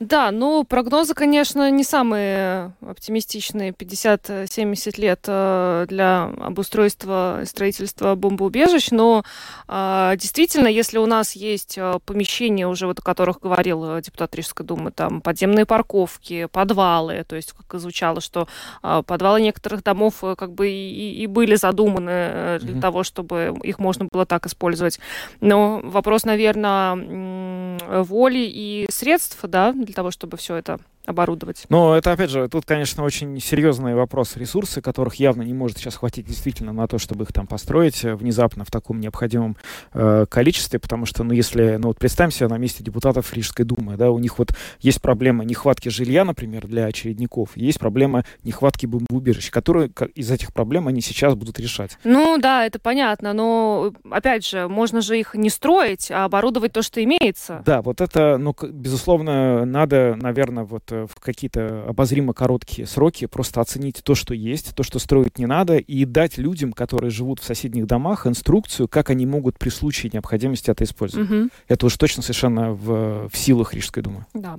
Да, 0.00 0.30
ну, 0.30 0.62
прогнозы, 0.62 1.12
конечно, 1.12 1.72
не 1.72 1.82
самые 1.82 2.72
оптимистичные. 2.86 3.72
50-70 3.72 5.00
лет 5.00 5.24
э, 5.26 5.86
для 5.88 6.24
обустройства 6.40 7.40
и 7.42 7.46
строительства 7.46 8.14
бомбоубежищ, 8.14 8.92
но 8.92 9.24
э, 9.66 10.12
действительно, 10.16 10.68
если 10.68 10.98
у 10.98 11.06
нас 11.06 11.32
есть 11.32 11.76
э, 11.78 11.98
помещения 12.06 12.68
уже, 12.68 12.86
вот 12.86 13.00
о 13.00 13.02
которых 13.02 13.40
говорил 13.40 14.00
депутат 14.00 14.36
Рижской 14.36 14.64
думы, 14.64 14.92
там 14.92 15.20
подземные 15.20 15.66
парковки, 15.66 16.46
подвалы, 16.46 17.24
то 17.26 17.34
есть, 17.34 17.52
как 17.52 17.74
и 17.74 17.78
звучало, 17.78 18.20
что 18.20 18.46
подвалы 18.80 19.40
некоторых 19.40 19.82
домов 19.82 20.22
как 20.36 20.52
бы 20.52 20.68
и, 20.68 21.22
и 21.22 21.26
были 21.26 21.56
задуманы 21.56 22.58
для 22.60 22.74
mm-hmm. 22.74 22.80
того, 22.80 23.02
чтобы 23.02 23.58
их 23.64 23.80
можно 23.80 24.06
было 24.10 24.26
так 24.26 24.46
использовать. 24.46 25.00
Но 25.40 25.80
вопрос, 25.82 26.24
наверное, 26.24 27.78
воли 28.04 28.46
и 28.48 28.86
средств, 28.90 29.38
да, 29.42 29.74
для 29.88 29.94
того, 29.94 30.10
чтобы 30.10 30.36
все 30.36 30.56
это 30.56 30.78
оборудовать. 31.08 31.64
Но 31.68 31.96
это, 31.96 32.12
опять 32.12 32.30
же, 32.30 32.48
тут, 32.48 32.64
конечно, 32.66 33.02
очень 33.02 33.40
серьезный 33.40 33.94
вопрос. 33.94 34.36
Ресурсы, 34.36 34.80
которых 34.80 35.14
явно 35.16 35.42
не 35.42 35.54
может 35.54 35.78
сейчас 35.78 35.96
хватить 35.96 36.26
действительно 36.26 36.72
на 36.72 36.86
то, 36.86 36.98
чтобы 36.98 37.24
их 37.24 37.32
там 37.32 37.46
построить 37.46 38.04
э, 38.04 38.14
внезапно 38.14 38.64
в 38.64 38.70
таком 38.70 39.00
необходимом 39.00 39.56
э, 39.94 40.26
количестве, 40.28 40.78
потому 40.78 41.06
что, 41.06 41.24
ну, 41.24 41.32
если, 41.32 41.76
ну, 41.76 41.88
вот 41.88 41.98
представим 41.98 42.30
себе 42.30 42.48
на 42.48 42.58
месте 42.58 42.84
депутатов 42.84 43.32
Рижской 43.32 43.64
думы, 43.64 43.96
да, 43.96 44.10
у 44.10 44.18
них 44.18 44.38
вот 44.38 44.52
есть 44.80 45.00
проблема 45.00 45.44
нехватки 45.44 45.88
жилья, 45.88 46.24
например, 46.24 46.66
для 46.66 46.86
очередников, 46.86 47.56
есть 47.56 47.78
проблема 47.78 48.24
нехватки 48.44 48.86
бомбоубежищ, 48.86 49.50
которые 49.50 49.90
из 50.14 50.30
этих 50.30 50.52
проблем 50.52 50.88
они 50.88 51.00
сейчас 51.00 51.34
будут 51.34 51.58
решать. 51.58 51.98
Ну, 52.04 52.38
да, 52.38 52.66
это 52.66 52.78
понятно, 52.78 53.32
но, 53.32 53.92
опять 54.10 54.46
же, 54.46 54.68
можно 54.68 55.00
же 55.00 55.18
их 55.18 55.34
не 55.34 55.50
строить, 55.50 56.10
а 56.10 56.24
оборудовать 56.24 56.72
то, 56.72 56.82
что 56.82 57.02
имеется. 57.02 57.62
Да, 57.64 57.80
вот 57.82 58.00
это, 58.00 58.36
ну, 58.38 58.54
безусловно, 58.62 59.64
надо, 59.64 60.16
наверное, 60.20 60.64
вот 60.64 60.84
э, 60.90 60.97
в 61.06 61.20
какие-то 61.20 61.84
обозримо 61.88 62.32
короткие 62.32 62.86
сроки 62.86 63.26
просто 63.26 63.60
оценить 63.60 64.02
то, 64.02 64.14
что 64.14 64.34
есть, 64.34 64.74
то, 64.74 64.82
что 64.82 64.98
строить 64.98 65.38
не 65.38 65.46
надо, 65.46 65.76
и 65.76 66.04
дать 66.04 66.38
людям, 66.38 66.72
которые 66.72 67.10
живут 67.10 67.40
в 67.40 67.44
соседних 67.44 67.86
домах, 67.86 68.26
инструкцию, 68.26 68.88
как 68.88 69.10
они 69.10 69.26
могут 69.26 69.58
при 69.58 69.68
случае 69.68 70.10
необходимости 70.12 70.70
это 70.70 70.84
использовать. 70.84 71.30
Угу. 71.30 71.48
Это 71.68 71.86
уж 71.86 71.96
точно 71.96 72.22
совершенно 72.22 72.72
в, 72.72 73.28
в 73.28 73.36
силах 73.36 73.74
Рижской 73.74 74.02
думы. 74.02 74.26
Да. 74.34 74.58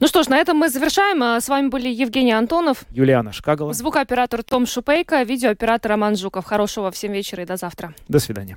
Ну 0.00 0.06
что 0.08 0.22
ж, 0.22 0.28
на 0.28 0.38
этом 0.38 0.56
мы 0.56 0.68
завершаем. 0.68 1.22
А, 1.22 1.40
с 1.40 1.48
вами 1.48 1.68
были 1.68 1.88
Евгений 1.88 2.32
Антонов, 2.32 2.84
Юлиана 2.90 3.32
Шкагова, 3.32 3.72
звукооператор 3.72 4.42
Том 4.42 4.66
Шупейко, 4.66 5.22
видеооператор 5.22 5.90
Роман 5.90 6.16
Жуков. 6.16 6.44
Хорошего 6.44 6.90
всем 6.90 7.12
вечера 7.12 7.42
и 7.42 7.46
до 7.46 7.56
завтра. 7.56 7.94
До 8.08 8.18
свидания. 8.18 8.56